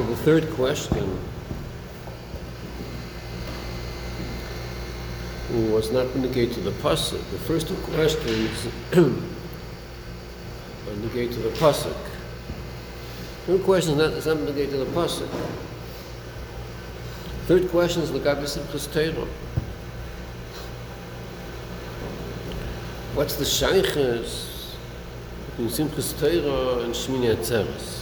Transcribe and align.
So 0.00 0.06
the 0.06 0.16
third 0.16 0.48
question 0.52 1.18
was 5.70 5.92
not 5.92 6.16
negated 6.16 6.54
to 6.54 6.60
the 6.62 6.70
pasuk. 6.70 7.20
The 7.32 7.38
first 7.40 7.68
two 7.68 7.74
questions 7.92 8.66
are 8.94 9.10
negated 11.02 11.34
to 11.34 11.40
the 11.40 11.50
pasuk. 11.50 11.94
Two 13.44 13.58
questions 13.58 13.98
not 13.98 14.12
is 14.12 14.24
not 14.26 14.38
to 14.38 14.52
the 14.54 14.86
pasuk. 14.86 15.28
Third 17.44 17.68
question 17.68 18.00
is 18.00 18.10
Lagabi 18.10 18.48
Simchas. 18.48 18.88
What's 23.14 23.36
the 23.36 23.44
shaykhs 23.44 24.76
between 25.50 25.68
Simchas 25.68 26.18
Torah 26.18 26.84
and 26.84 26.94
Shmini 26.94 27.36
Atzeres? 27.36 28.00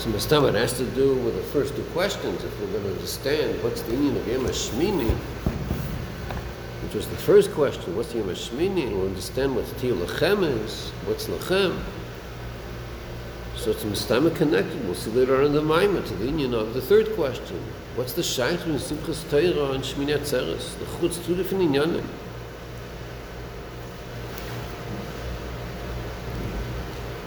So 0.00 0.08
Mustam, 0.08 0.48
it 0.48 0.54
has 0.54 0.78
to 0.78 0.86
do 0.86 1.14
with 1.14 1.36
the 1.36 1.42
first 1.42 1.76
two 1.76 1.82
questions, 1.92 2.42
if 2.42 2.58
we're 2.58 2.68
going 2.68 2.84
to 2.84 2.92
understand 2.92 3.62
what's 3.62 3.82
the 3.82 3.92
meaning 3.92 4.16
of 4.16 4.26
Yom 4.28 4.46
HaShmini, 4.46 5.10
which 6.84 6.94
was 6.94 7.06
the 7.06 7.16
first 7.16 7.52
question, 7.52 7.94
what's 7.94 8.14
HaShmini, 8.14 8.86
and 8.86 8.96
we'll 8.96 9.08
understand 9.08 9.54
what 9.54 9.66
Tiyah 9.66 10.06
Lachem 10.06 10.64
is, 10.64 10.88
what's 11.04 11.26
Lachem. 11.26 11.78
So 13.56 13.72
it's 13.72 13.84
Mustam 13.84 14.34
connected, 14.34 14.82
we'll 14.86 14.94
see 14.94 15.10
later 15.10 15.36
on 15.36 15.48
in 15.48 15.52
the 15.52 15.60
Maimah, 15.60 16.08
to 16.08 16.14
the 16.14 16.24
union 16.24 16.54
of 16.54 16.72
the 16.72 16.80
third 16.80 17.14
question. 17.14 17.60
What's 17.94 18.14
the 18.14 18.22
Shaykh 18.22 18.56
between 18.56 18.76
Simchas 18.76 19.28
Torah 19.28 19.72
and 19.72 19.84
Shmini 19.84 20.16
Atzeres? 20.16 20.78
The 20.78 20.86
Chutz, 20.86 21.22
two 21.26 21.36
different 21.36 21.70
inyanim. 21.70 22.06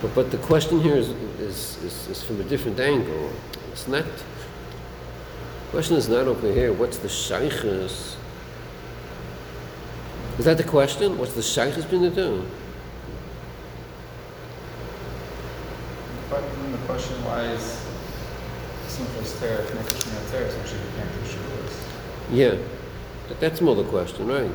But, 0.02 0.16
but 0.16 0.32
the 0.32 0.38
question 0.40 0.82
here 0.82 0.96
is, 0.96 1.14
is, 1.54 1.78
is, 1.84 2.08
is 2.10 2.24
from 2.24 2.42
a 2.42 2.44
different 2.44 2.80
angle. 2.80 3.32
It's 3.72 3.88
not, 3.88 4.06
the 4.06 5.70
question 5.72 5.96
is 5.98 6.10
not 6.10 6.28
over 6.28 6.52
here, 6.52 6.74
what's 6.74 6.98
the 6.98 7.10
shaykhs? 7.10 8.18
Is 10.40 10.46
that 10.46 10.58
the 10.58 10.64
question? 10.64 11.18
What's 11.18 11.34
the 11.34 11.44
shaykhs 11.44 11.86
been 11.86 12.02
to 12.02 12.10
do? 12.10 12.46
But 16.30 16.42
the 16.72 16.78
question 16.88 17.16
why 17.24 17.42
is 17.44 17.86
Simchas 18.88 19.40
Torah 19.40 19.64
connected 19.68 20.00
to 20.00 20.08
Shmini 20.08 20.20
Atzeres 20.26 20.58
when 20.58 20.68
she 20.68 20.76
became 20.90 21.08
to 21.08 21.30
Shavuos? 21.30 21.76
Yeah, 22.32 22.56
that, 23.28 23.40
that's 23.40 23.62
more 23.62 23.76
the 23.76 23.84
question, 23.84 24.28
right? 24.28 24.50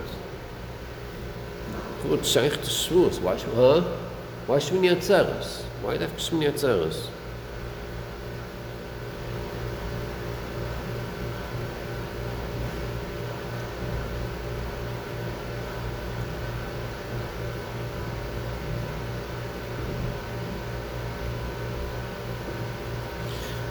What 2.08 2.24
shaykh 2.26 2.52
to 2.54 2.58
Shavuos? 2.70 3.20
Why, 3.20 3.36
should- 3.36 3.54
huh? 3.54 3.82
Why 4.46 4.56
Shmini 4.58 4.90
Atzeres? 4.96 5.62
Why 5.82 5.96
dafka 5.96 6.18
Shmini 6.18 6.52
Atzeres? 6.52 7.08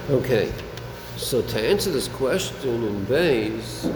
Okay, 0.09 0.53
so 1.17 1.41
to 1.41 1.61
answer 1.61 1.91
this 1.91 2.07
question 2.07 2.83
in 2.83 3.03
Bayes, 3.03 3.89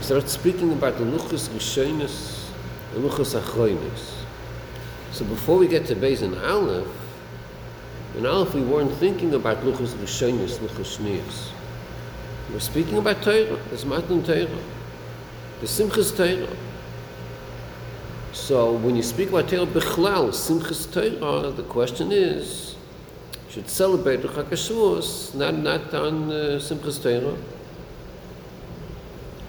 start 0.00 0.28
speaking 0.28 0.72
about 0.72 0.96
the 0.98 1.04
Luchas 1.04 1.48
Rishonis 1.48 2.41
Achroinis. 2.94 4.14
So 5.12 5.24
before 5.24 5.58
we 5.58 5.68
get 5.68 5.86
to 5.86 5.94
Bayes 5.94 6.22
and 6.22 6.36
Aleph, 6.36 6.86
in 8.16 8.26
Aleph 8.26 8.54
we 8.54 8.62
weren't 8.62 8.92
thinking 8.94 9.34
about 9.34 9.58
Luchas 9.58 9.94
Rishonis, 9.94 10.58
Luchas 10.58 10.98
Shnias. 10.98 11.50
We're 12.52 12.60
speaking 12.60 12.98
about 12.98 13.22
Torah, 13.22 13.58
there's 13.68 13.86
Matan 13.86 14.22
Torah, 14.22 14.46
the 15.60 15.66
Simchas 15.66 16.16
Torah. 16.16 16.54
So 18.32 18.72
when 18.72 18.96
you 18.96 19.02
speak 19.02 19.30
about 19.30 19.48
Torah 19.48 19.66
Bechlal, 19.66 20.30
Simchas 20.30 20.92
Torah, 20.92 21.50
the 21.50 21.62
question 21.62 22.12
is, 22.12 22.76
should 23.48 23.68
celebrate 23.68 24.22
the 24.22 24.28
Chag 24.28 25.34
not, 25.34 25.54
not 25.54 25.94
on 25.94 26.30
uh, 26.30 26.58
Simchas 26.58 27.02
Torah. 27.02 27.36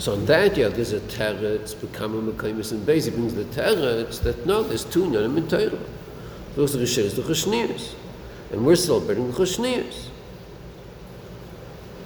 So 0.03 0.11
on 0.11 0.25
that, 0.25 0.57
yeah, 0.57 0.67
there's 0.67 0.91
a 0.91 0.99
teretz, 0.99 1.79
becoming 1.79 2.29
Mekaymis 2.29 2.73
and 2.73 2.85
Beis. 2.85 3.05
He 3.05 3.11
brings 3.11 3.35
the 3.35 3.45
teretz 3.45 4.21
that 4.23 4.45
no, 4.45 4.61
there's 4.61 4.83
two 4.83 5.05
Nyanim 5.05 5.37
in 5.37 5.47
Torah. 5.47 5.79
Those 6.57 6.75
are 6.75 6.79
the 6.79 6.83
Rishes, 6.83 7.15
the 7.15 7.21
Chashnias. 7.21 7.93
And 8.51 8.65
we're 8.65 8.75
celebrating 8.75 9.31
the 9.31 9.37
Chashnias. 9.37 10.07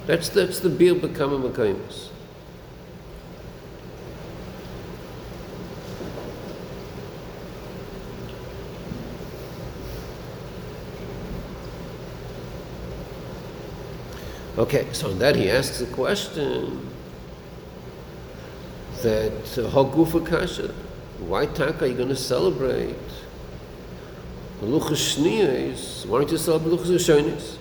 That's, 0.05 0.29
that's 0.29 0.59
the 0.59 0.69
beer 0.69 0.93
becoming 0.93 1.41
Mekaymis. 1.41 2.09
Okay, 14.59 14.87
so 14.91 15.09
on 15.09 15.17
that 15.17 15.35
he 15.35 15.49
asks 15.49 15.81
a 15.81 15.87
question 15.87 16.93
that 19.03 19.43
Hagufa 19.43 20.25
Kasha, 20.25 20.73
why 21.19 21.45
taka 21.45 21.85
are 21.85 21.87
you 21.87 21.95
going 21.95 22.09
to 22.09 22.15
celebrate? 22.15 22.95
Luchas 24.61 25.15
Shniyas, 25.15 26.05
why 26.05 26.19
don't 26.19 26.31
you 26.31 26.37
celebrate 26.37 26.77
Luchas 26.77 26.87
Rishonis? 26.87 27.57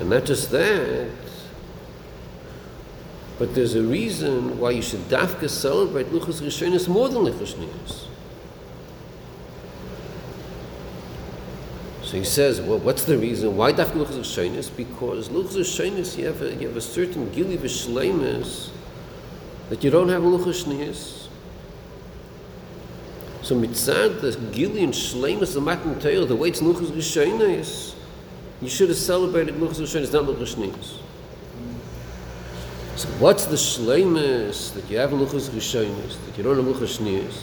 And 0.00 0.10
not 0.10 0.24
just 0.24 0.50
that, 0.50 1.10
but 3.38 3.54
there's 3.54 3.74
a 3.74 3.82
reason 3.82 4.58
why 4.58 4.70
you 4.70 4.82
should 4.82 5.00
dafka 5.08 5.48
celebrate 5.48 6.06
Luchas 6.06 6.40
Rishonis 6.40 6.88
more 6.88 7.08
than 7.08 7.22
Luchas 7.22 7.54
Shniyas. 7.54 8.06
So 12.12 12.18
he 12.18 12.24
says, 12.24 12.60
well, 12.60 12.76
what's 12.78 13.04
the 13.04 13.16
reason? 13.16 13.56
Why 13.56 13.72
dafka 13.72 13.92
luchas 13.92 14.18
rishonis? 14.18 14.70
Because 14.76 15.30
luchas 15.30 15.56
rishonis, 15.56 16.18
you 16.18 16.26
have 16.26 16.42
a, 16.42 16.54
you 16.56 16.68
have 16.68 16.76
a 16.76 16.80
certain 16.82 17.32
gili 17.32 17.56
v'shleimus 17.56 18.68
that 19.70 19.82
you 19.82 19.88
don't 19.88 20.10
have 20.10 20.22
in 20.22 20.28
luchas 20.28 20.62
shnius. 20.62 21.28
So 23.40 23.58
mitzad 23.58 24.20
the 24.20 24.38
gili 24.52 24.84
and 24.84 24.92
shleimus 24.92 25.56
of 25.56 25.62
matan 25.62 25.98
Torah, 26.00 26.26
the 26.26 26.36
way 26.36 26.48
it's 26.48 26.60
luchas 26.60 26.90
rishonis, 26.90 27.94
you 28.60 28.68
should 28.68 28.90
have 28.90 28.98
celebrated 28.98 29.54
luchas 29.54 29.80
rishonis, 29.80 30.12
not 30.12 30.24
luchas 30.24 30.54
shnius. 30.54 30.98
So 32.96 33.08
what's 33.20 33.46
the 33.46 33.56
shleimus 33.56 34.74
that 34.74 34.90
you 34.90 34.98
have 34.98 35.12
luchas 35.12 35.48
rishonis 35.48 36.22
that 36.26 36.36
you 36.36 36.44
don't 36.44 36.58
have 36.58 36.66
luchas 36.66 36.98
shnius? 36.98 37.42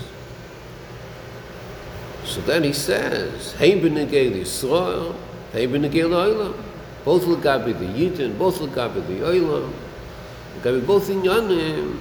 So 2.29 2.41
then 2.41 2.63
he 2.63 2.73
says, 2.73 3.53
Hey 3.53 3.79
b'negei 3.81 4.31
Yisrael, 4.31 5.15
hey 5.51 5.67
b'negei 5.67 6.07
l'olam. 6.07 6.53
Both 7.03 7.25
l'gabi 7.25 7.73
the 7.73 7.85
Yidin, 7.85 8.37
both 8.37 8.61
l'gabi 8.61 9.05
the 9.07 9.25
Olam, 9.25 9.73
l'gabi 10.61 10.85
both 10.85 11.09
in 11.09 11.23
Yanim. 11.23 11.97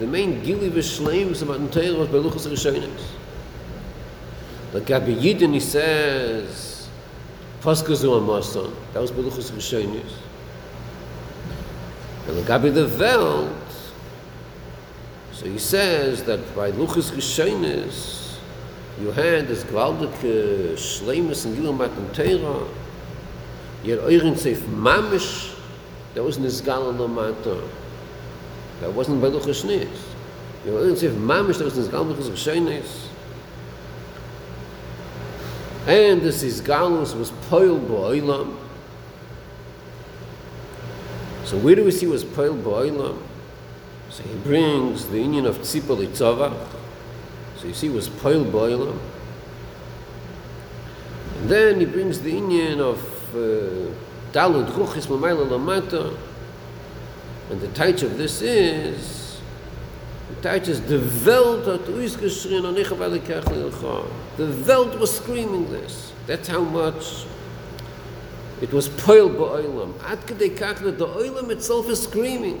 The 0.00 0.06
main 0.08 0.42
gili 0.42 0.68
v'shleims 0.68 1.42
of 1.42 1.48
Matan 1.48 1.70
Torah 1.70 1.94
was 1.94 2.08
by 2.08 2.18
Luchas 2.18 2.48
Rishonis. 2.48 3.02
L'gabi 4.72 5.14
Yidin, 5.14 5.52
he 5.52 5.60
says, 5.60 6.88
Paskazu 7.60 8.20
Amason, 8.20 8.74
that 8.94 9.00
was 9.00 9.12
by 9.12 9.18
Luchas 9.18 9.52
Rishonis. 9.52 10.12
And 12.26 12.38
l'gabi 12.38 12.74
the 12.74 12.86
Veld, 12.86 13.54
so 15.30 15.46
he 15.46 15.58
says 15.58 16.24
that 16.24 16.56
by 16.56 16.72
Luchas 16.72 17.12
Rishonis, 17.12 18.23
you 19.00 19.10
had 19.10 19.48
this 19.48 19.64
gewaltige 19.64 20.74
Schleimus 20.74 21.46
in 21.46 21.54
Gilum 21.54 21.78
Matan 21.78 22.06
Teira, 22.12 22.68
had 23.84 23.98
Euren 23.98 24.34
Seif 24.34 24.58
Mamish, 24.58 25.54
that 26.14 26.22
was 26.22 26.38
Nizgal 26.38 26.88
on 26.88 26.98
the 26.98 27.08
Matan. 27.08 27.62
That 28.80 28.92
wasn't 28.92 29.20
by 29.20 29.28
Shneis. 29.28 29.88
You 30.64 30.74
had 30.74 30.84
Euren 30.84 30.96
Seif 30.96 31.16
Mamish, 31.16 31.58
that 31.58 31.64
was 31.64 31.74
Nizgal 31.74 32.14
Luchas 32.14 32.30
Rishonis. 32.30 33.08
And 35.86 36.22
this 36.22 36.42
Izgalus 36.42 37.14
was 37.18 37.30
Poil 37.50 37.78
Bo'olam. 37.78 38.56
So 41.44 41.58
where 41.58 41.74
do 41.74 41.84
we 41.84 41.90
see 41.90 42.06
was 42.06 42.24
Poil 42.24 42.56
Bo'olam? 42.56 43.18
So 44.08 44.22
he 44.22 44.34
brings 44.36 45.08
the 45.08 45.18
union 45.18 45.44
of 45.44 45.58
Tzipor 45.58 45.98
so 47.64 47.68
you 47.68 47.74
see, 47.74 47.88
was 47.88 48.10
Poil 48.10 48.44
Boilam. 48.44 48.98
And 51.38 51.48
then 51.48 51.80
he 51.80 51.86
brings 51.86 52.20
the 52.20 52.36
Indian 52.36 52.78
of 52.78 52.98
uh, 53.34 53.90
Dalud 54.32 54.70
Ruchis 54.72 55.06
Mamayla 55.06 55.48
Lamata. 55.48 56.14
And 57.48 57.60
the 57.62 57.68
title 57.68 58.10
of 58.10 58.18
this 58.18 58.42
is 58.42 59.40
the 60.28 60.42
title 60.42 60.72
is 60.72 60.82
The 60.82 60.98
Welt 61.24 61.64
hat 61.64 61.88
alle 61.88 63.18
Kachel 63.18 64.06
The 64.36 64.64
Welt 64.68 64.98
was 65.00 65.16
screaming 65.16 65.70
this. 65.70 66.12
That's 66.26 66.48
how 66.48 66.60
much 66.60 67.24
it 68.60 68.72
was 68.74 68.90
poil 68.90 69.30
ba'olam. 69.30 69.94
Ad 70.04 70.20
kedei 70.26 70.54
kach 70.54 70.80
the 70.80 71.06
oilam 71.06 71.50
itself 71.50 71.88
is 71.88 72.02
screaming. 72.02 72.60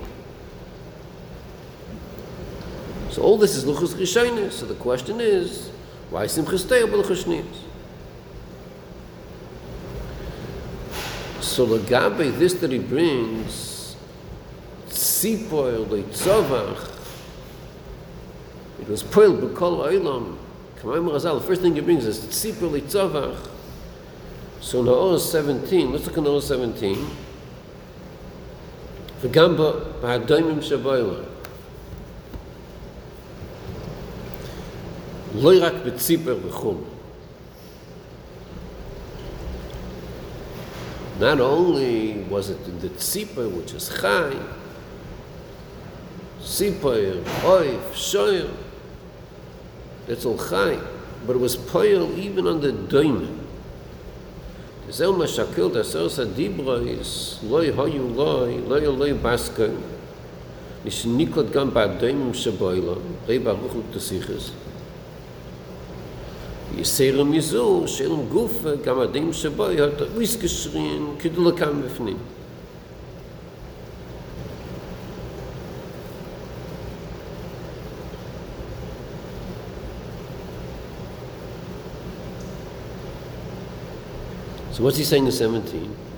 So 3.14 3.22
all 3.22 3.38
this 3.38 3.54
is 3.54 3.64
Luchus 3.64 3.94
Rishonis. 3.94 4.54
So 4.54 4.66
the 4.66 4.74
question 4.74 5.20
is, 5.20 5.68
why 6.10 6.24
Simchas 6.24 6.68
Teir 6.68 6.88
B'Luchus 6.88 7.44
So 11.40 11.64
Lagabe, 11.64 12.36
this 12.36 12.54
that 12.54 12.72
he 12.72 12.80
brings, 12.80 13.94
Tzipoil, 14.88 15.86
Leitzavach, 15.86 16.90
it 18.80 18.88
was 18.88 19.04
Poil 19.04 19.38
B'Kol 19.40 19.92
aylam. 19.92 20.36
Kamayim 20.80 21.08
Razal, 21.08 21.40
the 21.40 21.46
first 21.46 21.62
thing 21.62 21.76
he 21.76 21.82
brings 21.82 22.04
is 22.06 22.18
Tzipoil, 22.18 22.80
Leitzavach. 22.80 23.48
So 24.60 24.82
Naor 24.82 25.20
17, 25.20 25.92
let's 25.92 26.04
look 26.06 26.18
at 26.18 26.24
Naor 26.24 26.42
17. 26.42 26.96
V'gamba, 29.20 30.00
B'Hadoimim 30.00 30.58
Shaboilah. 30.58 31.33
לא 35.34 35.52
רק 35.60 35.72
בציפר 35.86 36.36
וחום. 36.48 36.84
Not 41.20 41.40
only 41.40 42.24
was 42.28 42.50
it 42.50 42.58
in 42.66 42.80
the 42.80 42.88
tzipah, 42.88 43.48
which 43.56 43.72
is 43.72 43.88
chai, 43.88 44.32
tzipah, 46.42 47.22
oif, 47.44 47.94
shoyer, 47.94 48.50
that's 50.08 50.24
all 50.24 50.36
chai, 50.36 50.76
but 51.24 51.36
it 51.36 51.40
was 51.40 51.54
poil 51.54 52.10
even 52.18 52.46
on 52.46 52.60
the 52.60 52.72
doimen. 52.72 53.40
זהו 54.90 55.12
מה 55.16 55.28
שקל 55.28 55.68
דסרס 55.68 56.18
הדיברויס, 56.18 57.38
לא 57.50 57.64
יהיו 57.64 58.08
לוי, 58.16 58.58
לא 58.68 58.74
יהיו 58.74 58.96
לוי 58.96 59.12
בסקה, 59.12 59.64
נשניקות 60.84 61.50
גם 61.50 61.74
בעדיימים 61.74 62.34
שבוילה, 62.34 62.92
ראי 63.28 63.38
ברוך 63.38 63.72
הוא 63.72 63.82
תסיכס. 63.92 64.50
יסיר 66.78 67.24
מזור, 67.24 67.86
של 67.86 68.12
גוף, 68.32 68.64
גם 68.84 69.00
הדין 69.00 69.32
שבו 69.32 69.64
יהיה 69.70 69.86
ויסקשרין, 70.16 71.06
כדלקם 71.18 71.82
בפנים. 71.82 72.16
So 84.74 84.82
what's 84.82 84.96
he 84.96 85.04
saying 85.04 85.26
in 85.26 85.30
17? 85.30 86.13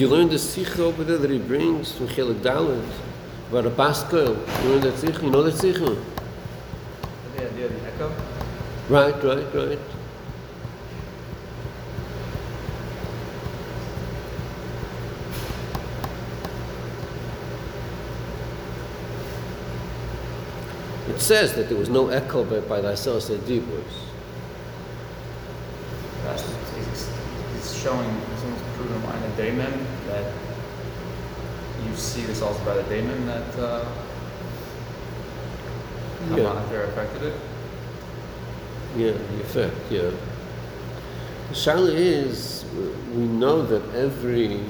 You 0.00 0.08
learn 0.08 0.30
the 0.30 0.38
sikh 0.38 0.78
over 0.78 1.04
there 1.04 1.18
that 1.18 1.30
he 1.30 1.38
brings 1.38 1.92
from 1.92 2.08
Chelik 2.08 2.40
Dalit? 2.40 2.82
About 3.50 3.66
a 3.66 3.70
baskel. 3.70 4.34
You 4.62 4.68
know 4.70 4.78
that 4.78 4.96
sikh? 4.96 5.20
You 5.20 5.30
know 5.30 5.42
that 5.42 5.52
sikh? 5.52 5.74
The 5.74 5.90
idea 7.36 7.66
of 7.66 7.72
the 7.72 7.86
echo? 7.86 8.12
Right, 8.88 9.22
right, 9.22 9.54
right. 9.54 9.78
It 21.10 21.20
says 21.20 21.52
that 21.54 21.68
there 21.68 21.76
was 21.76 21.90
no 21.90 22.08
echo 22.08 22.44
by, 22.44 22.60
by 22.60 22.80
the 22.80 22.92
Asel 22.92 23.20
Dibros. 23.20 23.82
That's, 26.22 26.42
he's, 26.76 27.10
he's 27.52 27.82
showing, 27.82 28.08
he's 29.36 29.38
almost 29.38 29.38
proving 29.38 29.58
line 29.58 29.70
in 29.70 29.76
Daemon 29.76 29.86
that 30.06 30.32
you 31.86 31.96
see 31.96 32.22
this 32.22 32.42
also 32.42 32.64
by 32.64 32.74
the 32.74 32.82
Daemon 32.84 33.26
that 33.26 33.58
uh, 33.58 33.84
Yeah. 36.30 36.36
Hamanather 36.36 36.84
affected 36.88 37.22
it. 37.22 37.34
Yeah, 38.96 39.12
the 39.12 39.40
effect, 39.40 39.74
yeah. 39.90 40.10
The 41.48 41.54
Shaila 41.54 41.92
is, 41.94 42.64
we 43.14 43.22
know 43.24 43.62
that 43.62 43.82
every, 43.94 44.60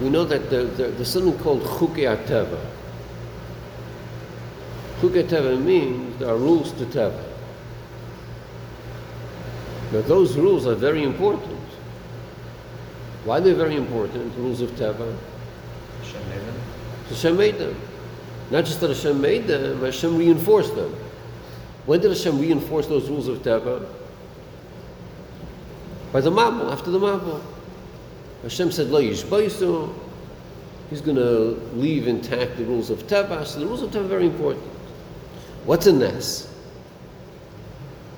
we 0.00 0.08
know 0.08 0.24
that 0.24 0.48
there, 0.50 0.64
there, 0.64 0.90
there's 0.90 1.10
something 1.12 1.38
called 1.38 1.62
Chukei 1.62 2.06
HaTeva. 2.06 2.58
Chukei 5.00 5.24
HaTeva 5.24 5.62
means 5.62 6.18
there 6.18 6.30
are 6.30 6.36
rules 6.38 6.72
to 6.72 6.86
Teva. 6.86 7.25
Now 9.92 10.02
those 10.02 10.36
rules 10.36 10.66
are 10.66 10.74
very 10.74 11.02
important. 11.02 11.60
Why 13.24 13.38
are 13.38 13.40
they 13.40 13.52
very 13.52 13.76
important, 13.76 14.36
rules 14.36 14.60
of 14.60 14.70
Teva? 14.72 15.16
Hashem 16.02 16.28
made 16.28 16.40
them. 16.40 16.60
Hashem 17.08 17.36
made 17.36 17.58
them. 17.58 17.80
Not 18.50 18.64
just 18.64 18.80
that 18.80 18.90
Hashem 18.90 19.20
made 19.20 19.46
them, 19.46 19.80
Hashem 19.80 20.16
reinforced 20.16 20.74
them. 20.76 20.94
When 21.86 22.00
did 22.00 22.10
Hashem 22.10 22.38
reinforce 22.38 22.86
those 22.86 23.08
rules 23.08 23.28
of 23.28 23.38
Teva? 23.38 23.86
By 26.12 26.20
the 26.20 26.30
Mabul, 26.30 26.72
after 26.72 26.90
the 26.90 26.98
Mabul. 26.98 27.42
Hashem 28.42 28.70
said, 28.70 28.88
Lo 28.88 29.02
yishbaisu. 29.02 29.92
He's 30.90 31.00
going 31.00 31.16
to 31.16 31.60
leave 31.74 32.06
intact 32.06 32.56
the 32.56 32.64
rules 32.64 32.90
of 32.90 33.06
Teva. 33.08 33.44
So 33.44 33.58
the 33.58 33.66
rules 33.66 33.82
of 33.82 33.90
Teva 33.90 34.04
are 34.04 34.08
very 34.08 34.26
important. 34.26 34.64
What's 35.64 35.86
a 35.86 35.92
Nes? 35.92 36.48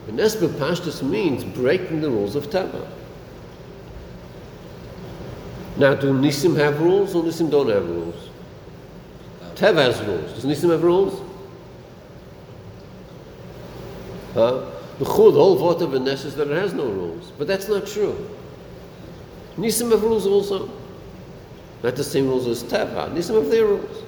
A 0.09 0.13
Nes 0.13 0.35
B'Pashtus 0.37 1.03
means 1.03 1.45
breaking 1.45 2.01
the 2.01 2.11
rules 2.11 2.35
of 2.35 2.49
Teva. 2.49 2.89
Now, 5.77 5.95
do 5.95 6.13
Nisim 6.13 6.57
have 6.57 6.81
rules 6.81 7.15
or 7.15 7.23
Nisim 7.23 7.51
don't 7.51 7.69
have 7.69 7.89
rules? 7.89 8.31
Teva 9.55 9.85
has 9.85 10.01
rules. 10.01 10.33
Does 10.33 10.45
Nisim 10.45 10.71
have 10.71 10.83
rules? 10.83 11.21
Huh? 14.35 14.65
The 14.99 15.05
whole 15.05 15.57
vote 15.57 15.83
of 15.83 16.03
Nes 16.03 16.25
is 16.25 16.35
that 16.37 16.51
it 16.51 16.57
has 16.57 16.73
no 16.73 16.87
rules. 16.87 17.31
But 17.39 17.47
that's 17.47 17.69
not 17.69 17.87
true. 17.87 18.29
Nisim 19.57 19.91
have 19.93 20.03
rules 20.03 20.27
also. 20.27 20.71
Not 21.83 21.95
the 21.97 22.05
same 22.05 22.27
rules 22.27 22.47
as 22.47 22.65
Teva. 22.65 23.13
Nisim 23.13 23.41
have 23.41 23.51
their 23.51 23.67
rules. 23.67 24.05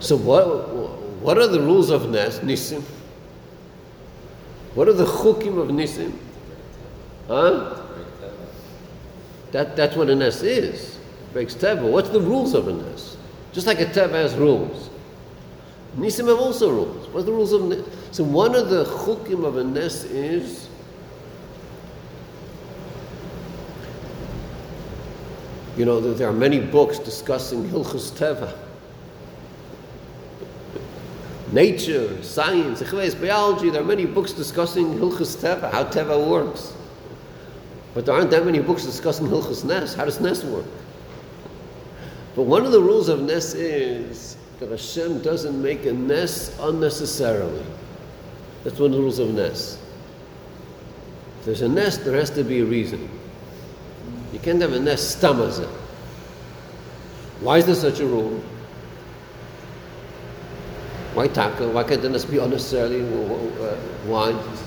So 0.00 0.16
what, 0.16 0.68
what 1.20 1.36
are 1.36 1.46
the 1.46 1.60
rules 1.60 1.90
of 1.90 2.10
Nes, 2.10 2.38
Nisim? 2.38 2.82
What 4.74 4.88
are 4.88 4.92
the 4.92 5.04
chukim 5.04 5.58
of 5.58 5.68
Nisim? 5.68 6.16
Huh? 7.28 7.78
That, 9.52 9.76
that's 9.76 9.96
what 9.96 10.08
a 10.08 10.14
Nes 10.14 10.42
is. 10.42 10.98
Breaks 11.32 11.54
Teva. 11.54 11.90
What's 11.90 12.08
the 12.08 12.20
rules 12.20 12.54
of 12.54 12.68
a 12.68 12.72
Nes? 12.72 13.16
Just 13.52 13.66
like 13.66 13.80
a 13.80 13.86
Teva 13.86 14.12
has 14.12 14.34
rules. 14.34 14.88
Nisim 15.96 16.28
have 16.28 16.38
also 16.38 16.70
rules. 16.70 17.06
What's 17.08 17.26
the 17.26 17.32
rules 17.32 17.52
of 17.52 17.62
Nes? 17.64 17.86
So 18.12 18.24
one 18.24 18.54
of 18.54 18.70
the 18.70 18.84
chukim 18.84 19.44
of 19.44 19.58
a 19.58 19.64
Nes 19.64 20.04
is 20.04 20.68
you 25.76 25.84
know, 25.84 26.00
there 26.00 26.28
are 26.28 26.32
many 26.32 26.60
books 26.60 26.98
discussing 26.98 27.64
Hilchus 27.68 28.10
Teva. 28.12 28.54
Nature, 31.52 32.22
science, 32.22 32.80
biology, 33.14 33.68
there 33.68 33.82
are 33.82 33.84
many 33.84 34.06
books 34.06 34.32
discussing 34.32 34.94
Hilchus 34.94 35.36
Teva, 35.36 35.70
how 35.70 35.84
Teva 35.84 36.26
works. 36.26 36.72
But 37.92 38.06
there 38.06 38.14
aren't 38.14 38.30
that 38.30 38.46
many 38.46 38.60
books 38.60 38.86
discussing 38.86 39.26
Hilchus 39.26 39.62
Nes. 39.62 39.92
How 39.92 40.06
does 40.06 40.18
Nes 40.18 40.42
work? 40.44 40.64
But 42.34 42.44
one 42.44 42.64
of 42.64 42.72
the 42.72 42.80
rules 42.80 43.10
of 43.10 43.20
Nes 43.20 43.52
is 43.52 44.38
that 44.60 44.70
Hashem 44.70 45.20
doesn't 45.20 45.60
make 45.60 45.84
a 45.84 45.92
Nes 45.92 46.56
unnecessarily. 46.58 47.64
That's 48.64 48.78
one 48.78 48.92
of 48.92 48.96
the 48.96 49.02
rules 49.02 49.18
of 49.18 49.34
Nes. 49.34 49.78
If 51.40 51.44
there's 51.44 51.60
a 51.60 51.68
Nes, 51.68 51.98
there 51.98 52.16
has 52.16 52.30
to 52.30 52.44
be 52.44 52.60
a 52.60 52.64
reason. 52.64 53.10
You 54.32 54.38
can't 54.38 54.62
have 54.62 54.72
a 54.72 54.80
Nes 54.80 55.16
stamazah. 55.16 55.68
Why 57.40 57.58
is 57.58 57.66
there 57.66 57.74
such 57.74 58.00
a 58.00 58.06
rule? 58.06 58.42
Why 61.14 61.28
taka? 61.28 61.68
Why 61.68 61.84
can't 61.84 62.00
the 62.00 62.08
nes 62.08 62.24
be 62.24 62.38
unnecessarily? 62.38 63.02
Uh, 63.02 63.76
why? 64.06 64.32
He's, 64.32 64.62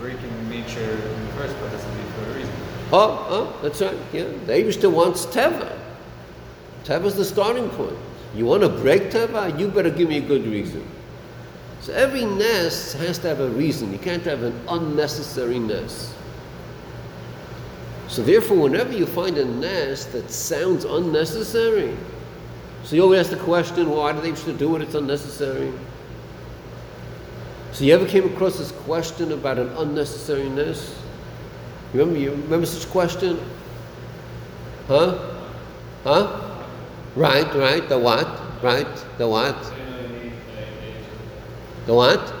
breaking 0.00 0.50
nature 0.50 0.80
in 0.80 1.26
the 1.26 1.32
first 1.32 1.56
place. 1.56 1.72
To 1.72 1.88
for 1.88 2.30
a 2.30 2.34
reason. 2.34 2.54
Oh, 2.92 3.26
oh, 3.28 3.58
that's 3.62 3.80
right. 3.80 3.96
Yeah, 4.12 4.24
the 4.24 4.52
Eibushter 4.52 4.92
wants 4.92 5.26
teva. 5.26 5.76
Teva's 6.84 7.14
the 7.14 7.24
starting 7.24 7.68
point. 7.70 7.96
You 8.34 8.44
want 8.44 8.62
to 8.62 8.68
break 8.68 9.10
teva? 9.10 9.58
You 9.58 9.68
better 9.68 9.90
give 9.90 10.08
me 10.08 10.18
a 10.18 10.20
good 10.20 10.46
reason. 10.46 10.86
So 11.80 11.92
every 11.92 12.24
nest 12.24 12.96
has 12.98 13.18
to 13.20 13.28
have 13.28 13.40
a 13.40 13.48
reason. 13.48 13.92
You 13.92 13.98
can't 13.98 14.24
have 14.24 14.42
an 14.42 14.58
unnecessary 14.68 15.58
nest. 15.58 16.14
So 18.08 18.22
therefore, 18.22 18.58
whenever 18.58 18.92
you 18.92 19.06
find 19.06 19.38
a 19.38 19.44
nest 19.44 20.12
that 20.12 20.30
sounds 20.30 20.84
unnecessary, 20.84 21.96
so 22.86 22.94
you 22.94 23.02
always 23.02 23.18
ask 23.18 23.30
the 23.30 23.44
question, 23.44 23.90
why 23.90 24.12
do 24.12 24.20
they 24.20 24.30
to 24.30 24.52
do 24.52 24.76
it? 24.76 24.82
It's 24.82 24.94
unnecessary. 24.94 25.72
So 27.72 27.82
you 27.82 27.92
ever 27.92 28.06
came 28.06 28.32
across 28.32 28.58
this 28.58 28.70
question 28.70 29.32
about 29.32 29.58
an 29.58 29.70
unnecessary 29.70 30.48
nest? 30.48 30.94
You 31.92 31.98
remember, 31.98 32.20
you 32.20 32.30
remember 32.30 32.64
such 32.64 32.88
question? 32.88 33.40
Huh? 34.86 35.18
Huh? 36.04 36.62
Right, 37.16 37.52
right, 37.56 37.88
the 37.88 37.98
what? 37.98 38.62
Right, 38.62 38.86
the 39.18 39.26
what? 39.26 39.56
The 41.86 41.92
what? 41.92 42.34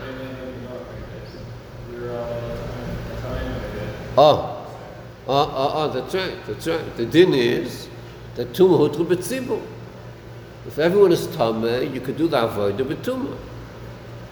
Oh, 4.16 4.64
oh, 5.26 5.26
oh, 5.26 5.72
oh, 5.74 5.88
that's 5.92 6.14
right, 6.14 6.46
that's 6.46 6.68
right. 6.68 6.96
The 6.96 7.04
din 7.04 7.34
is 7.34 7.88
that 8.36 8.52
tumah 8.52 8.88
hutru 8.88 9.04
betzibur. 9.04 9.60
If 10.66 10.78
everyone 10.78 11.12
is 11.12 11.26
tameh, 11.28 11.92
you 11.92 12.00
could 12.00 12.16
do 12.16 12.28
the 12.28 12.38
avodah 12.38 12.78
betumah. 12.78 13.36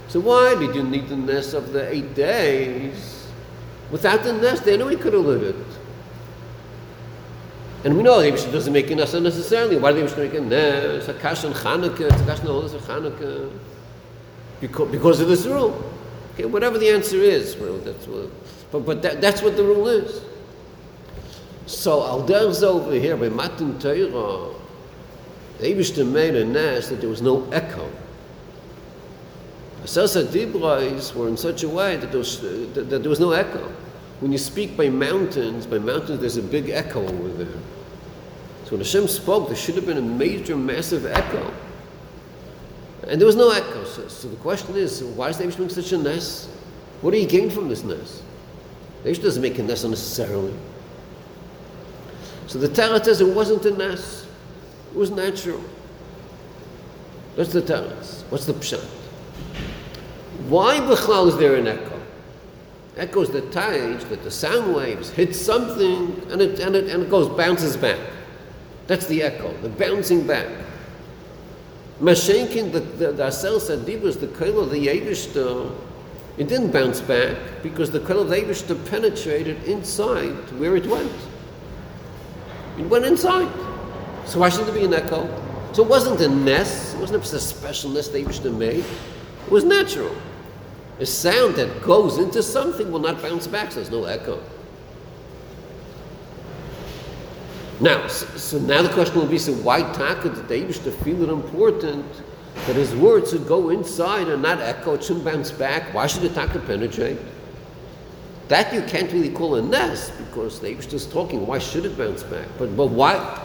So 0.08 0.20
why 0.20 0.54
did 0.54 0.74
you 0.74 0.82
need 0.82 1.08
the 1.08 1.16
nest 1.16 1.54
of 1.54 1.72
the 1.72 1.92
eight 1.92 2.14
days? 2.14 3.26
Without 3.90 4.22
the 4.22 4.32
nest, 4.32 4.66
anybody 4.66 4.96
could 4.96 5.12
have 5.12 5.24
lived 5.24 5.44
it. 5.44 5.66
And 7.84 7.96
we 7.96 8.02
know 8.02 8.20
the 8.20 8.30
Abishah 8.30 8.50
doesn't 8.50 8.72
make 8.72 8.90
a 8.90 8.96
nest 8.96 9.14
unnecessarily. 9.14 9.76
Why 9.76 9.92
do 9.92 10.00
the 10.00 10.06
Abishah 10.06 10.18
make 10.18 10.34
a 10.34 10.40
nest? 10.40 11.08
A 11.08 11.14
kash 11.14 11.44
on 11.44 11.52
Chanukah, 11.52 12.10
it's 12.10 12.20
a 12.20 12.24
kash 12.24 12.40
on 12.40 12.46
the 12.46 12.52
of 12.52 12.82
Chanukah. 12.82 13.50
Because, 14.60 14.90
because 14.90 15.20
of 15.20 15.28
this 15.28 15.46
rule. 15.46 15.92
Okay, 16.34 16.46
whatever 16.46 16.78
the 16.78 16.88
answer 16.88 17.16
is, 17.16 17.56
well, 17.56 17.78
that's 17.78 18.06
what, 18.06 18.30
but, 18.72 18.80
but 18.80 19.02
that, 19.02 19.20
that's 19.20 19.42
what 19.42 19.56
the 19.56 19.62
rule 19.62 19.86
is. 19.86 20.22
So 21.66 22.00
Alder's 22.00 22.62
over 22.62 22.92
here 22.92 23.16
by 23.16 23.28
Matan 23.28 23.78
Torah, 23.78 24.54
the 25.58 25.66
Abishah 25.66 26.11
made 26.11 26.34
a 26.34 26.44
nest 26.44 26.90
that 26.90 27.00
there 27.00 27.11
was 27.11 27.23
no 27.23 27.49
echo. 27.50 27.90
Asasa 29.82 30.25
Dibrais 30.25 31.14
were 31.14 31.28
in 31.28 31.37
such 31.37 31.62
a 31.62 31.68
way 31.68 31.96
that 31.96 32.11
there, 32.11 32.18
was, 32.18 32.40
that, 32.40 32.88
that 32.88 33.02
there 33.02 33.11
was 33.11 33.20
no 33.20 33.32
echo. 33.32 33.70
When 34.20 34.32
you 34.32 34.38
speak 34.38 34.76
by 34.76 34.88
mountains, 34.88 35.66
by 35.66 35.78
mountains 35.78 36.20
there's 36.20 36.38
a 36.38 36.42
big 36.42 36.70
echo 36.70 37.06
over 37.06 37.28
there. 37.28 37.61
So 38.64 38.70
when 38.70 38.80
Hashem 38.80 39.08
spoke, 39.08 39.49
there 39.49 39.56
should 39.56 39.75
have 39.75 39.84
been 39.84 39.99
a 39.99 40.02
major, 40.02 40.56
massive 40.56 41.04
echo. 41.04 41.52
And 43.08 43.20
there 43.20 43.26
was 43.26 43.37
no 43.37 43.50
echo. 43.50 43.84
So, 43.84 44.08
so 44.08 44.28
the 44.28 44.37
question 44.37 44.75
is, 44.76 45.02
why 45.02 45.28
is 45.28 45.37
the 45.37 45.44
Eibush 45.44 45.70
such 45.70 45.92
a 45.92 45.99
nest? 45.99 46.49
What 47.02 47.11
do 47.11 47.18
you 47.18 47.26
gain 47.26 47.50
from 47.50 47.68
this 47.68 47.84
nest? 47.84 48.23
The 49.02 49.11
Eibush 49.11 49.23
doesn't 49.23 49.42
make 49.42 49.58
a 49.58 49.62
nest 49.62 49.84
unnecessarily. 49.84 50.54
So 52.46 52.58
the 52.58 52.68
Torah 52.68 53.04
says 53.04 53.20
it 53.20 53.34
wasn't 53.34 53.66
a 53.66 53.76
nest. 53.76 54.23
It 54.94 54.98
was 54.98 55.10
natural. 55.10 55.60
That's 57.34 57.52
the 57.52 57.62
Torah. 57.62 57.96
What's 58.28 58.46
the 58.46 58.52
pshat? 58.52 58.84
Why 60.48 60.78
Bechlal 60.78 61.26
is 61.26 61.36
there 61.36 61.56
an 61.56 61.66
echo? 61.66 62.00
Echo 62.96 63.22
is 63.22 63.30
the 63.30 63.42
taich 63.42 64.08
that 64.08 64.22
the 64.22 64.30
sound 64.30 64.72
waves 64.72 65.10
hit 65.10 65.34
something 65.34 66.22
and 66.30 66.40
it, 66.40 66.60
and 66.60 66.76
it, 66.76 66.88
and 66.90 67.02
it 67.02 67.10
goes, 67.10 67.28
bounces 67.36 67.76
back. 67.76 67.98
That's 68.86 69.06
the 69.06 69.20
echo, 69.22 69.52
the 69.62 69.68
bouncing 69.68 70.28
back. 70.28 70.46
Mashenkin, 72.00 72.70
the, 72.70 72.80
the, 72.80 73.12
the 73.12 73.24
Asel 73.24 73.58
Sadibus, 73.58 74.20
the 74.20 74.28
Kol 74.28 74.60
of 74.60 74.70
the 74.70 74.86
Yevishter, 74.86 75.74
it 76.38 76.46
didn't 76.46 76.70
bounce 76.70 77.00
back 77.00 77.36
because 77.64 77.90
the 77.90 78.00
Kol 78.00 78.20
of 78.20 78.28
the 78.28 78.36
Yevishter 78.36 78.88
penetrated 78.88 79.64
inside 79.64 80.34
where 80.60 80.76
it 80.76 80.86
went. 80.86 81.10
It 82.78 82.86
went 82.86 83.04
inside. 83.04 83.50
So 84.26 84.40
why 84.40 84.48
shouldn't 84.48 84.68
there 84.68 84.76
be 84.76 84.84
an 84.84 84.94
echo? 84.94 85.28
So 85.72 85.82
it 85.82 85.88
wasn't 85.88 86.20
a 86.20 86.28
nest, 86.28 86.94
it 86.94 87.00
wasn't 87.00 87.24
a 87.24 87.40
special 87.40 87.90
nest 87.90 88.12
the 88.12 88.22
Yevishter 88.22 88.56
made. 88.56 88.84
It 89.46 89.50
was 89.50 89.64
natural. 89.64 90.14
A 91.00 91.06
sound 91.06 91.56
that 91.56 91.82
goes 91.82 92.18
into 92.18 92.42
something 92.42 92.92
will 92.92 93.00
not 93.00 93.20
bounce 93.20 93.46
back, 93.46 93.72
so 93.72 93.80
there's 93.80 93.90
no 93.90 94.04
echo. 94.04 94.40
Now, 97.80 98.06
so, 98.06 98.58
now 98.60 98.82
the 98.82 98.88
question 98.90 99.16
will 99.16 99.26
be, 99.26 99.38
so 99.38 99.52
why 99.52 99.82
Taka 99.92 100.28
did 100.28 100.48
the 100.48 100.72
to 100.84 100.92
feel 100.92 101.22
it 101.24 101.28
important 101.28 102.06
that 102.66 102.76
his 102.76 102.94
words 102.94 103.30
should 103.30 103.48
go 103.48 103.70
inside 103.70 104.28
and 104.28 104.42
not 104.42 104.60
echo, 104.60 104.94
it 104.94 105.02
shouldn't 105.02 105.24
bounce 105.24 105.50
back? 105.50 105.92
Why 105.92 106.06
should 106.06 106.22
the 106.22 106.28
Taka 106.28 106.60
penetrate? 106.60 107.18
That 108.46 108.72
you 108.72 108.82
can't 108.82 109.10
really 109.12 109.30
call 109.30 109.56
a 109.56 109.62
nest 109.62 110.12
because 110.18 110.60
the 110.60 110.68
Eibush 110.68 110.92
is 110.92 111.06
talking. 111.06 111.46
Why 111.46 111.58
should 111.58 111.84
it 111.84 111.98
bounce 111.98 112.22
back? 112.22 112.46
But 112.58 112.76
but 112.76 112.86
why? 112.86 113.43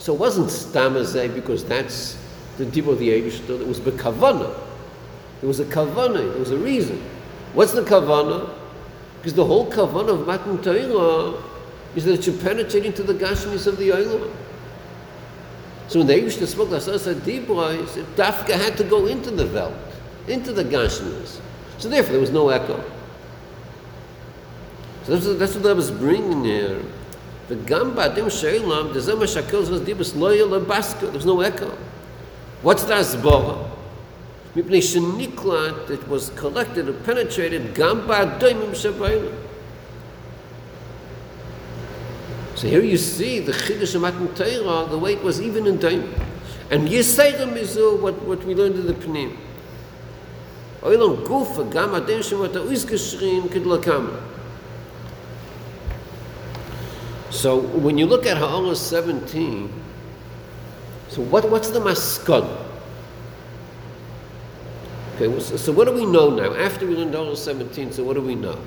So 0.00 0.14
it 0.14 0.18
wasn't 0.18 0.46
stamazeh 0.46 1.34
because 1.34 1.62
that's 1.62 2.16
the 2.56 2.64
deep 2.64 2.86
of 2.86 2.98
the 2.98 3.10
Eibush. 3.10 3.48
It 3.48 3.66
was 3.66 3.78
bekavana. 3.78 4.58
There 5.40 5.48
was 5.48 5.60
a 5.60 5.66
kavana. 5.66 6.30
There 6.30 6.38
was 6.38 6.50
a 6.50 6.56
reason. 6.56 7.02
What's 7.52 7.72
the 7.72 7.82
kavana? 7.82 8.50
Because 9.18 9.34
the 9.34 9.44
whole 9.44 9.70
kavana 9.70 10.18
of 10.18 10.26
Matan 10.26 10.62
Torah 10.62 11.38
is 11.94 12.06
that 12.06 12.14
it 12.14 12.24
should 12.24 12.40
penetrate 12.40 12.86
into 12.86 13.02
the 13.02 13.12
gashmis 13.12 13.66
of 13.66 13.76
the 13.76 13.90
Olam. 13.90 14.32
So 15.88 15.98
when 15.98 16.06
they 16.06 16.20
used 16.20 16.38
to 16.38 16.46
smoke 16.46 16.68
Lasasa 16.68 17.14
Dibrais, 17.14 18.02
Dafka 18.14 18.52
had 18.52 18.78
to 18.78 18.84
go 18.84 19.06
into 19.06 19.30
the 19.30 19.44
Veld, 19.44 19.76
into 20.28 20.54
the 20.54 20.64
gashmis. 20.64 21.40
So 21.76 21.90
therefore 21.90 22.12
there 22.12 22.20
was 22.20 22.30
no 22.30 22.48
echo. 22.48 22.82
So 25.04 25.16
that's, 25.16 25.38
that's 25.38 25.56
what 25.56 25.66
I 25.66 25.74
was 25.74 25.90
bringing 25.90 26.44
here. 26.44 26.80
The 27.50 27.56
Gamba 27.56 28.08
Adim 28.08 28.26
Sheilam, 28.26 28.92
the 28.92 29.00
Zema 29.00 29.24
Shakil 29.24 29.64
Zos 29.64 29.80
Dibus 29.80 30.12
Loya 30.12 30.46
Labaska, 30.46 31.10
there's 31.10 31.26
no 31.26 31.40
echo. 31.40 31.76
What's 32.62 32.84
the 32.84 32.94
Asbora? 32.94 33.68
Mipnei 34.54 34.78
Sheniklat, 34.78 35.90
it 35.90 36.06
was 36.06 36.30
collected 36.36 36.88
and 36.88 37.04
penetrated 37.04 37.74
Gamba 37.74 38.38
Adim 38.38 38.70
Shabayim. 38.70 39.34
So 42.54 42.68
here 42.68 42.82
you 42.82 42.96
see 42.96 43.40
the 43.40 43.50
Chiddush 43.50 43.96
of 43.96 44.02
Matan 44.02 44.32
Torah, 44.36 44.88
the 44.88 44.96
way 44.96 45.14
it 45.14 45.22
was 45.24 45.40
even 45.40 45.66
in 45.66 45.80
time. 45.80 46.14
And 46.70 46.86
Yisayim 46.86 47.56
is 47.56 47.76
what, 48.00 48.22
what 48.22 48.44
we 48.44 48.54
learned 48.54 48.76
in 48.76 48.86
the 48.86 48.94
Pnim. 48.94 49.36
Oilon 50.82 51.26
Gufa, 51.26 51.68
Gam 51.72 51.88
Adem 51.88 52.20
Shemot 52.20 52.52
HaUizgeschrin 52.52 53.48
Kidlakam. 53.48 54.29
So 57.30 57.60
when 57.60 57.96
you 57.96 58.06
look 58.06 58.26
at 58.26 58.36
Ha'ala 58.36 58.74
17, 58.74 59.72
so 61.08 61.22
what, 61.22 61.48
what's 61.48 61.70
the 61.70 61.80
maskon? 61.80 62.44
Okay, 65.14 65.40
so, 65.40 65.56
so 65.56 65.72
what 65.72 65.86
do 65.86 65.92
we 65.92 66.06
know 66.06 66.30
now? 66.30 66.54
After 66.54 66.86
we 66.86 66.96
learned 66.96 67.14
Ha'ala 67.14 67.36
17, 67.36 67.92
so 67.92 68.02
what 68.04 68.14
do 68.14 68.20
we 68.20 68.34
know? 68.34 68.58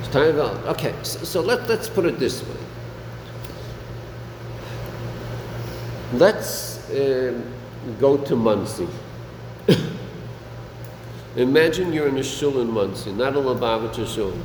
It's 0.00 0.08
time 0.08 0.26
development. 0.26 0.66
Okay, 0.66 0.94
so, 1.02 1.18
so 1.20 1.40
let, 1.40 1.68
let's 1.68 1.88
put 1.88 2.04
it 2.04 2.18
this 2.18 2.42
way. 2.42 2.56
Let's 6.14 6.78
uh, 6.90 7.40
go 8.00 8.16
to 8.16 8.34
Monsey. 8.34 8.88
Imagine 11.38 11.92
you're 11.92 12.08
in 12.08 12.18
a 12.18 12.22
shul 12.24 12.60
in 12.60 12.68
Monsey, 12.68 13.12
not 13.12 13.36
a 13.36 13.38
Lubavitcher 13.38 14.12
shul. 14.12 14.36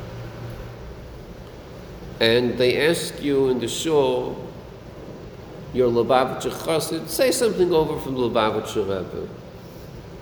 And 2.19 2.55
they 2.55 2.87
ask 2.87 3.19
you 3.19 3.49
in 3.49 3.59
the 3.59 3.67
shul, 3.67 4.47
you're 5.73 5.89
Lubavitcher 5.89 6.51
chassid, 6.51 7.09
say 7.09 7.31
something 7.31 7.73
over 7.73 7.99
from 7.99 8.13
Lubavitcher 8.13 8.83
Rebbe. 8.83 9.27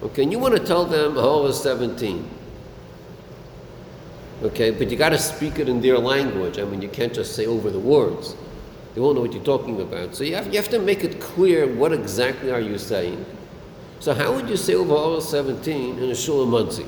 Okay, 0.04 0.24
and 0.24 0.32
you 0.32 0.40
want 0.40 0.56
to 0.56 0.64
tell 0.64 0.86
them, 0.86 1.16
oh, 1.18 1.46
is 1.48 1.62
17. 1.62 2.26
Okay, 4.44 4.72
but 4.72 4.90
you 4.90 4.96
got 4.96 5.10
to 5.10 5.20
speak 5.20 5.60
it 5.60 5.68
in 5.68 5.82
their 5.82 6.00
language. 6.00 6.58
I 6.58 6.64
mean, 6.64 6.82
you 6.82 6.88
can't 6.88 7.14
just 7.14 7.36
say 7.36 7.48
over 7.48 7.70
the 7.70 7.80
words. 7.80 8.34
They 8.96 9.02
won't 9.02 9.16
know 9.16 9.22
what 9.22 9.34
you're 9.34 9.44
talking 9.44 9.82
about. 9.82 10.16
So 10.16 10.24
you 10.24 10.36
have, 10.36 10.48
you 10.48 10.54
have 10.54 10.70
to 10.70 10.80
make 10.80 11.04
it 11.04 11.20
clear 11.20 11.68
what 11.68 11.92
exactly 11.92 12.50
are 12.50 12.62
you 12.62 12.78
saying. 12.78 13.26
So 14.02 14.14
how 14.14 14.34
would 14.34 14.50
you 14.50 14.58
say 14.58 14.76
over 14.76 14.94
all 14.94 15.22
17 15.22 16.00
in 16.00 16.10
a 16.10 16.16
shul 16.16 16.46
Monsey? 16.46 16.86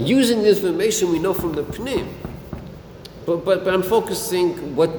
using 0.00 0.42
the 0.42 0.48
information 0.48 1.10
we 1.10 1.18
know 1.18 1.34
from 1.34 1.52
the 1.52 1.62
Pnim. 1.62 2.08
But, 3.26 3.44
but, 3.44 3.64
but 3.64 3.74
I'm 3.74 3.82
focusing 3.82 4.74
what 4.74 4.90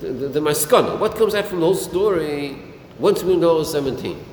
the, 0.00 0.08
the, 0.08 0.28
the 0.28 0.40
maskana, 0.40 0.98
what 0.98 1.16
comes 1.16 1.34
out 1.34 1.46
from 1.46 1.60
the 1.60 1.66
whole 1.66 1.74
story 1.74 2.58
once 2.98 3.22
we 3.22 3.36
know 3.36 3.62
17. 3.62 4.24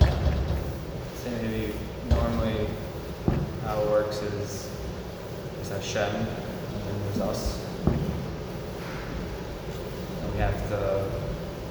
Say 0.00 1.30
maybe 1.42 1.74
normally 2.08 2.68
how 3.64 3.82
it 3.82 3.90
works 3.90 4.22
is 4.22 4.70
there's 5.56 5.68
Hashem 5.70 6.14
and 6.14 6.26
then 6.26 7.00
there's 7.02 7.20
us. 7.20 7.64
And 10.22 10.32
we 10.32 10.38
have 10.38 10.68
to 10.70 11.28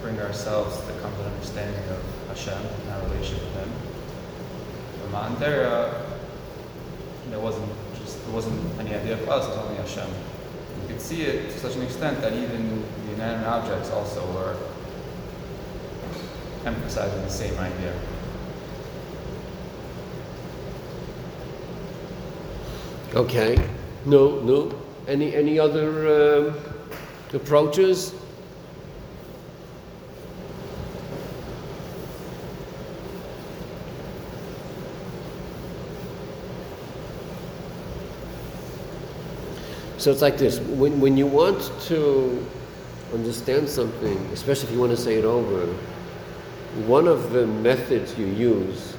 bring 0.07 0.19
ourselves 0.21 0.77
to 0.77 0.93
come 1.01 1.13
to 1.15 1.21
an 1.21 1.33
understanding 1.33 1.83
of 1.89 2.01
Hashem 2.29 2.53
and 2.53 2.89
our 2.91 3.09
relationship 3.09 3.43
with 3.43 3.55
Him. 3.55 3.71
For 5.01 5.09
Matan 5.09 5.35
Torah, 5.35 6.05
there 7.29 7.39
wasn't 7.41 7.69
just 7.99 8.23
there 8.23 8.33
wasn't 8.33 8.79
any 8.79 8.95
idea 8.95 9.13
of 9.15 9.27
us, 9.27 9.45
it 9.45 9.49
was 9.49 9.57
only 9.57 9.75
Hashem. 9.75 10.09
You 10.81 10.87
could 10.87 11.01
see 11.01 11.23
it 11.23 11.51
to 11.51 11.59
such 11.59 11.75
an 11.75 11.81
extent 11.81 12.21
that 12.21 12.31
even 12.31 12.85
the 13.05 13.13
inanimate 13.15 13.47
objects 13.47 13.89
also 13.89 14.25
were 14.31 14.55
emphasizing 16.65 17.21
the 17.23 17.26
same 17.37 17.55
idea. 17.59 17.93
Okay. 23.13 23.63
No, 24.05 24.41
no. 24.41 24.73
Any, 25.07 25.35
any 25.35 25.59
other 25.59 26.47
um, 26.47 26.55
approaches? 27.33 28.15
So 39.99 40.11
it's 40.11 40.21
like 40.21 40.37
this 40.37 40.59
when, 40.59 40.99
when 40.99 41.17
you 41.17 41.27
want 41.27 41.71
to 41.87 42.43
understand 43.13 43.69
something, 43.69 44.17
especially 44.33 44.69
if 44.69 44.73
you 44.73 44.79
want 44.79 44.91
to 44.91 44.97
say 44.97 45.15
it 45.15 45.25
over, 45.25 45.75
one 46.85 47.07
of 47.07 47.31
the 47.31 47.47
methods 47.47 48.17
you 48.17 48.27
use 48.27 48.95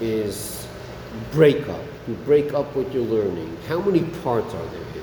is 0.00 0.66
break 1.32 1.68
up. 1.68 1.82
You 2.06 2.14
break 2.24 2.54
up 2.54 2.74
what 2.76 2.92
you're 2.92 3.04
learning. 3.04 3.56
How 3.68 3.80
many 3.80 4.04
parts 4.22 4.54
are 4.54 4.66
there 4.66 4.84
here? 4.92 5.02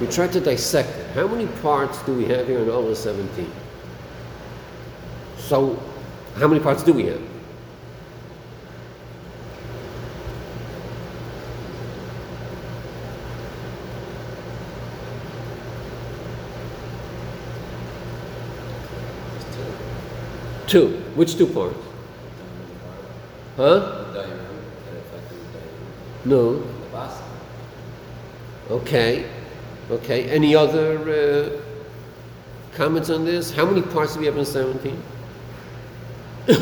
We 0.00 0.06
try 0.06 0.28
to 0.28 0.40
dissect 0.40 0.90
it. 0.98 1.10
How 1.14 1.26
many 1.26 1.46
parts 1.60 2.02
do 2.02 2.14
we 2.14 2.24
have 2.26 2.46
here 2.46 2.60
in 2.60 2.68
Ola 2.68 2.94
17? 2.94 3.50
So, 5.38 5.82
how 6.36 6.46
many 6.48 6.60
parts 6.60 6.82
do 6.82 6.92
we 6.92 7.06
have? 7.06 7.31
Two. 20.72 20.88
Which 21.16 21.36
two 21.36 21.46
parts? 21.46 21.76
Huh? 23.58 24.06
No. 26.24 26.64
Okay. 28.70 29.28
Okay. 29.90 30.30
Any 30.30 30.56
other 30.56 30.96
uh, 31.12 31.60
comments 32.74 33.10
on 33.10 33.26
this? 33.26 33.50
How 33.52 33.66
many 33.66 33.82
parts 33.82 34.14
do 34.14 34.20
we 34.20 34.24
have 34.24 34.38
in 34.38 34.46
17? 34.46 34.96
three, 36.46 36.56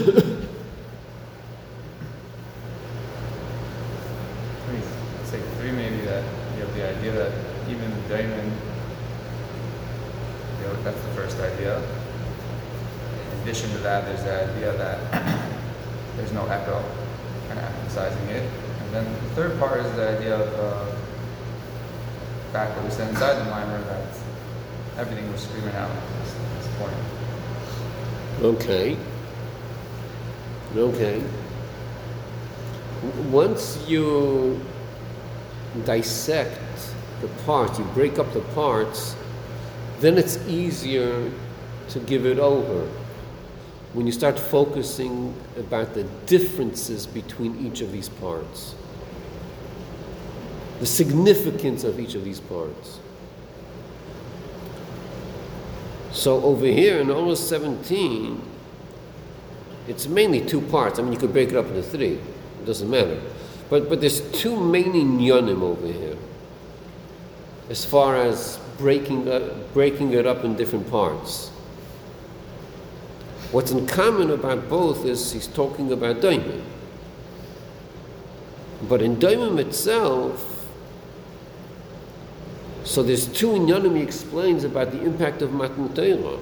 I'd 4.75 5.27
say 5.27 5.41
three 5.61 5.71
maybe 5.71 6.01
that 6.07 6.25
you 6.57 6.65
have 6.65 6.75
the 6.75 6.99
idea 6.99 7.13
that 7.13 7.33
even 7.71 7.93
Damon, 8.09 8.53
you 10.59 10.67
know, 10.67 10.83
that's 10.83 11.01
the 11.01 11.13
first 11.15 11.39
idea. 11.39 11.81
In 13.41 13.49
addition 13.49 13.71
to 13.71 13.79
that, 13.79 14.05
there's 14.05 14.23
the 14.23 14.51
idea 14.51 14.77
that 14.77 14.99
there's 16.17 16.33
no 16.33 16.45
echo, 16.47 16.85
kind 17.49 17.59
of 17.59 17.65
emphasizing 17.65 18.29
it. 18.29 18.43
And 18.83 18.93
then 18.93 19.05
the 19.05 19.31
third 19.31 19.59
part 19.59 19.81
is 19.81 19.91
the 19.97 20.19
idea 20.19 20.37
of 20.37 20.49
uh, 20.61 20.85
the 22.45 22.53
fact 22.53 22.77
that 22.77 22.85
we 22.85 22.91
said 22.91 23.09
inside 23.09 23.39
the 23.39 23.45
mimer 23.45 23.81
that 23.85 24.05
everything 24.99 25.33
was 25.33 25.41
screaming 25.41 25.75
out 25.75 25.89
at 25.89 26.19
this, 26.21 26.35
at 26.35 26.63
this 26.63 26.69
point. 26.77 26.93
Okay. 28.43 28.97
Okay. 30.75 31.23
Once 33.31 33.79
you 33.87 34.59
dissect 35.85 36.59
the 37.21 37.29
parts, 37.45 37.79
you 37.79 37.85
break 37.93 38.19
up 38.19 38.33
the 38.33 38.41
parts, 38.55 39.15
then 40.01 40.17
it's 40.17 40.39
easier 40.49 41.31
to 41.91 41.99
give 42.01 42.25
it 42.25 42.39
over. 42.39 42.89
When 43.93 44.07
you 44.07 44.13
start 44.13 44.39
focusing 44.39 45.35
about 45.59 45.93
the 45.93 46.05
differences 46.25 47.07
between 47.07 47.67
each 47.67 47.83
of 47.83 47.93
these 47.93 48.09
parts, 48.09 48.75
the 50.79 50.87
significance 50.87 51.85
of 51.85 52.01
each 52.01 52.15
of 52.15 52.25
these 52.25 52.41
parts. 52.41 53.01
So 56.21 56.43
over 56.43 56.67
here 56.67 56.99
in 56.99 57.11
Ola 57.11 57.35
17, 57.35 58.43
it's 59.89 60.07
mainly 60.07 60.45
two 60.45 60.61
parts. 60.61 60.99
I 60.99 61.03
mean, 61.03 61.15
you 61.15 61.19
could 61.19 61.33
break 61.33 61.49
it 61.49 61.57
up 61.57 61.69
into 61.69 61.83
three. 61.83 62.19
It 62.61 62.67
doesn't 62.67 62.91
matter. 62.91 63.19
But, 63.71 63.89
but 63.89 64.03
there's 64.03 64.21
two 64.33 64.55
main 64.55 64.93
inyanim 64.93 65.63
over 65.63 65.87
here. 65.87 66.19
As 67.71 67.87
far 67.87 68.17
as 68.17 68.61
breaking, 68.77 69.31
up, 69.31 69.73
breaking 69.73 70.13
it 70.13 70.27
up 70.27 70.45
in 70.45 70.57
different 70.57 70.91
parts. 70.91 71.49
What's 73.51 73.71
in 73.71 73.87
common 73.87 74.31
about 74.31 74.69
both 74.69 75.07
is 75.07 75.33
he's 75.33 75.47
talking 75.47 75.91
about 75.91 76.21
daimon. 76.21 76.63
But 78.91 79.01
in 79.01 79.19
daimon 79.19 79.59
itself, 79.59 80.50
so 82.91 83.05
there's 83.05 83.29
two 83.29 83.51
inyanim 83.51 83.97
he 83.97 84.03
explains 84.03 84.65
about 84.65 84.91
the 84.91 85.01
impact 85.03 85.43
of 85.43 85.53
Matan 85.53 85.95
Torah. 85.95 86.39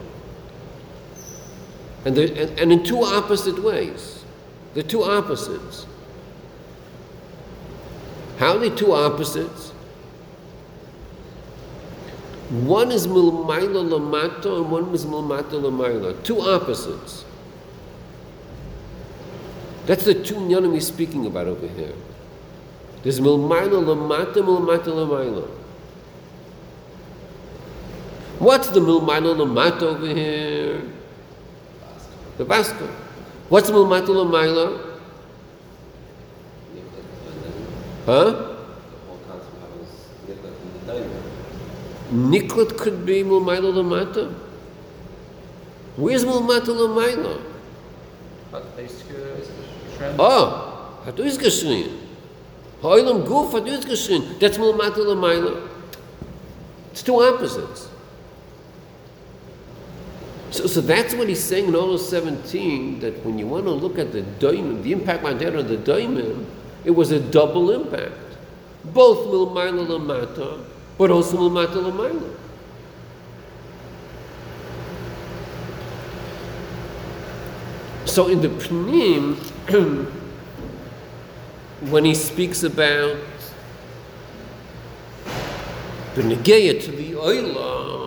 And, 2.06 2.16
there- 2.16 2.32
and, 2.48 2.58
and 2.58 2.72
in 2.72 2.82
two 2.82 3.02
opposite 3.02 3.62
ways. 3.62 4.24
They're 4.72 4.82
two 4.82 5.02
opposites. 5.02 5.84
How 8.38 8.54
are 8.56 8.58
they 8.60 8.70
two 8.70 8.92
opposites? 8.94 9.72
One 12.50 12.92
is 12.92 13.06
milmaila 13.06 13.86
lamato 13.90 14.62
and 14.62 14.70
one 14.70 14.94
is 14.94 15.04
milmata 15.04 15.50
lamaila. 15.60 16.22
Two 16.24 16.40
opposites. 16.40 17.26
That's 19.84 20.06
the 20.06 20.14
two 20.14 20.36
inyanim 20.36 20.72
he's 20.72 20.86
speaking 20.86 21.26
about 21.26 21.46
over 21.46 21.66
here. 21.66 21.92
There's 23.02 23.20
milmaila 23.20 23.84
lamata, 23.84 24.36
milmata 24.36 24.86
lamaila. 24.86 25.57
What's 28.38 28.68
the 28.68 28.80
milmaila 28.80 29.34
lamata 29.36 29.82
over 29.82 30.06
here? 30.06 30.82
The 32.36 32.44
Vasco. 32.44 32.88
What's 33.48 33.70
milmata 33.70 34.08
lamaila? 34.08 34.98
Huh? 38.06 38.54
Niklat 42.12 42.78
could 42.78 43.04
be 43.04 43.24
milmaila 43.24 43.72
lamata. 43.72 44.32
Where's 45.96 46.24
they 48.76 48.86
trend. 49.96 50.16
Oh, 50.18 51.00
hat 51.04 51.18
is 51.18 51.36
geschrien. 51.36 51.98
Heulam 52.82 53.26
guf 53.26 53.52
hat 53.52 53.66
is 53.66 53.84
geschrien. 53.84 54.38
That's 54.38 54.58
milmata 54.58 54.98
lamaila. 54.98 55.68
It's 56.92 57.02
two 57.02 57.20
opposites. 57.20 57.87
So, 60.50 60.66
so 60.66 60.80
that's 60.80 61.14
what 61.14 61.28
he's 61.28 61.42
saying 61.42 61.68
in 61.68 61.74
all 61.74 61.98
17, 61.98 63.00
that 63.00 63.24
when 63.24 63.38
you 63.38 63.46
want 63.46 63.66
to 63.66 63.70
look 63.70 63.98
at 63.98 64.12
the 64.12 64.22
diamond, 64.22 64.82
the 64.82 64.92
impact 64.92 65.24
on 65.24 65.42
of 65.42 65.68
the 65.68 65.76
diamond, 65.76 66.46
it 66.84 66.90
was 66.90 67.10
a 67.10 67.20
double 67.20 67.70
impact. 67.70 68.12
Both 68.84 69.26
milmaila 69.26 69.86
lamata, 69.86 70.64
but 70.96 71.10
also 71.10 71.36
milmata 71.36 71.74
lamaila. 71.74 72.34
So 78.06 78.28
in 78.28 78.40
the 78.40 78.48
Pnim, 78.48 79.36
when 81.90 82.06
he 82.06 82.14
speaks 82.14 82.62
about 82.62 83.18
the 86.14 86.22
Negeya 86.22 86.82
to 86.84 86.90
the 86.90 87.12
Oilam, 87.12 87.97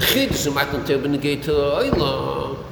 Chiddush 0.00 0.46
of 0.46 0.54
Matan 0.54 0.84
Torah 0.84 0.98
B'negei 0.98 1.42
Torah 1.42 1.84
Oila. 1.84 2.64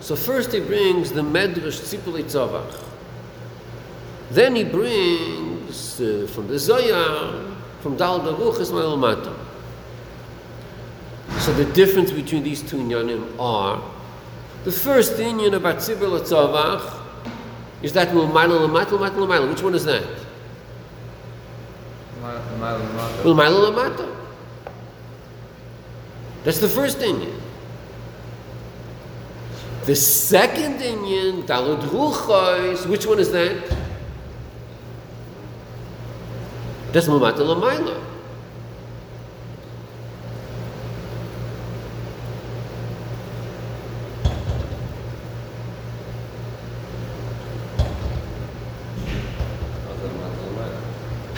So 0.00 0.16
first 0.16 0.52
he 0.52 0.60
brings 0.60 1.12
the 1.12 1.22
Medrash 1.22 1.80
Tzipuli 1.80 2.24
Tzavach. 2.24 2.84
Then 4.30 4.54
he 4.54 4.64
brings 4.64 6.00
uh, 6.00 6.28
from 6.32 6.46
the 6.46 6.58
Zohar, 6.58 7.56
from 7.80 7.96
Dal 7.96 8.20
Daruchas 8.20 8.70
Ma'al 8.70 8.98
Matan. 8.98 9.34
So 11.40 11.52
the 11.52 11.64
difference 11.72 12.12
between 12.12 12.44
these 12.44 12.62
two 12.62 12.76
inyanim 12.76 13.38
are 13.38 13.82
the 14.64 14.72
first 14.72 15.14
inyan 15.14 15.54
about 15.54 15.76
Tzibur 15.76 16.20
Tzavach 16.20 16.98
is 17.82 17.92
that 17.94 18.08
Mulmaila 18.08 18.68
Lamata 18.68 18.98
Lamata 18.98 19.16
Lamaila. 19.16 19.48
Which 19.50 19.62
one 19.62 19.74
is 19.74 19.84
that? 19.86 20.06
Mulmaila 22.22 23.72
Lamata. 23.72 24.19
That's 26.44 26.58
the 26.58 26.68
first 26.68 26.98
inyan. 26.98 27.38
The 29.84 29.96
second 29.96 30.80
inyan, 30.80 31.44
Dalud 31.44 31.80
Ruchos, 31.88 32.86
which 32.86 33.06
one 33.06 33.18
is 33.18 33.30
that? 33.32 33.76
That's 36.92 37.06
Mulmata 37.06 37.38
Lamaila. 37.38 38.10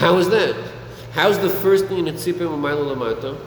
How 0.02 0.18
is 0.18 0.28
that? 0.30 0.56
How's 1.12 1.38
the 1.38 1.48
first 1.48 1.86
thing 1.86 2.08
in 2.08 2.14
Tzipim 2.16 2.48
Umayla 2.48 2.96
Lamata? 2.96 3.38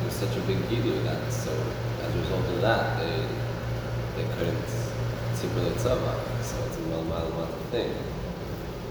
There's 0.00 0.14
such 0.14 0.34
a 0.34 0.40
big 0.48 0.56
gilu 0.70 1.04
that 1.04 1.30
so 1.30 1.52
as 2.00 2.14
a 2.14 2.18
result 2.18 2.46
of 2.54 2.60
that 2.62 3.00
they 3.00 3.26
they 4.16 4.24
couldn't 4.38 4.64
tzipur 5.34 5.70
tzava, 5.72 6.16
so 6.42 6.56
it's 6.64 6.78
a 6.78 6.80
mal 6.88 7.04
mal 7.04 7.28
mal 7.32 7.46
thing. 7.70 7.92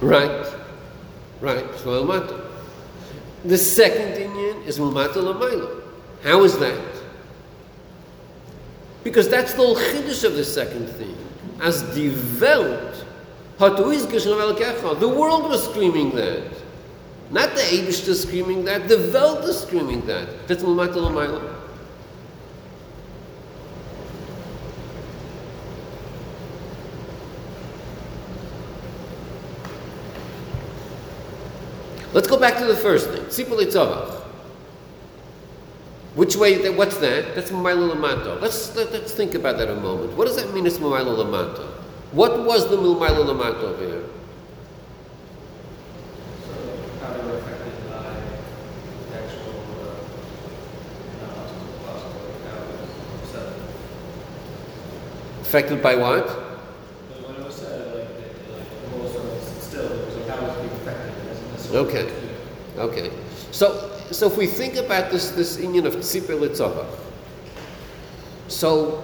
Right. 0.01 0.45
Right. 1.41 1.65
Shmuel 1.81 2.05
Mata. 2.05 2.41
The 3.45 3.57
second 3.57 4.13
inyan 4.15 4.65
is 4.65 4.79
Mulmata 4.79 5.17
Lamayla. 5.17 5.83
How 6.23 6.43
is 6.43 6.57
that? 6.57 6.81
Because 9.03 9.29
that's 9.29 9.53
the 9.53 9.57
whole 9.61 9.75
of 10.23 10.33
the 10.33 10.43
second 10.43 10.87
thing. 10.89 11.15
As 11.61 11.83
uizgesh 13.59 14.99
The 14.99 15.07
world 15.07 15.43
was 15.43 15.63
screaming 15.69 16.15
that. 16.15 16.43
Not 17.29 17.53
the 17.53 17.61
Abishta 17.61 18.15
screaming 18.15 18.65
that, 18.65 18.87
the 18.87 19.11
Welt 19.13 19.45
is 19.45 19.59
screaming 19.59 20.05
that. 20.07 20.47
That's 20.47 20.63
Mulmata 20.63 20.95
Lamayla. 20.95 21.54
Let's 32.15 32.29
go 32.29 32.39
back 32.39 32.57
to 32.59 32.65
the 32.65 32.77
first 32.77 33.09
thing. 33.09 33.23
Tzipul 33.23 33.59
Tzavach. 33.65 34.21
Which 36.15 36.37
way, 36.37 36.69
what's 36.69 36.95
that? 36.99 37.35
That's 37.35 37.51
Mamayla 37.51 37.93
Lamato. 37.93 38.41
Let's, 38.41 38.73
let, 38.73 38.87
us 38.93 39.13
think 39.13 39.33
about 39.35 39.57
that 39.57 39.69
a 39.69 39.75
moment. 39.75 40.13
What 40.15 40.27
does 40.27 40.37
that 40.37 40.53
mean, 40.53 40.65
it's 40.65 40.77
Mamayla 40.77 41.13
Lamato? 41.13 41.65
What 42.13 42.45
was 42.45 42.69
the 42.69 42.77
Mamayla 42.77 43.25
Lamato 43.25 43.63
over 43.63 43.85
here? 43.85 44.03
So 46.47 46.53
how 47.05 47.11
they 47.17 47.23
were 47.25 47.37
affected 47.37 47.89
by 47.89 48.13
the 49.09 49.17
actual 49.17 49.59
uh, 49.83 49.95
Affected 55.41 55.83
by 55.83 55.95
what? 55.95 56.27
When 56.29 57.35
it 57.35 57.45
was 57.45 57.55
said, 57.55 57.93
like, 57.93 58.05
it- 58.05 58.51
like 58.53 58.69
the 58.83 58.87
whole 58.89 59.07
sort 59.09 59.25
of 59.25 59.41
still, 59.61 59.91
it 59.91 60.05
was 60.05 60.15
like 60.15 60.27
how 60.29 60.41
was 60.47 60.55
it 60.57 60.61
being 60.61 60.73
affected? 60.81 61.11
It 61.11 61.27
wasn't 61.27 61.51
necessarily- 61.51 61.54
Okay. 61.71 62.11
Okay. 62.77 63.11
So, 63.51 63.91
so 64.11 64.27
if 64.27 64.37
we 64.37 64.47
think 64.47 64.75
about 64.75 65.11
this, 65.11 65.31
this 65.31 65.59
union 65.59 65.87
of 65.87 65.95
Tzipel 65.95 66.39
Litzavach, 66.39 66.99
so 68.47 69.03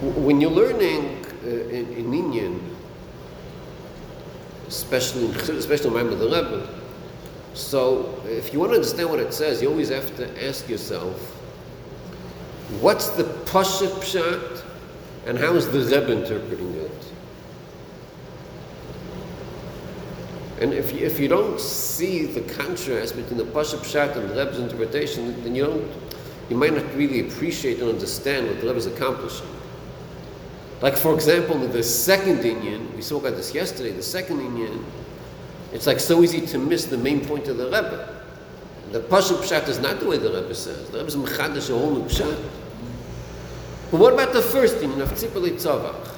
when 0.00 0.40
you're 0.40 0.50
learning 0.50 1.24
uh, 1.44 1.48
in, 1.48 1.92
in 1.92 2.10
Inyan, 2.12 2.60
especially 4.68 5.26
in 5.26 5.34
especially 5.56 6.00
in 6.00 6.18
the 6.18 6.24
Rebbe, 6.24 6.68
so 7.54 8.20
if 8.26 8.52
you 8.52 8.60
want 8.60 8.72
to 8.72 8.76
understand 8.76 9.10
what 9.10 9.18
it 9.18 9.32
says, 9.32 9.62
you 9.62 9.68
always 9.68 9.88
have 9.88 10.14
to 10.16 10.46
ask 10.46 10.68
yourself, 10.68 11.16
what's 12.80 13.08
the 13.10 13.24
Pasha 13.46 13.86
Pshat, 13.86 14.62
and 15.26 15.38
how 15.38 15.54
is 15.54 15.68
the 15.68 15.80
Rebbe 15.80 16.12
interpreting 16.12 16.74
it? 16.74 16.85
And 20.60 20.72
if 20.72 20.92
you, 20.92 21.04
if 21.06 21.20
you 21.20 21.28
don't 21.28 21.60
see 21.60 22.24
the 22.24 22.40
contrast 22.54 23.14
between 23.14 23.36
the 23.36 23.44
Pasha 23.44 23.76
Pshat 23.76 24.16
and 24.16 24.30
the 24.30 24.34
Rebbe's 24.34 24.58
interpretation, 24.58 25.42
then 25.42 25.54
you 25.54 25.66
don't, 25.66 25.92
you 26.48 26.56
might 26.56 26.72
not 26.72 26.94
really 26.94 27.20
appreciate 27.20 27.80
and 27.80 27.90
understand 27.90 28.46
what 28.46 28.60
the 28.60 28.66
Rebbe 28.66 28.78
is 28.78 28.86
accomplishing. 28.86 29.46
Like, 30.80 30.96
for 30.96 31.14
example, 31.14 31.58
the 31.58 31.82
second 31.82 32.38
Inyan, 32.38 32.94
we 32.94 33.02
spoke 33.02 33.22
about 33.22 33.36
this 33.36 33.54
yesterday, 33.54 33.92
the 33.92 34.02
second 34.02 34.38
Inyan, 34.38 34.82
it's 35.72 35.86
like 35.86 36.00
so 36.00 36.22
easy 36.22 36.40
to 36.46 36.58
miss 36.58 36.86
the 36.86 36.98
main 36.98 37.24
point 37.24 37.48
of 37.48 37.58
the 37.58 37.66
Rebbe. 37.66 38.22
The 38.92 39.00
Pasha 39.00 39.34
Pshat 39.34 39.68
is 39.68 39.78
not 39.78 40.00
the 40.00 40.08
way 40.08 40.16
the 40.16 40.30
Rebbe 40.30 40.54
says. 40.54 40.88
The 40.90 40.98
Rebbe 40.98 41.08
is 41.08 41.16
Mechadash, 41.16 41.70
a 41.70 41.78
whole 41.78 41.90
new 41.90 42.04
Pshat. 42.04 42.40
But 43.90 44.00
what 44.00 44.14
about 44.14 44.32
the 44.32 44.42
first 44.42 44.76
Inyan 44.76 45.00
of 45.00 45.10
Tzipali 45.12 45.52
Tzavach? 45.52 46.14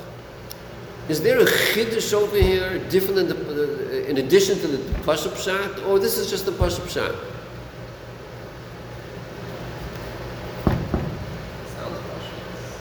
Is 1.09 1.23
there 1.23 1.41
a 1.41 1.45
chiddush 1.45 2.13
over 2.13 2.37
here 2.37 2.79
different 2.91 3.17
than 3.17 3.29
the, 3.29 3.35
uh, 3.35 3.88
in 4.09 4.17
addition 4.17 4.59
to 4.59 4.67
the 4.67 4.79
pashup 5.01 5.37
shot, 5.37 5.79
or 5.81 5.97
oh, 5.97 5.99
this 5.99 6.17
is 6.17 6.31
just 6.31 6.47
the 6.47 6.53
pashup 6.53 6.89
shot? 6.89 7.15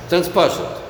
Sounds 0.08 0.30
pashup. 0.30 0.84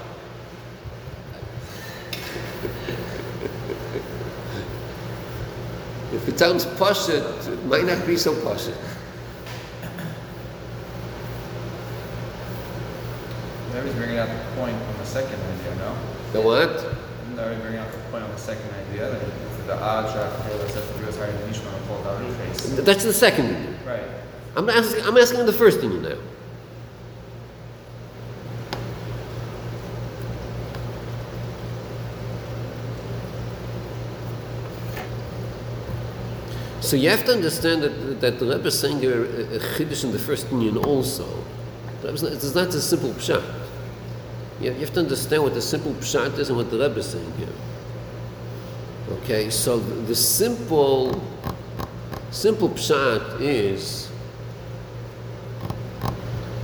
if 6.14 6.30
it 6.30 6.38
sounds 6.38 6.66
pashup, 6.66 7.48
it 7.52 7.66
might 7.66 7.86
not 7.86 8.06
be 8.06 8.16
so 8.16 8.36
pashup. 8.36 8.78
They're 13.72 13.94
bringing 13.94 14.20
out 14.20 14.30
the 14.30 14.56
point 14.56 14.76
on 14.76 14.98
the 15.00 15.06
second 15.06 15.42
idea, 15.42 15.76
no? 15.78 15.98
The 16.34 16.42
what? 16.42 16.86
Already 17.40 17.60
bringing 17.62 17.80
out 17.80 17.92
the 17.92 17.98
point 18.12 18.24
on 18.24 18.30
the 18.30 18.38
second 18.38 18.70
idea 18.90 19.10
that 19.10 19.47
the 19.68 19.78
odd 19.84 20.12
track 20.14 20.32
that 20.32 20.70
says 20.72 20.88
the 20.90 21.10
US 21.10 21.18
higher 21.18 21.32
than 21.32 21.52
Nishma 21.52 21.76
and 21.76 21.88
Paul 21.88 22.02
Daruch 22.04 22.86
That's 22.86 23.04
the 23.04 23.14
second. 23.14 23.78
Right. 23.86 24.02
I'm 24.56 24.70
asking. 24.70 25.04
I'm 25.04 25.18
asking 25.18 25.46
the 25.46 25.54
first 25.54 25.82
Inyan 25.82 26.02
now. 26.02 26.18
So 36.80 36.96
you 36.96 37.10
have 37.10 37.26
to 37.26 37.34
understand 37.34 37.84
that, 37.84 38.22
that 38.22 38.40
the 38.40 38.46
Rebbe 38.46 38.68
is 38.68 38.80
saying 38.80 39.04
a, 39.04 39.10
a 39.10 39.60
chiddush 39.60 40.06
in 40.06 40.14
the 40.14 40.20
first 40.20 40.50
union 40.50 40.78
also. 40.78 41.28
The 42.02 42.14
not- 42.14 42.32
It's 42.32 42.56
not 42.56 42.68
a 42.70 42.82
simple 42.82 43.10
pshat. 43.10 43.44
You 44.62 44.72
you 44.72 44.80
have 44.80 44.94
to 44.94 45.02
understand 45.02 45.44
what 45.44 45.54
the 45.54 45.62
simple 45.62 45.92
pshat 45.96 46.40
is 46.40 46.48
and 46.48 46.58
what 46.58 46.72
the 46.72 46.78
Rebbe 46.80 47.00
is 47.00 47.08
saying 47.08 47.34
here. 47.38 47.50
Okay, 49.10 49.50
so 49.50 49.80
the 49.80 50.16
simple, 50.16 51.24
simple 52.30 52.68
pshat 52.70 53.40
is 53.40 54.12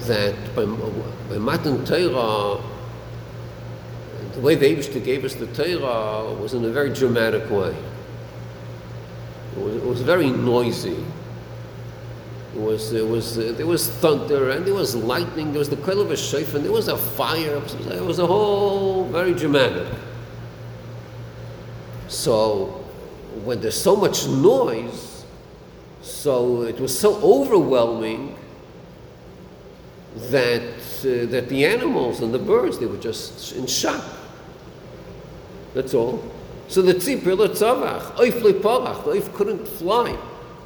that 0.01 0.36
by, 0.53 0.65
by 1.29 1.38
Matan 1.38 1.86
Torah, 1.86 2.62
the 4.34 4.41
way 4.41 4.56
the 4.56 4.75
Abishta 4.75 5.01
gave 5.01 5.23
us 5.23 5.36
the 5.36 5.47
Torah 5.47 6.34
was 6.34 6.53
in 6.53 6.65
a 6.65 6.69
very 6.69 6.91
dramatic 6.93 7.49
way. 7.49 7.75
It 9.56 9.63
was, 9.63 9.75
it 9.75 9.86
was 9.86 10.01
very 10.01 10.29
noisy. 10.29 11.06
It 12.56 12.60
was, 12.60 12.91
it 12.91 13.08
was, 13.08 13.38
uh, 13.38 13.53
there 13.56 13.67
was 13.67 13.89
thunder 13.89 14.49
and 14.49 14.65
there 14.65 14.73
was 14.73 14.95
lightning. 14.95 15.53
There 15.53 15.60
was 15.60 15.69
the 15.69 15.77
call 15.77 16.01
of 16.01 16.12
a 16.12 16.17
shofar 16.17 16.58
and 16.58 16.65
there 16.65 16.73
was 16.73 16.89
a 16.89 16.97
fire. 16.97 17.62
It 17.91 18.03
was 18.03 18.19
a 18.19 18.27
whole 18.27 19.06
very 19.06 19.34
dramatic. 19.34 19.88
So 22.13 22.65
when 23.43 23.60
there's 23.60 23.82
so 23.82 23.95
much 23.95 24.28
noise, 24.28 25.26
so 26.04 26.62
it 26.62 26.80
was 26.80 26.97
so 26.97 27.15
overwhelming 27.23 28.38
that 30.30 30.62
uh, 30.62 31.26
that 31.32 31.49
the 31.49 31.65
animals 31.65 32.21
and 32.21 32.32
the 32.32 32.38
birds 32.38 32.78
they 32.78 32.86
were 32.86 32.97
just 32.97 33.56
in 33.56 33.65
shock. 33.65 34.06
That's 35.73 35.95
all. 35.95 36.23
So 36.67 36.84
the 36.84 36.93
tzipur 36.93 37.36
letzavach, 37.36 38.15
oif 38.17 38.41
leporach, 38.41 39.06
the 39.06 39.12
oif 39.13 39.34
couldn't 39.34 39.67
fly. 39.67 40.15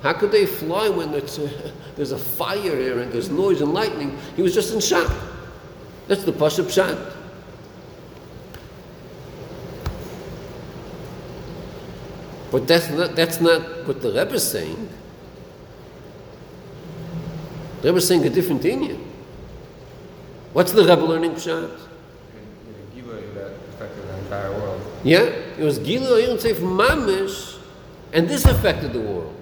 How 0.04 0.14
could 0.14 0.32
they 0.32 0.46
fly 0.46 0.90
when 0.90 1.14
it's, 1.14 1.40
uh, 1.40 1.72
there's 1.96 2.12
a 2.12 2.18
fire 2.18 2.76
here 2.76 3.00
and 3.00 3.12
there's 3.12 3.30
noise 3.30 3.62
and 3.62 3.74
lightning? 3.74 4.18
He 4.36 4.42
was 4.42 4.54
just 4.54 4.74
in 4.74 4.82
shock. 4.82 5.12
That's 6.08 6.26
the 6.26 6.34
pashup 6.34 6.70
shot. 6.70 6.98
But 12.52 12.68
that's 12.68 12.90
not, 12.90 13.16
that's 13.16 13.42
not 13.42 13.88
what 13.88 14.02
the 14.02 14.10
Rebbe 14.10 14.34
is 14.34 14.50
saying. 14.50 14.90
The 17.82 17.90
Rebbe 17.90 17.98
is 17.98 18.08
saying 18.08 18.26
a 18.26 18.30
different 18.30 18.64
Indian. 18.64 19.04
What's 20.54 20.72
the 20.72 20.82
Rebbe 20.82 21.02
learning 21.02 21.32
pshat? 21.32 21.70
Yeah, 25.04 25.20
it 25.20 25.60
was 25.64 25.80
Gilu 25.80 26.20
Ayin 26.20 26.38
Seif 26.38 26.56
Mamish, 26.56 27.60
and 28.14 28.28
this 28.28 28.46
affected 28.46 28.94
the 28.94 29.02
world. 29.02 29.34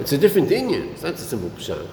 It's 0.00 0.12
a 0.12 0.18
different 0.18 0.50
Indian. 0.50 0.88
It's 0.90 1.02
not 1.02 1.14
a 1.14 1.18
simple 1.18 1.50
pshat. 1.50 1.86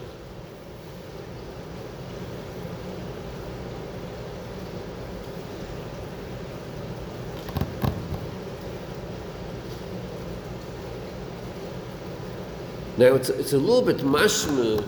Now 12.97 13.15
it's, 13.15 13.29
it's 13.29 13.53
a 13.53 13.57
little 13.57 13.81
bit 13.81 13.97
mashma, 13.97 14.83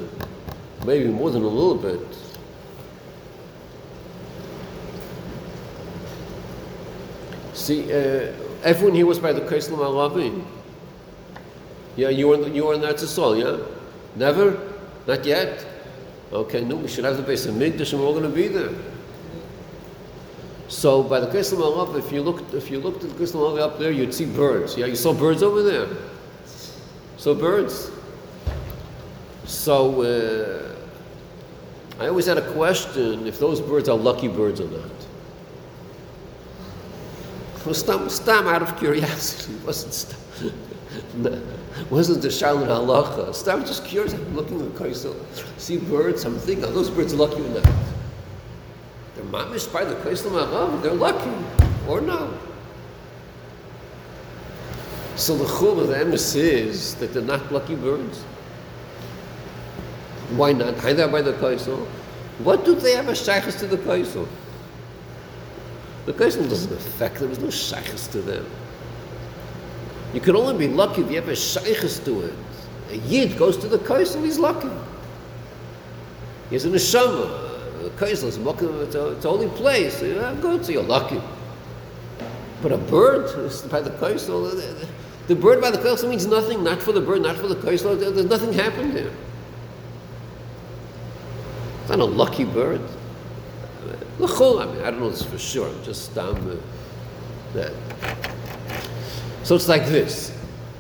maybe 0.86 1.10
more 1.10 1.30
than 1.30 1.43
a 1.43 1.48
little 1.48 1.76
bit. 1.76 2.00
See, 7.54 7.91
uh, 7.91 8.32
everyone 8.63 8.96
here 8.96 9.06
was 9.06 9.20
by 9.20 9.34
the 9.34 9.41
Kaislam 9.41 9.80
Alavin. 9.80 10.46
Yeah, 11.98 12.10
you 12.10 12.30
were 12.30 12.48
you 12.48 12.65
were 12.65 12.76
in 12.76 12.82
Tzal, 12.82 13.38
yeah? 13.38 13.65
Never? 14.15 14.58
Not 15.06 15.26
yet? 15.26 15.65
Okay, 16.32 16.62
no, 16.62 16.76
we 16.78 16.88
should 16.88 17.04
have 17.04 17.17
the 17.17 17.24
base 17.24 17.46
of 17.46 17.56
Migdash 17.56 17.91
and 17.91 18.02
we're 18.02 18.08
all 18.08 18.13
going 18.13 18.30
to 18.30 18.36
be 18.36 18.48
there. 18.48 18.74
So 20.70 21.04
by 21.04 21.20
the 21.20 21.28
Kaislam 21.28 21.60
Alav, 21.60 21.98
if 21.98 22.12
you 22.12 22.22
looked 22.22 22.54
if 22.54 22.72
you 22.72 22.80
looked 22.80 23.04
at 23.04 23.10
the 23.10 23.15
Kaislam 23.15 23.41
Alav 23.41 23.60
up 23.60 23.80
there, 23.80 23.91
you'd 23.91 24.13
see 24.13 24.26
birds. 24.26 24.78
Yeah, 24.78 24.86
you 24.86 24.96
saw 24.96 25.13
birds 25.13 25.43
over 25.43 25.62
there. 25.62 25.88
So 27.17 27.36
birds. 27.36 27.91
So 29.47 30.01
uh, 30.01 30.75
I 32.03 32.07
always 32.10 32.25
had 32.25 32.38
a 32.38 32.51
question 32.51 33.25
if 33.25 33.39
those 33.39 33.62
birds 33.62 33.88
are 33.88 33.97
lucky 33.97 34.27
birds 34.27 34.60
or 34.60 34.69
not. 34.69 34.91
Well, 37.65 37.73
stam, 37.73 38.10
stam 38.10 38.47
out 38.47 38.62
of 38.62 38.77
curiosity. 38.77 39.53
It 39.53 39.65
wasn't 39.65 39.93
stam, 39.93 40.19
wasn't 41.89 42.21
the 42.21 42.29
Shalom 42.29 42.67
halacha. 42.67 43.33
Stam 43.33 43.65
just 43.65 43.86
curious. 43.86 44.13
I'm 44.13 44.36
looking 44.36 44.62
at 44.62 44.75
the 44.75 44.83
kaisel, 44.83 45.15
see 45.57 45.77
birds. 45.77 46.25
I'm 46.25 46.38
thinking, 46.38 46.65
are 46.65 46.71
those 46.71 46.89
birds 46.89 47.13
lucky 47.13 47.41
or 47.41 47.49
not? 47.49 47.63
They're 49.15 49.25
mamish 49.25 49.71
by 49.71 49.86
the 49.86 49.95
kaisel 49.95 50.31
halacha. 50.31 50.81
They're 50.83 50.93
lucky 50.93 51.31
or 51.88 52.01
no? 52.01 52.38
So 55.15 55.38
the 55.38 55.45
chum 55.45 55.79
of 55.79 55.88
the 55.88 55.95
emes 55.95 56.36
is 56.36 56.95
that 56.95 57.13
they're 57.13 57.23
not 57.23 57.49
lucky 57.51 57.75
birds. 57.75 58.23
Why 60.38 60.54
not? 60.54 60.78
Either 60.86 61.08
by 61.08 61.23
the 61.23 61.34
kaisel. 61.34 61.86
What 62.39 62.63
do 62.63 62.76
they 62.76 62.93
have 62.93 63.10
a 63.10 63.15
shaykhs 63.15 63.56
to 63.60 63.67
the 63.67 63.78
kaisel? 63.78 64.28
The 66.06 66.13
kaisel 66.13 66.47
doesn't 66.47 66.71
affect 66.71 67.15
them. 67.15 67.28
There's 67.28 67.39
no 67.39 67.50
shaykhs 67.50 68.08
to 68.10 68.21
them. 68.21 68.45
You 70.13 70.21
can 70.21 70.36
only 70.36 70.67
be 70.67 70.71
lucky 70.71 71.02
if 71.02 71.10
you 71.10 71.15
have 71.15 71.28
a 71.28 71.36
shaykhs 71.36 72.00
to 72.06 72.21
it. 72.21 72.34
A 72.91 72.97
yid 72.97 73.38
goes 73.38 73.58
to 73.58 73.67
the 73.67 73.80
kaisel, 73.80 74.23
he's 74.23 74.38
lucky. 74.38 74.69
He's 76.52 76.65
in 76.65 76.71
a 76.71 76.76
neshama. 76.76 77.82
The 77.84 77.89
kaisel 77.89 78.28
is 78.28 78.38
a, 78.38 79.12
it's 79.12 79.26
a 79.26 79.30
holy 79.30 79.50
place. 79.50 80.02
Yeah, 80.04 80.36
good, 80.39 80.63
so 80.65 80.71
you're 80.71 80.84
lucky. 80.84 81.19
But 82.62 82.71
a 82.71 82.78
bird 82.78 83.26
by 83.69 83.82
the 83.82 83.89
kaisel. 83.89 84.52
The, 84.52 84.88
the 85.28 85.36
bird 85.36 85.62
by 85.62 85.71
the 85.71 85.80
kaisel 85.80 86.10
means 86.10 86.28
nothing. 86.28 86.63
Not 86.63 86.82
for 86.82 86.91
the 86.91 87.02
bird, 87.02 87.23
not 87.23 87.38
for 87.38 87.47
the 87.47 87.56
kaisel. 87.56 88.00
There's 88.00 88.26
nothing 88.26 88.54
happened 88.54 88.95
there. 88.95 89.12
It's 91.88 91.95
not 91.95 92.02
a 92.02 92.04
lucky 92.04 92.43
bird. 92.43 92.82
L'chol, 94.19 94.60
I 94.60 94.65
mean, 94.65 94.82
I 94.84 94.91
don't 94.91 95.00
know 95.00 95.10
this 95.10 95.23
for 95.23 95.38
sure. 95.38 95.69
I'm 95.69 95.84
just 95.86 96.17
um, 96.17 96.62
that. 97.54 97.71
So 99.43 99.56
it's 99.56 99.69
like 99.69 99.86
this. 99.86 100.32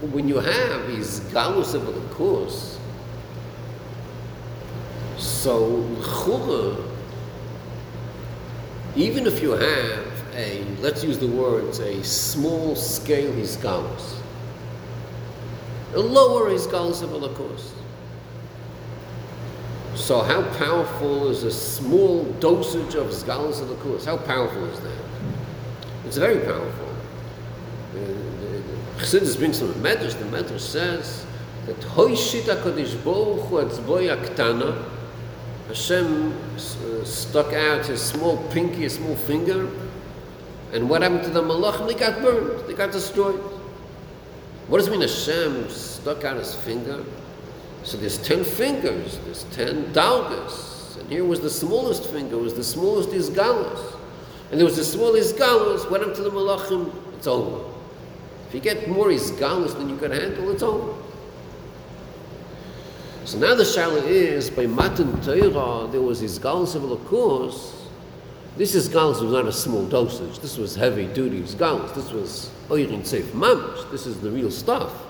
When 0.01 0.27
you 0.27 0.39
have 0.39 0.87
these 0.87 1.21
galus 1.31 1.75
of 1.75 1.85
the 1.85 2.13
course, 2.13 2.77
so 5.17 5.65
l'chol, 5.65 6.83
even 8.97 9.27
if 9.27 9.41
you 9.41 9.51
have 9.51 10.35
a, 10.35 10.61
let's 10.81 11.05
use 11.05 11.17
the 11.19 11.27
words, 11.27 11.79
a 11.79 12.03
small 12.03 12.75
scale 12.75 13.31
hisgalus, 13.31 14.15
a 15.93 15.99
lower 15.99 16.49
hisgalus 16.49 17.01
of 17.01 17.21
the 17.21 17.29
course. 17.29 17.76
So 19.97 20.21
how 20.21 20.43
powerful 20.57 21.27
is 21.29 21.43
a 21.43 21.51
small 21.51 22.23
dosage 22.39 22.95
of 22.95 23.07
Sgalus 23.07 23.61
of 23.61 23.67
the 23.67 23.75
Kuz? 23.75 24.05
How 24.05 24.15
powerful 24.15 24.63
is 24.65 24.79
that? 24.79 24.97
It's 26.05 26.17
very 26.17 26.39
powerful. 26.45 26.87
Chassidus 28.97 29.37
brings 29.37 29.59
from 29.59 29.69
the 29.69 29.89
Medrash. 29.89 30.17
The 30.17 30.25
Medrash 30.25 30.59
says 30.59 31.25
that 31.65 31.75
Hoishit 31.77 32.43
HaKadosh 32.43 33.03
Baruch 33.03 33.45
Hu 33.47 33.55
Atzboya 33.57 34.23
Ktana 34.23 34.85
Hashem 35.67 36.31
uh, 36.31 37.03
stuck 37.03 37.51
out 37.53 37.85
his 37.87 38.01
small 38.01 38.37
pinky, 38.51 38.85
a 38.85 38.89
small 38.89 39.15
finger, 39.15 39.67
and 40.71 40.89
what 40.89 41.01
happened 41.01 41.23
to 41.23 41.29
the 41.29 41.41
Malachim? 41.41 41.87
They 41.87 41.93
got 41.95 42.21
burned. 42.21 42.67
They 42.67 42.73
got 42.73 42.91
destroyed. 42.91 43.39
What 44.67 44.77
does 44.77 44.87
it 44.87 44.91
mean 44.91 45.01
Hashem 45.01 45.69
stuck 45.69 46.23
out 46.23 46.37
his 46.37 46.53
finger? 46.55 47.03
So 47.87 47.95
there's 47.95 48.17
ten 48.17 48.43
fingers, 48.43 49.17
there's 49.19 49.45
ten 49.45 49.93
dalgas, 49.93 50.97
and 50.99 51.09
here 51.09 51.23
was 51.23 51.39
the 51.39 51.49
smallest 51.49 52.03
finger, 52.09 52.37
was 52.37 52.53
the 52.53 52.61
smallest 52.61 53.11
isgalus. 53.11 53.95
And 54.51 54.59
there 54.59 54.65
was 54.65 54.75
the 54.75 54.83
smallest 54.83 55.37
galus, 55.37 55.89
went 55.89 56.03
up 56.03 56.13
to 56.15 56.21
the 56.21 56.29
malachim, 56.29 56.93
it's 57.13 57.27
over. 57.27 57.63
If 58.49 58.55
you 58.55 58.59
get 58.59 58.89
more 58.89 59.07
isgalus 59.07 59.73
than 59.77 59.87
you 59.87 59.95
can 59.95 60.11
handle, 60.11 60.51
it's 60.51 60.63
over. 60.63 61.01
So 63.23 63.37
now 63.37 63.55
the 63.55 63.63
shaila 63.63 64.03
is, 64.03 64.49
by 64.49 64.67
Matan 64.67 65.21
Torah, 65.21 65.87
there 65.89 66.01
was 66.01 66.21
isgalus 66.21 66.75
of 66.75 66.81
Lakus. 66.81 67.73
This 68.57 68.75
isgalus 68.75 69.21
was 69.21 69.31
not 69.31 69.45
a 69.47 69.53
small 69.53 69.85
dosage, 69.85 70.39
this 70.39 70.57
was 70.57 70.75
heavy 70.75 71.07
duty 71.07 71.39
isgalus. 71.39 71.95
This 71.95 72.11
was 72.11 72.51
oirin 72.67 73.03
seif 73.03 73.27
mamish, 73.31 73.89
this 73.91 74.05
is 74.05 74.19
the 74.19 74.29
real 74.29 74.51
stuff. 74.51 75.06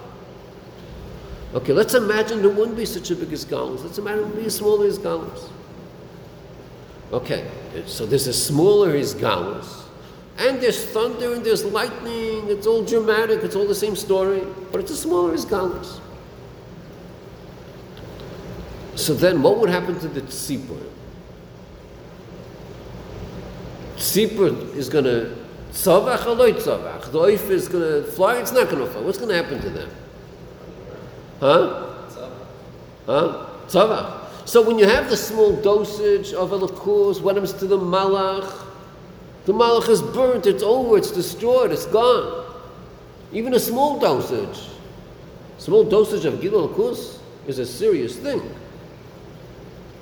Okay, 1.54 1.72
let's 1.72 1.94
imagine 1.94 2.42
there 2.42 2.52
wouldn't 2.52 2.78
be 2.78 2.86
such 2.86 3.10
a 3.10 3.16
big 3.16 3.32
as 3.32 3.46
Isgalus. 3.46 3.84
Let's 3.84 3.98
imagine 3.98 4.20
it 4.20 4.28
would 4.28 4.44
be 4.44 4.50
smaller 4.50 4.86
Isgalus. 4.86 5.50
Okay, 7.14 7.50
so 7.86 8.06
there's 8.06 8.28
a 8.28 8.34
smaller 8.34 8.94
Isgalus, 8.94 9.86
and 10.38 10.60
there's 10.60 10.84
thunder 10.86 11.34
and 11.34 11.46
there's 11.46 11.64
lightning. 11.64 12.50
It's 12.50 12.68
all 12.68 12.84
dramatic. 12.84 13.44
It's 13.44 13.56
all 13.56 13.66
the 13.66 13.76
same 13.76 13.96
story, 13.96 14.44
but 14.72 14.82
it's 14.82 14.92
a 14.92 14.98
smaller 14.98 15.34
Isgalus. 15.34 16.02
So 18.96 19.14
then, 19.14 19.42
what 19.42 19.58
would 19.60 19.70
happen 19.70 19.98
to 20.00 20.08
the 20.08 20.22
tzipur? 20.22 20.84
Tzipur 23.96 24.76
is 24.76 24.90
going 24.90 25.06
to 25.06 25.34
tzavach 25.72 26.26
or 26.26 26.36
tzavach. 26.36 27.12
The 27.12 27.20
oif 27.20 27.50
is 27.50 27.70
going 27.70 28.04
to 28.04 28.12
fly. 28.12 28.38
It's 28.38 28.52
not 28.52 28.70
going 28.70 28.86
to 28.86 28.92
fly. 28.92 29.02
What's 29.02 29.18
going 29.18 29.30
to 29.30 29.36
happen 29.36 29.62
to 29.62 29.70
them? 29.70 29.90
Huh? 31.40 31.94
Huh? 33.06 33.46
Tzavach. 33.68 34.48
So 34.48 34.62
when 34.62 34.80
you 34.80 34.88
have 34.88 35.10
the 35.10 35.18
small 35.18 35.56
dosage 35.62 36.34
of 36.34 36.52
Elokus, 36.52 37.22
what 37.22 37.36
happens 37.36 37.54
to 37.54 37.68
the 37.68 37.78
malach? 37.78 38.66
The 39.46 39.54
malach 39.54 39.90
is 39.90 40.02
burnt, 40.02 40.48
it's 40.48 40.64
over, 40.64 40.98
it's 40.98 41.12
destroyed, 41.12 41.72
it's 41.72 41.86
gone. 41.86 42.46
Even 43.34 43.54
a 43.54 43.60
small 43.60 44.00
dosage, 44.00 44.70
small 45.58 45.84
dosage 45.84 46.26
of 46.26 46.40
Gil 46.40 46.54
Elokus 46.54 47.20
is 47.46 47.60
a 47.60 47.66
serious 47.66 48.16
thing. 48.16 48.42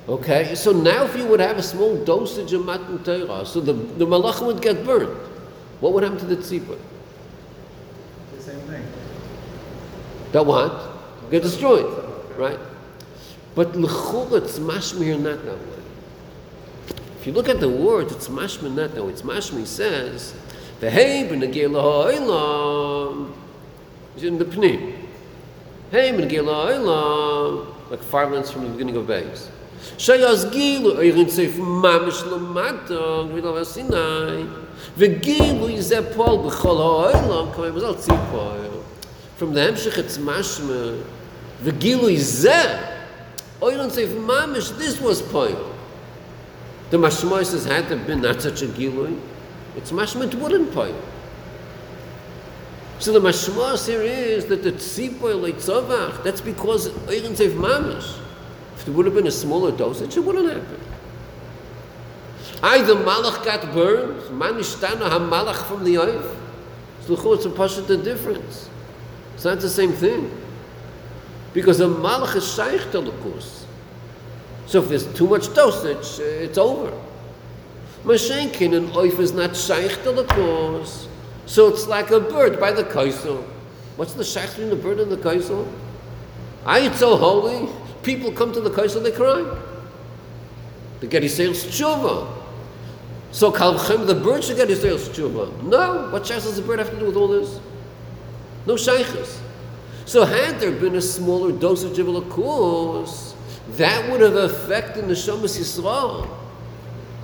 Okay, 0.08 0.54
so 0.54 0.70
now 0.70 1.04
if 1.04 1.16
you 1.16 1.26
would 1.26 1.40
have 1.40 1.58
a 1.58 1.62
small 1.62 1.96
dosage 2.04 2.52
of 2.52 2.64
Matan 2.64 3.02
Torah, 3.02 3.44
so 3.44 3.60
the, 3.60 3.72
the 3.72 4.06
malach 4.06 4.46
would 4.46 4.62
get 4.62 4.84
burnt, 4.84 5.10
what 5.80 5.92
would 5.92 6.04
happen 6.04 6.18
to 6.18 6.26
the 6.26 6.36
tzipah? 6.36 6.78
The 8.36 8.42
same 8.42 8.60
thing. 8.60 8.86
That 10.30 10.46
what? 10.46 10.95
Get 11.30 11.42
destroyed, 11.42 11.86
right? 12.36 12.58
But 13.56 13.74
l'chul 13.74 14.32
it's 14.34 14.58
mashmir 14.58 15.18
not 15.18 15.44
that 15.44 15.58
way. 15.58 15.82
if 17.18 17.26
you 17.26 17.32
look 17.32 17.48
at 17.48 17.58
the 17.58 17.68
words, 17.68 18.12
it's 18.12 18.28
mashma 18.28 18.72
not 18.72 18.94
though. 18.94 19.08
It's 19.08 19.22
mashma. 19.22 19.66
Says, 19.66 20.32
"V'hei 20.80 21.28
b'negei 21.28 21.68
la'olam." 21.68 23.32
It's 24.14 24.22
in 24.22 24.38
the 24.38 24.44
pnim. 24.44 24.94
Hey 25.90 26.12
b'negei 26.12 26.44
la'olam. 26.44 27.66
Like 27.90 28.02
five 28.04 28.30
lines 28.30 28.52
from 28.52 28.62
the 28.62 28.68
beginning 28.68 28.94
of 28.94 29.08
Bays. 29.08 29.48
Shayaz 29.96 30.52
gilu 30.52 30.94
oirin 30.96 31.26
seif 31.26 31.54
mamish 31.54 32.22
lamata 32.22 33.26
gvilav 33.28 33.66
Sinai. 33.66 34.44
V'gilu 34.96 35.68
yizeh 35.74 36.14
pol 36.14 36.48
b'chol 36.48 37.12
ha'olam 37.12 37.52
kamei 37.52 37.72
mazal 37.72 37.96
tzipol. 37.96 38.84
From 39.36 39.52
the 39.52 39.60
Hemshech 39.60 39.98
it's 39.98 40.18
mashma. 40.18 41.02
V'gilu 41.62 42.10
yizeh 42.14 42.96
oirin 43.60 43.90
seif 43.90 44.08
mamish. 44.24 44.76
This 44.78 45.00
was 45.00 45.22
poil. 45.22 45.72
The 46.90 46.98
mashma 46.98 47.44
says 47.44 47.64
had 47.64 47.88
there 47.88 47.98
been 47.98 48.20
not 48.20 48.40
such 48.42 48.62
a 48.62 48.66
gilu, 48.66 49.18
it's 49.76 49.92
mashma 49.92 50.32
it 50.32 50.34
wouldn't 50.36 50.72
poil. 50.72 50.94
So 52.98 53.12
the 53.12 53.20
mashmas 53.20 53.86
here 53.86 54.02
is 54.02 54.46
that 54.46 54.62
the 54.62 54.72
tzipoy 54.72 55.52
leitzavach, 55.52 56.22
that's 56.22 56.40
because 56.40 56.88
oirin 56.88 57.36
seif 57.36 57.52
mamish. 57.52 58.18
If 58.76 58.84
there 58.84 58.94
would 58.94 59.06
have 59.06 59.14
been 59.14 59.26
a 59.26 59.32
smaller 59.32 59.72
dosage, 59.72 60.16
it 60.16 60.20
wouldn't 60.20 60.52
happen. 60.52 60.80
Either 62.62 62.94
malach 62.94 63.44
got 63.44 63.72
burned, 63.74 64.20
manishtana 64.30 65.08
ha-malach 65.10 65.66
from 65.66 65.84
the 65.84 65.94
oif. 65.96 66.36
So 67.02 67.32
it's 67.32 67.44
a 67.44 67.82
the 67.82 67.96
difference. 67.96 68.68
It's 69.34 69.44
not 69.44 69.60
the 69.60 69.68
same 69.68 69.92
thing. 69.92 70.30
Because 71.56 71.78
the 71.78 71.88
malach 71.88 72.36
is 72.36 72.54
shaykh 72.54 72.90
to 72.90 73.00
lukus. 73.00 73.64
So 74.66 74.82
if 74.82 74.90
there's 74.90 75.06
too 75.14 75.26
much 75.26 75.54
dosage, 75.54 76.20
uh, 76.20 76.44
it's 76.44 76.58
over. 76.58 76.92
Mashenkin, 78.04 78.76
and 78.76 78.90
oif 78.90 79.18
is 79.18 79.32
not 79.32 79.56
shaykh 79.56 80.02
to 80.02 80.12
lukus. 80.12 81.06
So 81.46 81.68
it's 81.68 81.86
like 81.86 82.10
a 82.10 82.20
bird 82.20 82.60
by 82.60 82.72
the 82.72 82.84
kaisel. 82.84 83.42
What's 83.96 84.12
the 84.12 84.22
shaykh 84.22 84.50
between 84.50 84.68
the 84.68 84.76
bird 84.76 85.00
and 85.00 85.10
the 85.10 85.16
kaisel? 85.16 85.66
I 86.66 86.80
it's 86.80 86.98
so 86.98 87.16
holy. 87.16 87.72
People 88.02 88.32
come 88.32 88.52
to 88.52 88.60
the 88.60 88.68
kaisel, 88.68 89.02
they 89.02 89.12
cry. 89.12 89.42
The 91.00 91.06
get 91.06 91.22
Yisrael's 91.22 91.64
tshuva. 91.64 92.34
So 93.30 93.50
kalchem, 93.50 94.06
the 94.06 94.14
bird 94.14 94.44
should 94.44 94.58
get 94.58 94.68
Yisrael's 94.68 95.08
tshuva. 95.08 95.62
No, 95.62 96.10
what 96.10 96.26
shaykh 96.26 96.42
does 96.42 96.56
the 96.56 96.60
bird 96.60 96.80
have 96.80 96.90
to 96.90 96.98
do 96.98 97.06
with 97.06 97.16
all 97.16 97.28
this? 97.28 97.60
No 98.66 98.74
shaykhs. 98.74 99.40
So 100.06 100.24
had 100.24 100.60
there 100.60 100.70
been 100.70 100.94
a 100.94 101.02
smaller 101.02 101.50
dosage 101.50 101.98
of 101.98 102.06
lakus, 102.06 103.34
that 103.70 104.08
would 104.10 104.20
have 104.20 104.36
affected 104.36 105.08
the 105.08 105.14
Shomas 105.14 105.58
Yisrael. 105.58 106.28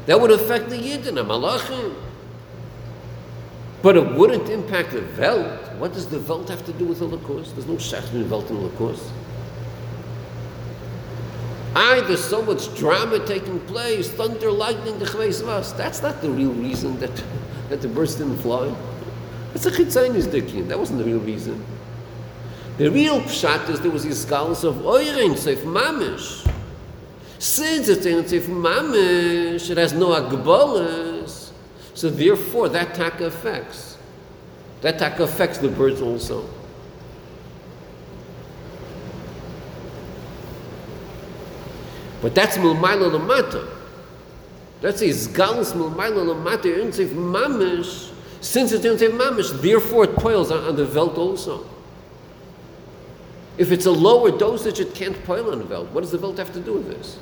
That 0.07 0.21
would 0.21 0.33
affect 0.33 0.69
the 0.69 0.77
Yidden, 0.77 1.15
the 1.15 1.25
Malachim. 1.25 1.95
But 3.83 3.97
it 3.97 4.13
wouldn't 4.15 4.49
impact 4.49 4.91
the 4.91 5.05
Welt. 5.17 5.73
What 5.79 5.93
does 5.93 6.09
the 6.09 6.19
Welt 6.21 6.49
have 6.49 6.67
to 6.67 6.73
do 6.73 6.85
with 6.85 6.99
the 6.99 7.09
Lakus? 7.09 7.55
There's 7.55 7.69
no 7.69 7.75
Shach 7.75 8.03
between 8.03 8.29
Welt 8.29 8.51
and 8.51 8.69
Lakus. 8.69 9.01
Aye, 11.77 12.03
there's 12.07 12.23
so 12.23 12.43
much 12.43 12.75
drama 12.77 13.25
taking 13.25 13.61
place, 13.61 14.11
thunder, 14.11 14.51
lightning, 14.51 14.99
the 14.99 15.07
Chveis 15.07 15.77
That's 15.77 16.03
not 16.03 16.21
the 16.21 16.31
real 16.31 16.53
reason 16.53 16.99
that, 16.99 17.23
that 17.69 17.81
the 17.81 17.89
birds 17.89 18.17
didn't 18.17 18.39
fly. 18.39 18.75
It's 19.55 19.67
a 19.67 19.71
Chitzainis 19.71 20.25
Dikkin. 20.25 20.67
That 20.67 20.79
wasn't 20.79 20.99
the 20.99 21.05
real 21.05 21.21
reason. 21.21 21.65
The 22.79 22.91
real 22.91 23.21
pshat 23.21 23.69
is 23.69 23.81
there 23.81 23.91
was 23.91 24.05
these 24.05 24.23
scholars 24.23 24.65
of 24.65 24.77
Oirin, 24.77 25.33
Seif 25.33 25.63
Mamish. 25.63 26.51
Since 27.39 27.89
it's 27.89 28.07
in 28.07 28.25
Seif 28.25 28.47
Mamish, 28.47 29.69
it 29.69 29.77
has 29.77 29.93
no 29.93 30.09
agbolas, 30.09 31.51
so 31.93 32.09
therefore 32.09 32.71
that 32.71 32.95
taka 32.95 33.27
affects. 33.27 33.99
That 34.81 34.99
taka 34.99 35.25
affects 35.25 35.59
the 35.59 35.69
birds 35.69 36.01
also. 36.01 36.49
But 42.23 42.35
that's 42.35 42.57
milmaila 42.57 43.11
lamata. 43.19 43.69
That's 44.81 45.03
a 45.03 45.09
zgalus 45.09 45.73
milmaila 45.73 46.35
lamata 46.35 46.81
in 46.81 46.89
Seif 46.89 47.11
Mamish. 47.11 48.13
Since 48.41 48.73
it's 48.73 48.85
in 48.85 48.97
Seif 48.97 49.17
Mamish, 49.17 49.61
therefore 49.61 50.05
it 50.05 50.17
poils 50.17 50.51
on, 50.51 50.65
on 50.65 50.77
the 50.77 50.87
Welt 50.87 51.19
also. 51.19 51.67
If 53.59 53.71
it's 53.71 53.87
a 53.87 53.91
lower 53.91 54.37
dosage, 54.37 54.81
it 54.81 54.95
can't 54.95 55.23
poil 55.25 55.51
on 55.53 55.59
the 55.59 55.67
Welt. 55.67 55.91
What 55.91 56.01
does 56.01 56.11
the 56.11 56.19
Welt 56.19 56.39
have 56.39 56.53
to 56.55 56.61
do 56.61 56.75
with 56.75 56.89
this? 56.89 57.19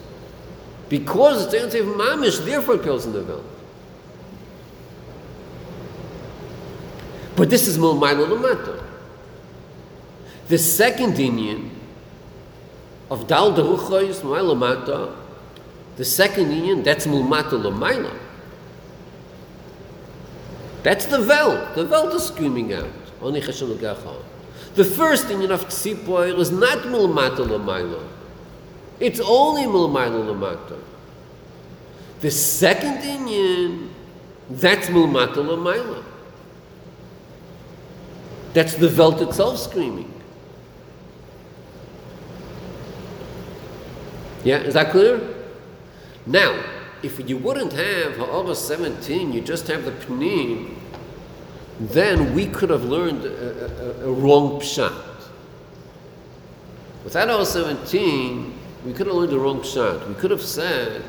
Because 0.88 1.52
it's 1.52 1.74
Seif 1.74 1.94
Mamish, 1.94 2.44
therefore 2.44 2.76
it 2.76 2.82
poils 2.82 3.06
on 3.06 3.12
the 3.12 3.22
Welt. 3.22 3.44
But 7.36 7.48
this 7.50 7.66
is 7.66 7.78
Milmaila 7.78 8.28
Lamata. 8.28 8.82
The 10.48 10.58
second 10.58 11.14
inyan 11.14 11.70
of 13.08 13.26
Dal 13.26 13.52
Milmaila 13.52 14.54
Lamata, 14.56 15.16
the 15.96 16.04
second 16.04 16.46
inyan, 16.46 16.84
that's 16.84 17.06
Milmata 17.06 17.52
Lamaila. 17.52 18.16
That's 20.82 21.06
the 21.06 21.20
Welt. 21.20 21.74
The 21.74 21.86
Welt 21.86 22.14
is 22.14 22.24
screaming 22.24 22.72
out. 22.72 22.90
Oni 23.20 23.40
Cheshem 23.40 23.76
Legacha. 23.76 24.22
The 24.74 24.84
first 24.84 25.26
inyan 25.26 25.50
of 25.50 25.66
Tzipoil 25.66 26.38
is 26.38 26.50
not 26.50 26.78
Milmata 26.78 27.44
Lamaila. 27.44 28.06
It's 29.00 29.20
only 29.20 29.62
Milmaila 29.62 30.24
Lamata. 30.30 30.78
The 32.20 32.30
second 32.30 32.98
inyan, 32.98 33.88
that's 34.48 34.88
Milmata 34.88 35.36
Lamaila. 35.36 36.04
That's 38.52 38.74
the 38.74 38.88
Welt 38.90 39.20
itself 39.22 39.58
screaming. 39.58 40.12
Yeah, 44.44 44.58
is 44.58 44.74
that 44.74 44.90
clear? 44.90 45.20
Now, 46.26 46.62
if 47.02 47.28
you 47.28 47.36
wouldn't 47.38 47.72
have 47.72 48.16
Ha'ara 48.16 48.54
17, 48.54 49.32
you 49.32 49.40
just 49.40 49.66
have 49.68 49.84
the 49.84 49.92
Pnim, 49.92 50.76
then 51.80 52.34
we 52.34 52.46
could 52.46 52.68
have 52.68 52.84
learned 52.84 53.24
a, 53.24 54.02
a, 54.04 54.08
a 54.08 54.12
wrong 54.12 54.60
Pshat. 54.60 54.92
Without 57.04 57.28
Ha'ara 57.28 57.46
17, 57.46 58.52
we 58.84 58.92
could 58.92 59.06
have 59.06 59.16
learned 59.16 59.32
a 59.32 59.38
wrong 59.38 59.60
Pshat. 59.60 60.06
We 60.06 60.14
could 60.14 60.30
have 60.30 60.42
said, 60.42 61.02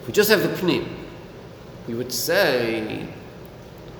if 0.00 0.06
we 0.06 0.12
just 0.14 0.30
have 0.30 0.42
the 0.42 0.48
Pnim, 0.48 0.88
we 1.86 1.94
would 1.94 2.10
say 2.10 3.06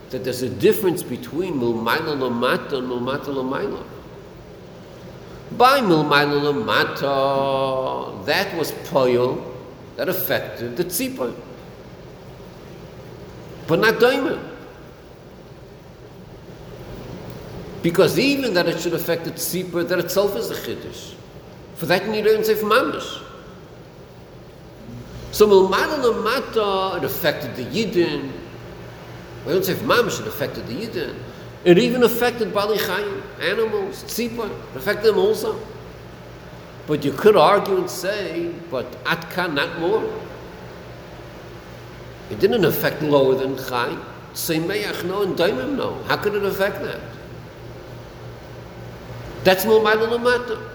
that 0.08 0.24
there's 0.24 0.40
a 0.40 0.48
difference 0.48 1.02
between 1.02 1.54
Milmaila 1.54 2.16
Lamata 2.16 2.78
and 2.78 2.88
Milmata 2.88 3.26
Lamaila. 3.26 3.84
By 5.58 5.80
Milmaila 5.80 6.54
Lamata, 6.54 8.24
that 8.24 8.56
was 8.56 8.72
Poyo, 8.72 9.44
that 9.96 10.08
affected 10.08 10.78
the 10.78 10.84
Tzipah. 10.84 11.34
But 13.66 13.80
not 13.80 14.00
Daimon. 14.00 14.49
Because 17.82 18.18
even 18.18 18.54
that 18.54 18.66
it 18.66 18.80
should 18.80 18.94
affect 18.94 19.24
the 19.24 19.30
Tzipah, 19.30 19.88
that 19.88 19.98
itself 19.98 20.36
is 20.36 20.50
a 20.50 20.54
Chiddush. 20.54 21.14
For 21.76 21.86
that 21.86 22.04
you 22.04 22.10
need 22.12 22.24
to 22.24 22.44
say 22.44 22.54
Mamish. 22.54 23.22
So 25.32 25.46
Milmaila 25.46 26.12
Lamata, 26.12 26.98
it 26.98 27.04
affected 27.04 27.56
the 27.56 27.64
Yidden, 27.64 28.30
we 29.46 29.52
don't 29.52 29.64
say 29.64 29.74
mamish 29.74 30.20
it 30.20 30.26
affected 30.26 30.66
the 30.66 30.74
Yidden. 30.74 31.14
It 31.64 31.78
even 31.78 32.02
affected 32.02 32.52
Bali 32.52 32.78
Chayim, 32.78 33.22
animals, 33.40 34.02
tzipa, 34.04 34.50
it 34.50 34.76
affected 34.76 35.06
them 35.06 35.18
also. 35.18 35.58
But 36.86 37.04
you 37.04 37.12
could 37.12 37.36
argue 37.36 37.76
and 37.78 37.88
say, 37.88 38.52
but 38.70 38.90
Atka 39.04 39.52
not 39.52 39.78
more. 39.78 40.02
It 42.30 42.40
didn't 42.40 42.64
affect 42.64 43.02
lower 43.02 43.34
than 43.34 43.56
Chai. 43.56 43.96
Seimeach 44.34 45.04
no 45.04 45.22
and 45.22 45.36
Daimim 45.36 45.76
no. 45.76 46.02
How 46.04 46.16
could 46.16 46.34
it 46.34 46.44
affect 46.44 46.80
that? 46.82 47.00
That's 49.44 49.64
Mulmaila 49.64 50.18
Lamata. 50.18 50.70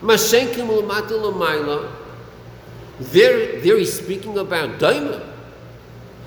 Mashenkim 0.00 0.68
Mulmata 0.68 1.10
Lamaila. 1.10 1.90
There, 2.98 3.60
there 3.60 3.78
he's 3.78 3.92
speaking 3.92 4.36
about 4.38 4.78
Daimim. 4.78 5.32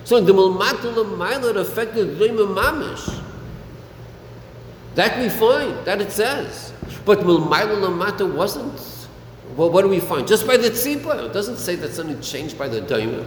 So 0.05 0.21
the 0.21 0.33
Mulmatul 0.33 1.17
Mailat 1.17 1.57
affected 1.57 2.19
the 2.19 2.27
Mamish. 2.27 3.21
That 4.93 5.19
we 5.19 5.29
find, 5.29 5.85
that 5.85 5.99
it 5.99 6.11
says. 6.11 6.73
But 7.05 7.19
Mulmatul 7.19 7.95
Mata 7.95 8.25
wasn't. 8.25 9.07
Well, 9.57 9.69
what 9.71 9.81
do 9.81 9.89
we 9.89 9.99
find? 9.99 10.27
Just 10.27 10.45
by 10.45 10.57
the 10.57 10.69
tzipah. 10.69 11.27
It 11.27 11.33
doesn't 11.33 11.57
say 11.57 11.75
that 11.77 11.91
something 11.93 12.21
changed 12.21 12.57
by 12.57 12.67
the 12.67 12.81
daimah. 12.81 13.25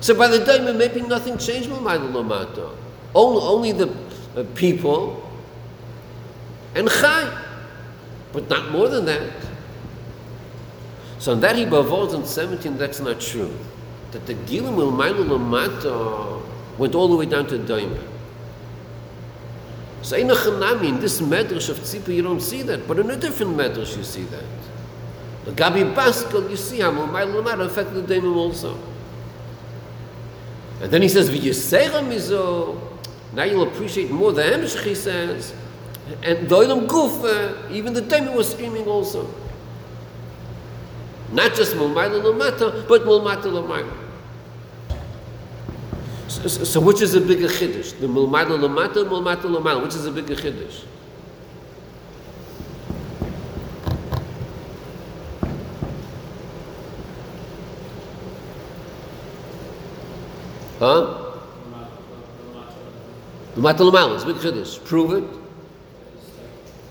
So 0.00 0.16
by 0.16 0.28
the 0.28 0.38
daimah, 0.38 0.76
maybe 0.76 1.02
nothing 1.02 1.38
changed 1.38 1.68
Mulmatul 1.68 2.26
Mata. 2.26 2.70
Only, 3.14 3.42
only 3.42 3.72
the 3.72 3.88
uh, 4.36 4.44
people 4.54 5.24
and 6.74 6.88
Chai. 6.88 7.44
But 8.32 8.48
not 8.48 8.70
more 8.70 8.88
than 8.88 9.06
that. 9.06 9.32
So 11.18 11.32
in 11.32 11.40
that 11.40 11.56
he 11.56 11.64
bavos 11.64 12.14
in 12.14 12.24
17, 12.24 12.76
that's 12.78 13.00
not 13.00 13.20
true. 13.20 13.52
that 14.12 14.26
the 14.26 14.34
Gilim 14.34 14.76
Milmailu 14.76 15.26
Lamata 15.28 16.42
went 16.78 16.94
all 16.94 17.08
the 17.08 17.16
way 17.16 17.26
down 17.26 17.46
to 17.48 17.58
Daima. 17.58 18.02
So 20.02 20.16
in 20.16 20.28
Chanami, 20.28 20.88
in 20.88 21.00
this 21.00 21.20
medrash 21.20 21.68
of 21.68 21.78
Tzipah, 21.78 22.14
you 22.14 22.22
don't 22.22 22.40
see 22.40 22.62
that, 22.62 22.86
but 22.86 22.98
in 22.98 23.10
a 23.10 23.16
different 23.16 23.56
medrash 23.56 23.96
you 23.96 24.04
see 24.04 24.22
that. 24.24 24.44
The 25.44 25.52
Gabi 25.52 25.94
Baskel, 25.94 26.48
you 26.48 26.56
see 26.56 26.80
how 26.80 26.90
Milmailu 26.90 27.42
Lamata 27.42 27.66
affected 27.66 28.06
the 28.06 28.14
Daimim 28.14 28.36
also. 28.36 28.78
And 30.80 30.90
then 30.90 31.02
he 31.02 31.08
says, 31.08 31.28
V'yisera 31.28 32.02
mizo, 32.06 32.80
now 33.34 33.42
you'll 33.42 33.64
appreciate 33.64 34.10
more 34.10 34.32
the 34.32 34.42
Hemshech, 34.42 34.84
he 34.84 34.94
says, 34.94 35.52
and 36.22 36.48
Doilam 36.48 36.86
Gufa, 36.86 37.68
uh, 37.68 37.72
even 37.72 37.92
the 37.92 38.02
Daimim 38.02 38.34
was 38.34 38.50
screaming 38.50 38.86
also. 38.86 39.28
Not 41.32 41.54
just 41.54 41.74
Mulmaila 41.74 42.22
Lamata, 42.22 42.88
but 42.88 43.02
Mulmata 43.02 43.44
Lamaila. 43.44 43.92
So, 46.28 46.48
so, 46.48 46.64
so 46.64 46.80
which 46.80 47.02
is 47.02 47.14
a 47.14 47.20
bigger 47.20 47.48
chiddush? 47.48 47.98
The 48.00 48.06
Mulmaila 48.06 48.58
Lamata 48.58 49.04
Mulmata 49.06 49.42
Lamaila? 49.42 49.82
Which 49.82 49.94
is 49.94 50.06
a 50.06 50.10
bigger 50.10 50.34
chiddush? 50.34 50.84
Huh? 60.78 61.24
Lamata 63.56 63.78
Lamaila 63.90 64.14
is 64.16 64.22
a 64.22 64.26
big 64.26 64.36
chiddush. 64.36 64.84
Prove 64.84 65.12
it. 65.14 65.24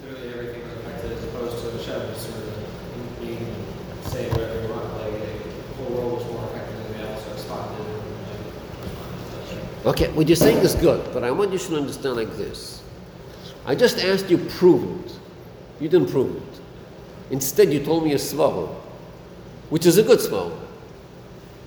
Clearly, 0.02 0.34
everything 0.34 0.62
was 0.64 0.74
affected 0.74 1.12
as 1.14 1.24
opposed 1.24 1.58
to 1.64 1.70
the 1.72 1.82
Shabbos 1.82 2.18
sort 2.18 2.36
of 2.44 3.20
being 3.22 3.56
say 4.04 4.28
whatever 4.32 4.62
you 4.62 4.68
want. 4.68 4.92
Like 5.00 5.14
the 5.16 5.84
whole 5.84 5.96
world 5.96 6.12
was 6.18 6.26
more 6.28 6.44
affected 6.44 6.76
than 6.76 6.92
they 6.98 7.04
also 7.08 7.32
responded. 7.32 7.88
And, 9.50 9.77
Okay, 9.88 10.12
what 10.12 10.28
you're 10.28 10.36
saying 10.36 10.58
is 10.58 10.76
good, 10.76 11.14
but 11.14 11.24
I 11.24 11.32
want 11.32 11.54
you 11.54 11.60
to 11.60 11.78
understand 11.78 12.18
like 12.18 12.36
this. 12.36 12.84
I 13.66 13.74
just 13.74 14.04
asked 14.04 14.30
you 14.30 14.38
prove 14.38 14.84
it. 15.06 15.18
You 15.80 15.88
didn't 15.88 16.12
prove 16.12 16.36
it. 16.36 16.60
Instead, 17.32 17.72
you 17.72 17.82
told 17.86 18.04
me 18.04 18.12
a 18.12 18.18
svara, 18.18 18.68
which 19.70 19.86
is 19.86 19.98
a 19.98 20.04
good 20.04 20.20
svara. 20.20 20.52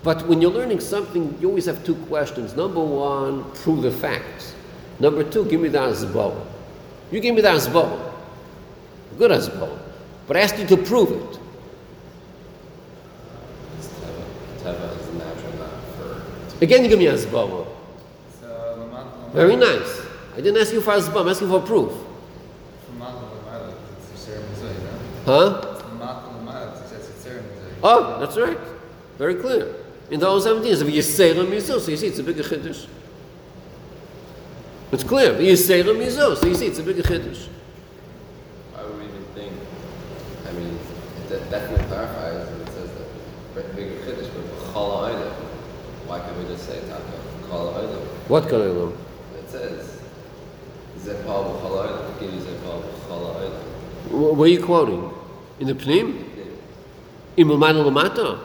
But 0.03 0.29
when 0.29 0.43
you're 0.43 0.51
learning 0.51 0.81
something, 0.81 1.35
you 1.41 1.49
always 1.49 1.65
have 1.65 1.83
two 1.83 1.95
questions. 1.95 2.55
Number 2.55 2.85
one, 2.85 3.51
prove 3.53 3.81
the 3.81 3.91
facts. 3.91 4.55
Number 4.99 5.25
two, 5.25 5.47
give 5.47 5.63
me 5.63 5.71
the 5.71 5.79
asbara. 5.79 6.47
You 7.11 7.21
gave 7.21 7.35
me 7.35 7.41
the 7.41 7.49
asbara. 7.49 8.13
Good 9.17 9.31
asbara. 9.31 9.79
But 10.27 10.37
I 10.37 10.41
asked 10.41 10.59
you 10.59 10.67
to 10.67 10.77
prove 10.77 11.11
it. 11.11 11.39
Teva. 13.81 14.75
Teva 14.77 15.01
is 15.01 15.15
natural 15.15 15.53
not 15.59 15.73
for. 15.97 16.65
Again, 16.65 16.83
you 16.85 16.91
give 16.91 16.99
me 16.99 17.07
asbara. 17.07 17.70
Very 19.33 19.57
nice. 19.57 20.01
I 20.35 20.41
didn't 20.41 20.61
ask 20.61 20.73
you 20.73 20.81
for 20.81 20.93
a 20.93 20.97
asbara, 20.97 21.23
I'm 21.23 21.29
asking 21.29 21.49
for 21.49 21.61
proof. 21.61 21.93
Lamat 22.99 23.15
Lamat, 23.47 23.75
it's 24.13 24.21
a 24.21 24.33
ceremony, 24.33 24.79
no? 25.27 25.33
Huh? 25.33 25.77
Lamat 25.91 26.45
Lamat, 26.45 26.93
it's 26.93 27.09
a 27.09 27.13
ceremony. 27.13 27.55
Oh, 27.83 28.19
that's 28.21 28.37
right. 28.37 28.59
Very 29.19 29.37
clear. 29.37 29.75
In 30.11 30.19
the 30.19 30.27
old 30.27 30.43
17, 30.43 30.73
it's 30.73 30.83
Yisera 30.83 31.47
Mizo, 31.47 31.79
so 31.81 31.91
you 31.91 31.97
see 31.97 32.09
it's 32.09 32.19
a 32.19 32.23
bigger 32.25 32.43
Chiddush. 32.43 32.87
It's 34.93 35.05
clear. 35.05 35.35
Yisera 35.35 35.95
Mizo, 35.97 36.37
so 36.37 36.47
you 36.47 36.55
see 36.57 36.67
it's 36.67 36.79
a 36.81 36.83
bigger 36.83 37.03
Chiddush. 37.03 37.47
Why 38.75 38.83
would 38.83 38.95
even 39.03 39.25
think? 39.35 39.53
I 40.49 40.53
mean, 40.53 40.77
de- 41.29 41.39
definitely 41.51 41.87
clarifies 41.87 42.49
and 42.49 42.63
it 42.63 42.73
says 42.73 42.91
that 43.55 43.77
bigger 43.77 43.95
chiddush, 44.03 44.31
but 44.35 44.75
chala 44.75 45.11
oilam. 45.11 45.33
Why 46.07 46.19
can't 46.19 46.37
we 46.39 46.45
just 46.47 46.67
say 46.67 46.81
taka 46.81 47.03
chala 47.49 47.75
oilam? 47.75 48.03
What 48.29 48.53
I 48.53 48.57
learn? 48.57 48.93
It 49.39 49.51
says 49.51 49.59
zepal 49.59 49.59
b'chala 49.59 49.59
oilam. 49.59 49.59
Give 49.59 49.59
you 49.59 49.59
zepal 49.59 49.59
b'chala 49.61 49.79
oilam. 50.33 50.89
Wh- 50.89 50.90
Where 54.11 54.49
are 54.49 54.49
you 54.49 54.63
quoting? 54.63 55.13
In 55.61 55.67
the 55.69 55.75
Pnim? 55.75 56.25
In 57.37 57.49
Mulmana 57.49 57.85
Lamata? 57.85 58.39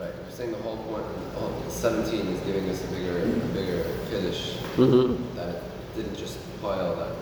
Right. 0.00 0.10
You're 0.22 0.30
saying 0.30 0.52
the 0.52 0.58
whole 0.58 0.76
point. 0.76 1.04
Oh, 1.36 1.52
17 1.68 2.20
is 2.28 2.40
giving 2.40 2.68
us 2.70 2.84
a 2.84 2.86
bigger, 2.88 3.18
a 3.22 3.26
bigger 3.52 3.84
kiddush. 4.08 4.56
Mm-hmm. 4.76 5.36
That 5.36 5.62
didn't 5.96 6.16
just 6.16 6.40
spoil 6.58 6.96
that. 6.96 7.12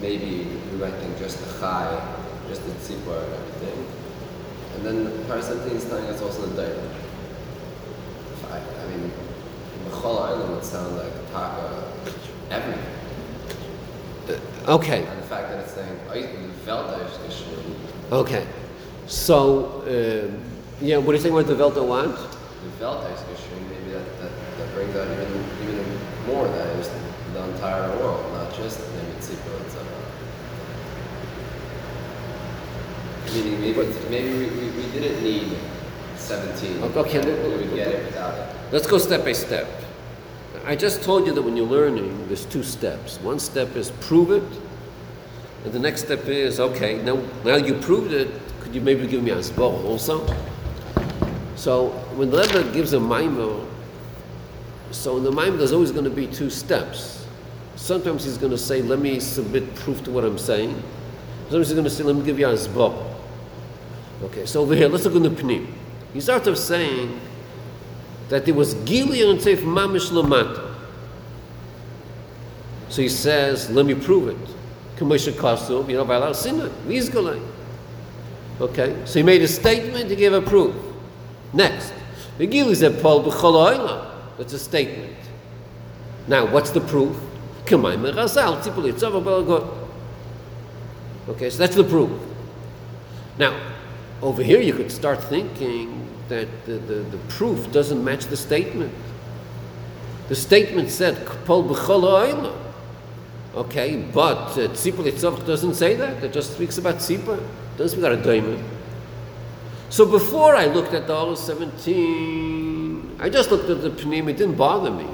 Maybe 0.00 0.46
we 0.72 0.78
might 0.78 0.94
think 0.94 1.18
just 1.18 1.38
the 1.38 1.60
chai, 1.60 2.16
just 2.48 2.64
the 2.66 2.72
tzipor 2.72 3.22
and 3.24 3.34
everything. 3.34 3.86
And 4.74 4.84
then 4.84 5.26
part 5.26 5.42
17 5.42 5.76
is 5.76 5.84
telling 5.84 6.06
us 6.06 6.20
also 6.20 6.46
the 6.46 6.62
daim. 6.62 6.90
I, 8.50 8.58
I 8.58 8.86
mean, 8.88 9.10
B'chol 9.88 10.20
Island 10.20 10.54
would 10.54 10.64
sound 10.64 10.96
like 10.96 11.12
taka 11.32 11.84
everything. 12.50 12.93
Okay, 14.66 15.04
And 15.04 15.18
the 15.18 15.26
fact 15.26 15.50
that 15.50 15.60
it's 15.60 15.72
saying, 15.72 15.98
oh, 16.08 16.14
you 16.14 16.48
felt 16.64 16.86
okay. 18.12 18.46
So, 19.06 19.82
um, 19.86 20.40
yeah, 20.80 20.96
what 20.96 21.12
are 21.12 21.16
you 21.16 21.22
saying 21.22 21.34
about 21.34 21.46
the 21.46 21.54
Velta 21.54 21.86
want? 21.86 22.16
the 22.16 22.70
felt 22.78 23.04
maybe 23.68 23.92
that, 23.92 24.06
that, 24.20 24.30
that 24.58 24.74
brings 24.74 24.96
out 24.96 25.06
even 25.08 25.44
even 25.62 25.98
more 26.26 26.48
that 26.48 26.66
it 26.68 26.78
the 27.34 27.44
entire 27.44 27.94
world, 27.98 28.24
not 28.32 28.54
just 28.54 28.80
maybe 28.94 29.12
tzipor 29.20 29.60
itself. 29.66 29.86
Meaning 33.34 33.60
maybe 33.60 33.80
maybe 34.08 34.32
we, 34.32 34.46
we, 34.46 34.70
we 34.70 34.92
didn't 34.92 35.22
need 35.22 35.58
17. 36.16 36.82
Okay, 36.96 37.18
we 37.18 37.66
would 37.66 37.74
get 37.74 37.88
it 37.88 38.06
without 38.06 38.34
it. 38.38 38.56
Let's 38.72 38.86
go 38.86 38.96
step 38.96 39.24
by 39.24 39.32
step. 39.32 39.68
I 40.66 40.74
just 40.76 41.02
told 41.02 41.26
you 41.26 41.34
that 41.34 41.42
when 41.42 41.58
you're 41.58 41.66
learning, 41.66 42.26
there's 42.28 42.46
two 42.46 42.62
steps. 42.62 43.20
One 43.20 43.38
step 43.38 43.76
is 43.76 43.90
prove 44.00 44.30
it, 44.30 44.42
and 45.64 45.72
the 45.74 45.78
next 45.78 46.04
step 46.04 46.26
is 46.26 46.58
okay. 46.58 47.02
Now, 47.02 47.16
now 47.44 47.56
you 47.56 47.74
proved 47.74 48.12
it. 48.12 48.30
Could 48.60 48.74
you 48.74 48.80
maybe 48.80 49.06
give 49.06 49.22
me 49.22 49.30
a 49.30 49.36
zbor 49.36 49.84
also? 49.84 50.26
So 51.56 51.88
when 52.16 52.30
the 52.30 52.38
Rebbe 52.38 52.72
gives 52.72 52.94
a 52.94 52.98
maimah, 52.98 53.66
so 54.90 55.18
in 55.18 55.24
the 55.24 55.30
maimah 55.30 55.58
there's 55.58 55.72
always 55.72 55.90
going 55.90 56.04
to 56.04 56.10
be 56.10 56.26
two 56.26 56.48
steps. 56.48 57.26
Sometimes 57.76 58.24
he's 58.24 58.38
going 58.38 58.52
to 58.52 58.58
say, 58.58 58.80
"Let 58.80 59.00
me 59.00 59.20
submit 59.20 59.74
proof 59.74 60.02
to 60.04 60.10
what 60.10 60.24
I'm 60.24 60.38
saying." 60.38 60.82
Sometimes 61.48 61.68
he's 61.68 61.74
going 61.74 61.84
to 61.84 61.90
say, 61.90 62.04
"Let 62.04 62.16
me 62.16 62.24
give 62.24 62.38
you 62.38 62.48
a 62.48 62.54
zbor." 62.54 63.12
Okay, 64.22 64.46
so 64.46 64.62
over 64.62 64.74
here, 64.74 64.88
let's 64.88 65.04
look 65.04 65.14
in 65.14 65.24
the 65.24 65.28
pnim. 65.28 65.66
He 66.14 66.20
starts 66.22 66.48
off 66.48 66.56
saying 66.56 67.20
that 68.28 68.48
it 68.48 68.52
was 68.52 68.74
Gilead 68.74 69.28
and 69.28 69.38
Seif 69.38 69.58
Mamish 69.58 70.10
Lamata. 70.10 70.74
So 72.88 73.02
he 73.02 73.08
says, 73.08 73.70
let 73.70 73.86
me 73.86 73.94
prove 73.94 74.28
it. 74.28 74.54
Kamosha 74.96 75.32
Kasub, 75.32 75.88
you 75.88 75.96
know, 75.96 76.04
by 76.04 76.32
Sinai, 76.32 76.68
Vizgalai. 76.86 77.44
Okay, 78.60 78.96
so 79.04 79.18
he 79.18 79.22
made 79.24 79.42
a 79.42 79.48
statement, 79.48 80.08
he 80.08 80.16
gave 80.16 80.32
a 80.32 80.40
proof. 80.40 80.74
Next, 81.52 81.92
the 82.38 82.46
Gilead 82.46 82.76
said, 82.76 83.02
Paul 83.02 83.24
B'chol 83.24 84.10
That's 84.38 84.52
a 84.52 84.58
statement. 84.58 85.16
Now, 86.28 86.46
what's 86.46 86.70
the 86.70 86.80
proof? 86.80 87.16
Kamay 87.64 87.96
Merazal, 87.96 88.60
Tzipuli, 88.62 88.92
Tzava 88.92 89.22
Balagot. 89.22 89.84
Okay, 91.28 91.50
so 91.50 91.58
that's 91.58 91.74
the 91.74 91.84
proof. 91.84 92.10
Now, 93.38 93.58
over 94.22 94.42
here 94.42 94.60
you 94.60 94.72
could 94.72 94.92
start 94.92 95.22
thinking 95.24 96.03
that 96.28 96.48
the, 96.66 96.72
the, 96.72 96.94
the 96.94 97.18
proof 97.28 97.70
doesn't 97.72 98.02
match 98.02 98.26
the 98.26 98.36
statement. 98.36 98.92
The 100.28 100.34
statement 100.34 100.90
said, 100.90 101.16
Kpol 101.26 101.68
b'chol 101.68 102.02
ha'olam." 102.02 102.56
Okay, 103.54 103.96
but 104.12 104.58
uh, 104.58 104.68
Tzipor 104.68 105.04
Litzavach 105.04 105.46
doesn't 105.46 105.74
say 105.74 105.94
that. 105.94 106.24
It 106.24 106.32
just 106.32 106.54
speaks 106.54 106.78
about 106.78 106.96
Tzipor. 106.96 107.38
It 107.38 107.78
doesn't 107.78 107.90
speak 107.90 108.04
about 108.04 108.18
a 108.18 108.22
diamond. 108.22 108.64
So 109.90 110.04
before 110.06 110.56
I 110.56 110.66
looked 110.66 110.92
at 110.92 111.06
the 111.06 111.14
all 111.14 111.36
17, 111.36 113.18
I 113.20 113.28
just 113.28 113.52
looked 113.52 113.70
at 113.70 113.82
the 113.82 113.90
Pnim. 113.90 114.28
It 114.28 114.36
didn't 114.38 114.56
bother 114.56 114.90
me. 114.90 115.06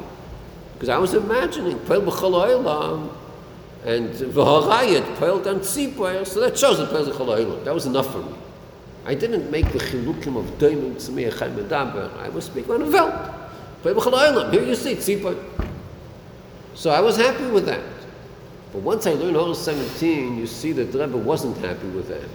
Because 0.72 0.88
I 0.88 0.96
was 0.96 1.12
imagining, 1.12 1.76
Kpol 1.80 2.06
b'chol 2.06 2.64
ha'olam, 2.64 3.12
and 3.84 4.08
v'harayit, 4.10 5.16
Tzipor. 5.16 6.26
So 6.26 6.40
that 6.40 6.58
shows 6.58 6.78
the 6.78 6.86
Kpol. 6.86 7.64
That 7.64 7.74
was 7.74 7.84
enough 7.84 8.10
for 8.10 8.22
me. 8.22 8.32
I 9.06 9.14
didn't 9.14 9.50
make 9.50 9.72
the 9.72 9.78
chilukim 9.78 10.36
of 10.36 10.58
doimim 10.58 10.94
tzmeir 10.96 11.36
chaim 11.38 11.56
medaber. 11.56 12.16
I 12.18 12.28
was 12.28 12.44
speaking 12.44 12.72
on 12.72 12.82
a 12.82 12.86
velt. 12.86 13.40
Here 13.82 14.62
you 14.62 14.74
see 14.74 14.94
tzipor. 14.94 15.42
So 16.74 16.90
I 16.90 17.00
was 17.00 17.16
happy 17.16 17.46
with 17.46 17.66
that. 17.66 17.80
But 18.72 18.82
once 18.82 19.06
I 19.06 19.12
learned 19.12 19.36
all 19.36 19.54
17, 19.54 20.38
you 20.38 20.46
see 20.46 20.72
that 20.72 20.92
the 20.92 20.98
Rebbe 20.98 21.16
wasn't 21.16 21.56
happy 21.58 21.88
with 21.88 22.08
that. 22.08 22.28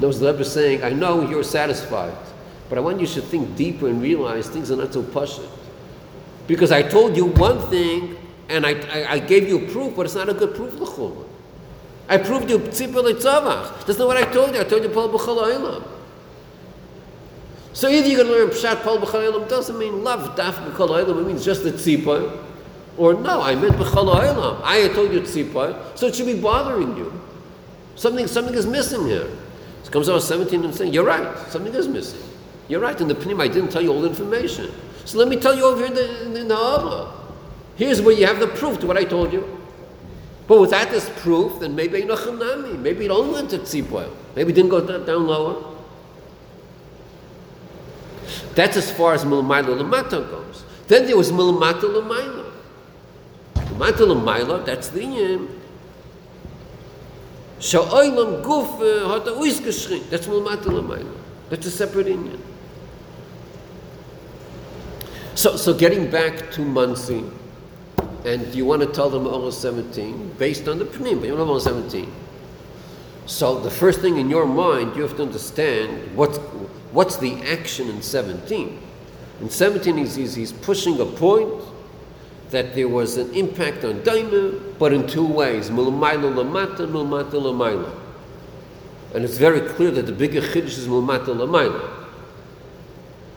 Was 0.00 0.20
the 0.20 0.32
Rebbe 0.32 0.44
saying, 0.44 0.82
I 0.82 0.90
know 0.90 1.28
you're 1.28 1.44
satisfied, 1.44 2.16
but 2.68 2.76
I 2.76 2.80
want 2.80 3.00
you 3.00 3.06
to 3.06 3.20
think 3.20 3.56
deeper 3.56 3.88
and 3.88 4.02
realize 4.02 4.48
things 4.48 4.70
are 4.70 4.76
not 4.76 4.92
so 4.92 5.02
pushing. 5.02 5.48
Because 6.46 6.72
I 6.72 6.82
told 6.82 7.16
you 7.16 7.26
one 7.26 7.58
thing, 7.70 8.16
and 8.48 8.66
I, 8.66 8.72
I, 8.72 9.12
I 9.12 9.18
gave 9.18 9.48
you 9.48 9.68
proof, 9.68 9.94
but 9.96 10.06
it's 10.06 10.14
not 10.14 10.28
a 10.28 10.34
good 10.34 10.54
proof, 10.54 10.74
l'chumah. 10.74 11.26
I 12.08 12.18
proved 12.18 12.50
you 12.50 12.58
tzipor 12.58 13.02
litzavach. 13.02 13.86
That's 13.86 13.98
not 13.98 14.08
what 14.08 14.16
I 14.16 14.24
told 14.24 14.54
you. 14.54 14.60
I 14.60 14.64
told 14.64 14.82
you 14.82 14.88
Paul 14.88 15.08
b'chol. 15.10 15.82
So 17.72 17.88
either 17.88 18.06
you're 18.06 18.22
going 18.22 18.28
to 18.28 18.34
learn 18.34 18.50
Pshat 18.50 18.82
Pal 18.82 18.98
B'chol 18.98 19.48
doesn't 19.48 19.78
mean 19.78 20.04
love 20.04 20.36
Daf 20.36 20.54
B'chol 20.72 21.08
it 21.08 21.26
means 21.26 21.44
just 21.44 21.64
the 21.64 21.72
tzipah. 21.72 22.44
Or 22.98 23.14
no, 23.14 23.40
I 23.40 23.54
meant 23.54 23.76
B'chol 23.76 24.14
Olam. 24.14 24.60
I 24.62 24.88
told 24.88 25.12
you 25.12 25.20
tzipah, 25.20 25.96
so 25.96 26.06
it 26.06 26.14
should 26.14 26.26
be 26.26 26.38
bothering 26.38 26.96
you. 26.96 27.18
Something, 27.96 28.26
something 28.26 28.54
is 28.54 28.66
missing 28.66 29.06
here. 29.06 29.26
It 29.82 29.90
comes 29.90 30.08
out 30.08 30.22
17 30.22 30.64
and 30.64 30.74
saying, 30.74 30.92
you're 30.92 31.04
right, 31.04 31.36
something 31.48 31.74
is 31.74 31.88
missing. 31.88 32.20
You're 32.68 32.80
right, 32.80 32.98
in 33.00 33.08
the 33.08 33.14
Pnim 33.14 33.40
I 33.40 33.48
didn't 33.48 33.70
tell 33.70 33.82
you 33.82 33.90
all 33.90 34.02
the 34.02 34.08
information. 34.08 34.70
So 35.04 35.18
let 35.18 35.28
me 35.28 35.36
tell 35.36 35.56
you 35.56 35.64
over 35.64 35.78
here 35.78 35.86
in 35.86 35.94
the, 35.94 36.40
in 36.40 36.48
the. 36.48 37.12
Here's 37.76 38.02
where 38.02 38.14
you 38.14 38.26
have 38.26 38.38
the 38.38 38.48
proof 38.48 38.80
to 38.80 38.86
what 38.86 38.98
I 38.98 39.04
told 39.04 39.32
you. 39.32 39.61
But 40.46 40.60
without 40.60 40.90
this 40.90 41.08
proof, 41.20 41.60
then 41.60 41.74
maybe 41.74 42.02
chanami. 42.02 42.78
Maybe 42.78 43.04
it 43.06 43.10
only 43.10 43.34
went 43.34 43.50
to 43.50 43.58
tzipah. 43.58 44.10
Maybe 44.34 44.52
it 44.52 44.54
didn't 44.54 44.70
go 44.70 44.80
down, 44.80 45.26
lower. 45.26 45.72
That's 48.54 48.76
as 48.76 48.90
far 48.90 49.14
as 49.14 49.24
milmaila 49.24 49.80
lamata 49.80 50.28
goes. 50.28 50.64
Then 50.88 51.06
there 51.06 51.16
was 51.16 51.30
milmata 51.32 51.82
lamaila. 51.82 52.50
Milmata 53.54 54.06
lamaila, 54.06 54.64
that's 54.64 54.88
the 54.88 55.04
yin. 55.04 55.48
Sha'oilam 57.60 58.42
guf 58.42 58.78
hata 59.06 59.30
uiskashrin. 59.30 60.08
That's 60.10 60.26
milmata 60.26 60.64
lamaila. 60.64 61.16
That's 61.48 61.66
a 61.66 61.70
separate 61.70 62.06
inyan. 62.06 62.40
So, 65.34 65.56
so 65.56 65.72
getting 65.72 66.10
back 66.10 66.50
to 66.52 66.60
Monsey, 66.62 67.24
and 68.24 68.54
you 68.54 68.64
want 68.64 68.82
to 68.82 68.88
tell 68.88 69.10
them 69.10 69.26
all 69.26 69.50
17 69.50 70.34
based 70.38 70.68
on 70.68 70.78
the 70.78 70.84
Pnim, 70.84 71.20
but 71.20 71.28
you 71.28 71.36
don't 71.36 71.48
have 71.48 71.62
17. 71.62 72.12
So 73.26 73.58
the 73.58 73.70
first 73.70 74.00
thing 74.00 74.18
in 74.18 74.28
your 74.28 74.46
mind, 74.46 74.96
you 74.96 75.02
have 75.02 75.16
to 75.16 75.22
understand 75.22 76.16
what's, 76.16 76.38
what's 76.92 77.16
the 77.16 77.34
action 77.42 77.88
in 77.88 78.02
17. 78.02 78.80
In 79.40 79.50
17, 79.50 79.96
he's, 79.96 80.14
he's, 80.14 80.34
he's 80.34 80.52
pushing 80.52 81.00
a 81.00 81.06
point 81.06 81.52
that 82.50 82.74
there 82.74 82.88
was 82.88 83.16
an 83.16 83.32
impact 83.34 83.84
on 83.84 84.00
Daima, 84.00 84.78
but 84.78 84.92
in 84.92 85.06
two 85.06 85.26
ways, 85.26 85.70
Mulmaila 85.70 86.32
Lamata, 86.32 86.86
Mulmata 86.86 87.32
Lamaila. 87.32 87.98
And 89.14 89.24
it's 89.24 89.38
very 89.38 89.60
clear 89.60 89.90
that 89.90 90.06
the 90.06 90.12
bigger 90.12 90.40
Chiddush 90.40 90.78
is 90.78 90.86
Mulmata 90.86 91.26
Lamaila. 91.26 92.02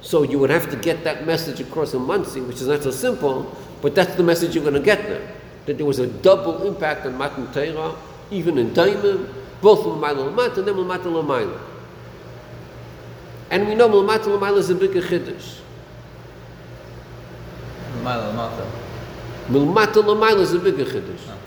So 0.01 0.21
you 0.23 0.37
would 0.37 0.51
have 0.51 0.69
to 0.69 0.77
get 0.77 1.03
that 1.03 1.25
message 1.25 1.59
across 1.59 1.93
in 1.93 2.01
Monsey, 2.01 2.41
which 2.41 2.57
is 2.57 2.67
not 2.67 2.83
so 2.83 2.91
simple, 2.91 3.57
but 3.85 3.93
that's 3.93 4.15
the 4.15 4.23
message 4.23 4.55
you're 4.55 4.63
going 4.63 4.73
to 4.73 4.79
get 4.79 5.03
there. 5.03 5.21
That 5.67 5.77
there 5.77 5.85
was 5.85 5.99
a 5.99 6.07
double 6.07 6.65
impact 6.65 7.05
on 7.05 7.19
Matan 7.19 7.45
Torah, 7.53 7.95
even 8.31 8.57
in 8.57 8.73
Daimon, 8.73 9.29
both 9.61 9.85
L'mayla 9.85 10.25
L'mata 10.25 10.57
and 10.57 10.67
then 10.67 10.75
L'mata 10.75 11.07
L'mayla. 11.07 11.59
And 13.51 13.67
we 13.67 13.75
know 13.75 13.85
L'mata 13.85 14.27
L'mayla 14.27 14.57
is 14.57 14.71
a 14.71 14.73
bigger 14.73 15.03
Chiddush. 15.03 15.59
Mila 17.99 18.33
Mata. 18.33 18.65
L'mata 19.51 19.99
L'mayla 19.99 20.39
is 20.39 20.53
a 20.53 20.57
bigger 20.57 20.85
Chiddush. 20.85 21.27
Oh. 21.29 21.37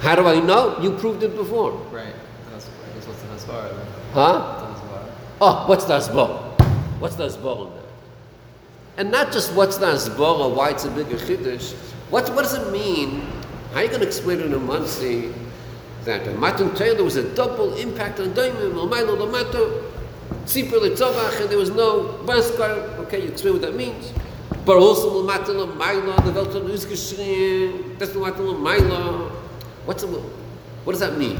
How 0.00 0.14
do 0.14 0.26
I 0.26 0.40
know? 0.40 0.80
You 0.80 0.92
proved 0.92 1.22
it 1.22 1.36
before. 1.36 1.72
Right. 1.92 2.14
That's, 2.50 2.68
I 2.68 2.94
guess 2.94 3.06
what's 3.06 3.20
the 3.20 3.52
Hasbara 3.52 3.76
then? 3.76 3.86
Huh? 4.14 4.60
The 4.60 4.80
Hasbara. 4.80 5.10
Oh, 5.42 5.68
what's 5.68 5.84
the 5.84 5.98
Asbara? 5.98 6.58
What's 7.00 7.16
the 7.16 7.26
Asbara 7.26 7.66
in 7.66 7.73
there? 7.73 7.73
And 8.96 9.10
not 9.10 9.32
just 9.32 9.52
what's 9.54 9.76
the 9.76 9.86
Asbara, 9.86 10.54
why 10.54 10.70
it's 10.70 10.84
a 10.84 10.90
bigger 10.90 11.16
Chiddush. 11.16 11.72
What, 12.10 12.32
what 12.32 12.42
does 12.42 12.54
it 12.54 12.70
mean? 12.70 13.22
How 13.72 13.80
are 13.80 13.82
you 13.82 13.88
going 13.88 14.02
to 14.02 14.06
explain 14.06 14.40
in 14.40 14.52
Monsey 14.64 15.34
that 16.04 16.26
in 16.28 16.38
Matan 16.38 16.74
Torah 16.76 16.94
there 16.94 17.02
was 17.02 17.16
a 17.16 17.34
double 17.34 17.74
impact 17.74 18.20
on 18.20 18.28
Daimim, 18.34 18.74
L'mayla 18.74 19.18
L'mata, 19.18 19.82
Tzipur 20.44 20.80
L'tzavach, 20.80 21.40
and 21.40 21.50
there 21.50 21.58
was 21.58 21.70
no 21.70 22.20
Baskar. 22.24 22.98
Okay, 23.00 23.22
you 23.22 23.30
explain 23.30 23.54
what 23.54 23.62
that 23.62 23.74
means. 23.74 24.12
But 24.64 24.76
also 24.76 25.08
L'mata 25.08 25.52
L'mayla, 25.52 26.24
the 26.24 26.32
Welt 26.32 26.54
of 26.54 27.98
that's 27.98 28.14
L'mata 28.14 28.42
L'mayla. 28.42 29.30
What's 29.86 30.02
the, 30.02 30.08
what 30.08 30.92
does 30.92 31.00
that 31.00 31.18
mean? 31.18 31.36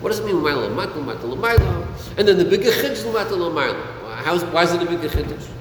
What 0.00 0.08
does 0.08 0.20
it 0.20 0.24
mean, 0.24 0.36
L'mata, 0.36 0.98
L'mata 0.98 1.26
L'mayla? 1.26 2.16
And 2.16 2.26
then 2.26 2.38
the 2.38 2.46
bigger 2.46 2.70
Chiddush, 2.70 3.04
L'mata 3.04 3.34
L'mayla. 3.34 4.22
How's, 4.24 4.42
why 4.44 4.62
is 4.62 4.72
it 4.72 4.80
a 4.80 4.86
bigger 4.86 5.08
Chiddush? 5.08 5.59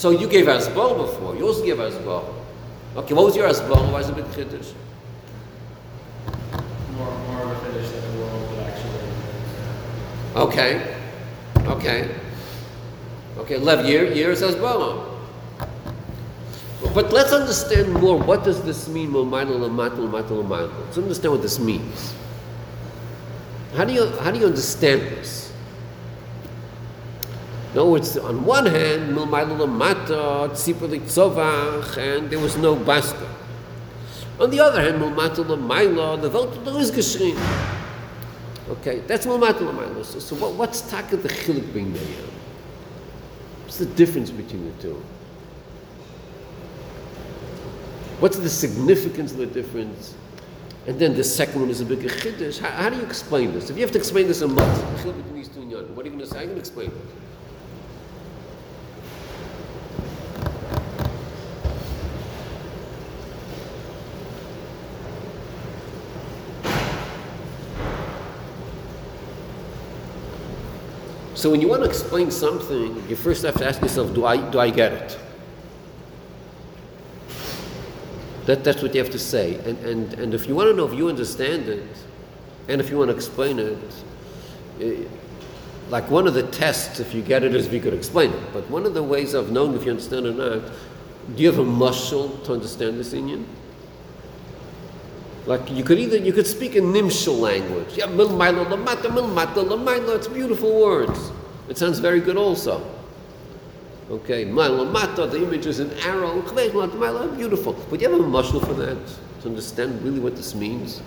So 0.00 0.08
you 0.08 0.28
gave 0.28 0.46
Asbal 0.46 0.96
before, 0.96 1.36
you 1.36 1.46
also 1.46 1.62
gave 1.62 1.76
Asbal. 1.76 2.24
Okay, 2.96 3.12
what 3.12 3.26
was 3.26 3.36
your 3.36 3.46
Asbal? 3.46 3.92
Why 3.92 4.00
is 4.00 4.08
it 4.08 4.12
a 4.12 4.14
big 4.14 4.24
Chiddush? 4.32 4.72
More, 6.96 7.18
more 7.28 7.42
of 7.42 7.50
a 7.50 7.70
finish 7.70 7.90
than 7.90 8.10
the 8.10 8.18
world 8.18 8.50
would 8.50 8.60
actually. 8.60 9.00
Okay. 10.36 10.96
Okay. 11.66 12.14
Okay, 13.36 13.58
Lev, 13.58 13.84
year, 13.84 14.10
year 14.10 14.34
says 14.34 14.56
Bala. 14.56 15.20
But 16.94 17.12
let's 17.12 17.34
understand 17.34 17.92
more. 17.92 18.16
What 18.16 18.42
does 18.42 18.62
this 18.62 18.88
mean? 18.88 19.12
L'mayla, 19.12 19.68
l'mata, 19.68 20.00
l'mata, 20.00 20.32
l'mayla? 20.32 20.72
Let's 20.86 20.96
understand 20.96 21.32
what 21.34 21.42
this 21.42 21.58
means. 21.58 22.14
How 23.76 23.84
do 23.84 23.92
you 23.92 24.06
how 24.24 24.30
do 24.30 24.38
you 24.38 24.46
understand 24.46 25.02
this? 25.02 25.39
In 27.72 27.78
other 27.78 27.90
words, 27.90 28.16
on 28.16 28.44
one 28.44 28.66
hand, 28.66 29.16
and 29.16 29.32
there 32.30 32.40
was 32.40 32.56
no 32.56 32.74
basta. 32.74 33.28
On 34.40 34.50
the 34.50 34.58
other 34.58 34.80
hand, 34.80 35.00
the 35.00 36.30
Welt 36.30 36.80
is 36.80 36.90
geschrien. 36.90 37.38
Okay, 38.70 39.00
that's 39.00 39.26
Mulmat 39.26 39.54
Lamayla. 39.54 40.04
So, 40.04 40.18
so 40.18 40.36
what, 40.36 40.54
what's 40.54 40.80
taka 40.82 41.16
the 41.16 41.28
chilik 41.28 41.74
being 41.74 41.92
there? 41.92 42.02
What's 43.64 43.78
the 43.78 43.86
difference 43.86 44.30
between 44.30 44.64
the 44.64 44.82
two? 44.82 45.02
What's 48.20 48.38
the 48.38 48.48
significance 48.48 49.32
of 49.32 49.38
the 49.38 49.46
difference? 49.46 50.14
And 50.86 50.98
then 50.98 51.14
the 51.14 51.24
second 51.24 51.60
one 51.60 51.70
is 51.70 51.80
a 51.80 51.84
bigger 51.84 52.08
chiddush. 52.08 52.58
How, 52.58 52.70
how 52.70 52.90
do 52.90 52.96
you 52.96 53.02
explain 53.02 53.52
this? 53.52 53.70
If 53.70 53.76
you 53.76 53.82
have 53.82 53.92
to 53.92 53.98
explain 53.98 54.28
this 54.28 54.42
in 54.42 54.54
months, 54.54 54.80
what 55.04 55.14
are 55.14 55.18
you 55.18 55.22
going 55.22 56.18
to 56.18 56.26
say? 56.26 56.40
You 56.40 56.46
going 56.46 56.54
to 56.54 56.58
explain 56.58 56.90
it? 56.90 57.29
So 71.40 71.48
when 71.48 71.62
you 71.62 71.68
want 71.68 71.82
to 71.82 71.88
explain 71.88 72.30
something, 72.30 73.02
you 73.08 73.16
first 73.16 73.44
have 73.44 73.54
to 73.54 73.66
ask 73.66 73.80
yourself, 73.80 74.12
do 74.12 74.26
I, 74.26 74.50
do 74.50 74.60
I 74.60 74.68
get 74.68 74.92
it? 74.92 75.18
That, 78.44 78.62
that's 78.62 78.82
what 78.82 78.94
you 78.94 79.02
have 79.02 79.10
to 79.12 79.18
say. 79.18 79.54
And, 79.64 79.78
and, 79.78 80.12
and 80.18 80.34
if 80.34 80.46
you 80.46 80.54
want 80.54 80.68
to 80.68 80.76
know 80.76 80.86
if 80.86 80.92
you 80.92 81.08
understand 81.08 81.66
it, 81.66 81.88
and 82.68 82.78
if 82.78 82.90
you 82.90 82.98
want 82.98 83.08
to 83.08 83.16
explain 83.16 83.58
it, 83.58 83.78
eh, 84.82 85.04
like 85.88 86.10
one 86.10 86.26
of 86.26 86.34
the 86.34 86.42
tests, 86.42 87.00
if 87.00 87.14
you 87.14 87.22
get 87.22 87.42
it, 87.42 87.54
is 87.54 87.66
if 87.66 87.72
you 87.72 87.80
could 87.80 87.94
explain 87.94 88.32
it. 88.32 88.52
But 88.52 88.68
one 88.68 88.84
of 88.84 88.92
the 88.92 89.02
ways 89.02 89.32
of 89.32 89.50
knowing 89.50 89.72
if 89.72 89.86
you 89.86 89.92
understand 89.92 90.26
it 90.26 90.38
or 90.38 90.58
not, 90.60 90.70
do 91.36 91.42
you 91.42 91.50
have 91.50 91.58
a 91.58 91.64
mushal 91.64 92.44
to 92.44 92.52
understand 92.52 92.98
this 92.98 93.14
inyan? 93.14 93.46
Like 95.46 95.70
you 95.70 95.82
could 95.82 95.98
either 95.98 96.16
you 96.16 96.32
could 96.32 96.46
speak 96.46 96.76
in 96.76 96.84
Nimshal 96.84 97.38
language. 97.38 97.96
Yeah, 97.96 98.06
milmailo 98.06 98.66
lamata 98.66 99.08
milmata 99.10 99.64
lamailo. 99.64 100.16
It's 100.16 100.28
beautiful 100.28 100.80
words. 100.80 101.32
It 101.68 101.78
sounds 101.78 101.98
very 101.98 102.20
good 102.20 102.36
also. 102.36 102.82
Okay, 104.10 104.44
mata. 104.44 105.26
The 105.26 105.42
image 105.42 105.66
is 105.66 105.78
an 105.78 105.92
arrow. 106.04 106.42
Beautiful. 106.42 107.72
But 107.88 108.00
you 108.00 108.10
have 108.10 108.20
a 108.20 108.24
mushal 108.24 108.64
for 108.66 108.74
that 108.74 108.98
to 109.42 109.48
understand 109.48 110.02
really 110.02 110.20
what 110.20 110.36
this 110.36 110.54
means? 110.54 111.00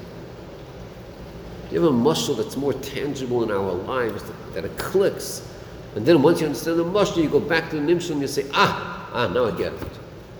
You 1.71 1.81
have 1.81 1.91
a 1.91 1.95
mushal 1.95 2.37
that's 2.37 2.55
more 2.55 2.73
tangible 2.73 3.43
in 3.43 3.51
our 3.51 3.71
lives 3.71 4.23
that, 4.23 4.53
that 4.53 4.65
it 4.65 4.77
clicks? 4.77 5.47
And 5.95 6.05
then 6.05 6.21
once 6.21 6.39
you 6.39 6.47
understand 6.47 6.79
the 6.79 6.85
mushal, 6.85 7.23
you 7.23 7.29
go 7.29 7.39
back 7.39 7.69
to 7.71 7.75
the 7.75 7.81
nimshal 7.81 8.11
and 8.11 8.21
you 8.21 8.27
say, 8.27 8.45
ah, 8.53 9.09
ah, 9.13 9.27
now 9.27 9.45
I 9.45 9.51
get 9.51 9.73
it. 9.73 9.91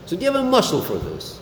So 0.05 0.15
do 0.15 0.25
you 0.25 0.31
have 0.31 0.43
a 0.43 0.47
mushal 0.47 0.83
for 0.83 0.97
this? 0.97 1.39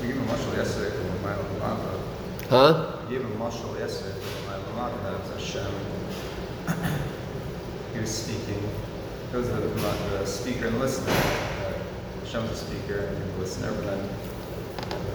We 0.00 0.08
gave 0.08 0.16
a 0.16 0.24
mushal 0.24 0.56
yesterday 0.56 0.96
from 0.96 1.06
the 1.06 1.18
Mile 1.20 1.38
Lamata. 1.38 2.48
Huh? 2.48 2.94
A 3.48 3.50
mushal 3.50 3.78
yesterday 3.78 4.20
Lamata 4.76 5.02
that 5.04 5.40
Hashem. 5.40 5.72
he 7.94 8.00
was 8.00 8.10
speaking. 8.10 8.62
It 9.32 9.36
was 9.36 9.48
the, 9.48 9.56
the 9.56 10.26
speaker 10.26 10.66
and 10.66 10.78
listener. 10.78 11.12
Uh, 11.12 11.72
Hashem's 12.20 12.50
the 12.50 12.56
speaker 12.56 12.98
and 13.06 13.16
the 13.16 13.38
listener, 13.38 13.72
but 13.72 13.84
then 13.84 14.00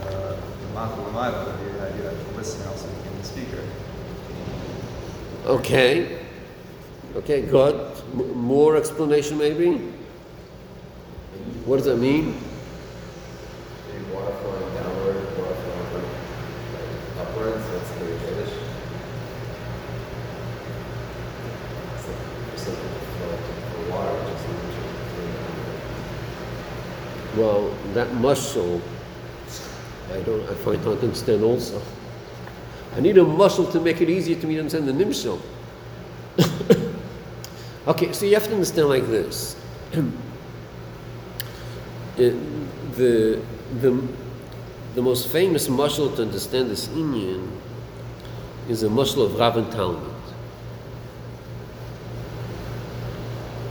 uh, 0.07 0.35
the 0.61 0.73
Mata 0.73 0.95
Lamata, 0.95 1.45
the 1.45 1.85
idea 1.85 2.03
that 2.03 2.27
the 2.27 2.37
listener 2.37 2.67
also 2.69 2.87
became 2.87 3.17
the 3.19 3.23
speaker. 3.23 3.63
Okay. 5.45 6.19
Okay, 7.15 7.41
good. 7.43 7.75
M- 8.13 8.35
more 8.35 8.75
explanation 8.77 9.37
maybe? 9.37 9.77
What 11.65 11.77
does 11.77 11.85
that 11.85 11.97
mean? 11.97 12.35
Maybe 13.87 14.05
water 14.11 14.33
flowing 14.41 14.73
downward, 14.73 15.17
water 15.37 15.55
flowing 15.55 15.93
like, 16.73 17.27
upwards, 17.27 17.65
that's 17.71 17.91
the 17.91 18.05
Yiddish. 18.05 18.55
It's 21.95 22.07
like, 22.07 22.17
just 22.51 22.67
like 22.67 22.77
the 22.77 22.83
flow 23.13 23.31
of 23.31 23.89
water, 23.89 24.15
just 24.31 24.45
in 24.47 24.55
Well, 27.39 27.61
that 27.93 28.02
mushal, 28.13 28.81
I 30.11 30.19
don't, 30.21 30.41
I 30.49 30.53
find 30.55 30.83
hard 30.83 30.99
to 30.99 31.05
understand 31.07 31.43
also. 31.43 31.81
I 32.95 32.99
need 32.99 33.17
a 33.17 33.21
mushal 33.21 33.71
to 33.71 33.79
make 33.79 34.01
it 34.01 34.09
easier 34.09 34.39
to 34.39 34.47
me 34.47 34.53
to 34.55 34.59
understand 34.61 34.87
the 34.87 34.93
nimshal. 34.93 35.39
okay, 37.87 38.11
so 38.13 38.25
you 38.25 38.33
have 38.35 38.45
to 38.45 38.53
understand 38.53 38.89
like 38.89 39.07
this. 39.07 39.55
It- 42.17 42.35
the, 42.95 43.41
the, 43.81 44.07
the 44.95 45.01
most 45.01 45.27
famous 45.29 45.67
mushal 45.67 46.15
to 46.15 46.21
understand 46.21 46.69
this 46.69 46.87
inyan 46.89 47.49
is 48.69 48.83
a 48.83 48.87
mushal 48.87 49.25
of 49.25 49.39
Rav 49.39 49.57
and 49.57 49.71
Talmud. 49.71 50.13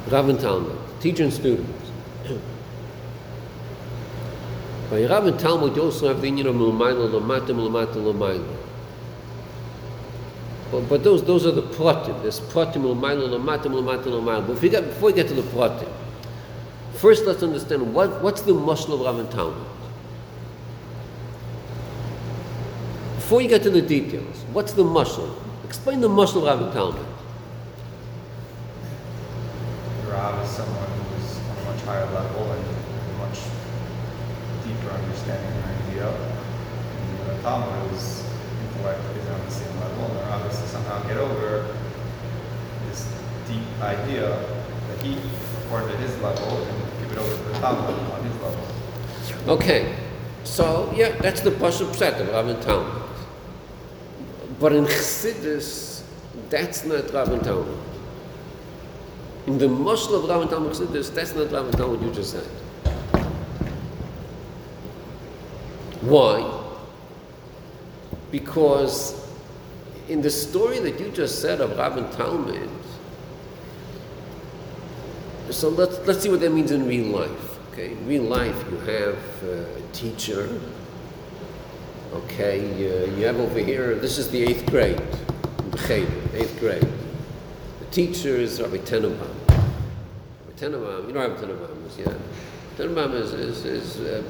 Rav 0.09 0.41
Talmud, 0.41 0.77
teacher 1.01 1.23
and 1.23 1.33
student. 1.33 1.82
By 4.93 5.07
Rav 5.07 5.27
and 5.27 5.41
Talmud, 5.41 5.79
also 5.79 6.09
have 6.09 6.21
the 6.21 6.31
inyan 6.31 6.45
of 6.45 6.55
Mulmaila, 6.55 7.09
Lamata, 7.09 7.49
Mulmata, 7.49 7.95
Lamaila. 7.95 8.57
But, 10.71 10.87
but 10.87 11.03
those, 11.03 11.25
those 11.25 11.47
are 11.47 11.51
the 11.51 11.63
pratim. 11.63 12.21
There's 12.21 12.41
pratim, 12.41 12.83
Mulmaila, 12.83 13.31
Lamata, 13.31 13.69
Mulmata, 13.69 14.05
Lamaila. 14.05 14.49
But 14.49 14.63
if 14.63 14.71
get, 14.71 14.85
before 14.85 15.07
we 15.07 15.15
get 15.15 15.29
to 15.29 15.35
the 15.35 15.41
pratim, 15.41 15.91
first 16.93 17.25
let's 17.25 17.43
understand 17.43 17.95
what, 17.95 18.21
what's 18.21 18.43
the 18.43 18.53
mushal 18.53 18.93
of 18.93 19.01
Rav 19.01 19.19
and 19.19 19.31
Talmud. 19.31 19.67
Before 23.15 23.41
you 23.41 23.49
get 23.49 23.63
to 23.63 23.71
the 23.71 23.81
details, 23.81 24.45
what's 24.53 24.75
the 24.75 24.85
mushal? 24.85 25.35
Explain 25.65 26.03
the 26.03 26.09
mushal 26.09 26.37
of 26.37 26.43
Rav 26.43 26.61
and 26.61 26.73
Talmud. 26.75 27.07
Rav 30.07 30.45
is 30.45 30.51
someone 30.51 30.85
who's 30.85 31.39
on 31.39 31.57
a 31.57 31.65
much 31.65 31.81
higher 31.85 32.05
level 32.13 32.53
and 32.53 32.72
understanding 34.95 35.53
and 35.53 35.65
idea. 35.89 36.09
And 36.09 37.39
the 37.39 37.43
Talmud 37.43 37.93
is 37.93 38.25
intellect 38.63 39.01
is 39.17 39.29
on 39.29 39.45
the 39.45 39.51
same 39.51 39.81
level, 39.81 40.07
and 40.07 40.17
they're 40.17 40.31
obviously 40.31 40.67
somehow 40.69 41.03
get 41.07 41.17
over 41.17 41.77
this 42.89 43.09
deep 43.47 43.63
idea 43.81 44.29
that 44.29 45.03
he, 45.03 45.17
according 45.65 45.91
to 45.91 45.97
his 45.97 46.17
level, 46.21 46.63
and 46.65 46.79
give 47.01 47.13
it 47.13 47.19
over 47.19 47.37
to 47.37 47.43
the 47.53 47.59
Talmud 47.59 48.13
on 48.13 48.25
his 48.25 48.37
level. 48.41 48.67
Okay, 49.49 49.97
so 50.45 50.93
yeah, 50.95 51.11
that's 51.21 51.41
the 51.41 51.51
Pasha 51.51 51.85
Pshat 51.85 52.21
of 52.21 52.49
and 52.49 52.63
Talmud. 52.63 53.03
But 54.61 54.73
in 54.73 54.85
Chassidus, 54.85 56.03
that's 56.49 56.85
not 56.85 57.13
and 57.15 57.43
Talmud. 57.43 57.79
In 59.47 59.59
the 59.59 59.67
mushal 59.67 60.23
of 60.23 60.43
and 60.43 60.51
Talmud 60.51 60.73
Chassidus, 60.73 61.13
that's 61.13 61.35
not 61.35 61.53
and 61.53 61.77
Talmud 61.77 62.03
you 62.03 62.13
just 62.13 62.31
said. 62.31 62.47
Why? 66.03 66.61
Because 68.31 69.25
in 70.09 70.21
the 70.21 70.31
story 70.31 70.81
that 70.81 70.99
you 70.99 71.11
just 71.11 71.41
said 71.41 71.61
of 71.61 71.79
Rav 71.79 71.97
and 71.97 72.11
Talmud, 72.13 72.69
so 75.51 75.69
let's, 75.69 75.99
let's 76.07 76.21
see 76.21 76.29
what 76.29 76.41
that 76.41 76.53
means 76.53 76.71
in 76.71 76.87
real 76.89 77.07
life. 77.07 77.71
Okay, 77.73 77.93
in 77.93 78.07
real 78.07 78.25
life, 78.25 78.57
you 78.71 78.79
have 78.79 79.19
uh, 79.45 79.79
a 79.79 79.93
teacher. 79.93 80.61
Okay, 82.13 82.61
uh, 82.61 83.17
you 83.17 83.25
have 83.25 83.39
over 83.39 83.61
here, 83.61 83.95
this 83.95 84.19
is 84.19 84.29
the 84.31 84.43
eighth 84.43 84.67
grade, 84.67 85.01
eighth 86.35 86.59
grade. 86.59 86.87
The 87.79 87.87
teacher 87.91 88.37
is 88.37 88.61
Rabbi 88.61 88.79
Tenenbaum. 88.79 89.35
Rabbi 89.49 90.59
Tenenbaum, 90.59 91.07
you 91.07 91.15
know 91.15 91.29
Rabbi 91.29 91.41
Tenenbaum 91.41 91.87
is, 91.87 91.99
yeah? 91.99 92.15
Tenenbaum 92.77 93.15
is, 93.15 93.33
is, 93.33 93.65
is 93.65 94.01
uh, 94.01 94.23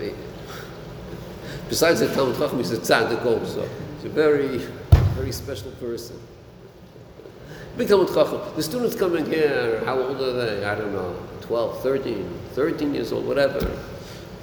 besides 1.72 2.00
the 2.00 2.14
Talmud 2.14 2.36
Chacham, 2.36 2.58
he's 2.58 2.70
a 2.70 2.76
tzaddik 2.76 3.24
also. 3.24 3.66
He's 3.96 4.04
a 4.04 4.10
very, 4.10 4.58
very 5.16 5.32
special 5.32 5.70
person. 5.80 6.20
Big 7.78 7.88
Talmud 7.88 8.08
Chacham. 8.08 8.42
The 8.56 8.62
students 8.62 8.94
coming 8.94 9.24
here, 9.24 9.82
how 9.86 9.98
old 9.98 10.20
are 10.20 10.34
they? 10.34 10.66
I 10.66 10.74
don't 10.74 10.92
know, 10.92 11.16
12, 11.40 11.82
13, 11.82 12.40
13 12.50 12.94
years 12.94 13.10
old, 13.10 13.26
whatever. 13.26 13.58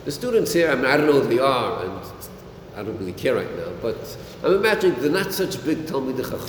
The 0.06 0.12
students 0.12 0.52
here, 0.54 0.72
I 0.72 0.76
mean, 0.76 0.86
I 0.86 0.98
don't 0.98 1.06
know 1.06 1.20
who 1.22 1.28
they 1.28 1.38
are, 1.38 1.86
and 1.86 2.02
I 2.76 2.82
don't 2.82 2.98
really 2.98 3.14
care 3.14 3.36
right 3.36 3.58
now, 3.58 3.74
but 3.80 4.18
I'm 4.44 4.56
imagining 4.56 5.00
they're 5.00 5.12
not 5.12 5.32
such 5.32 5.64
big 5.64 5.86
Talmud 5.86 6.18
Chacham. 6.18 6.40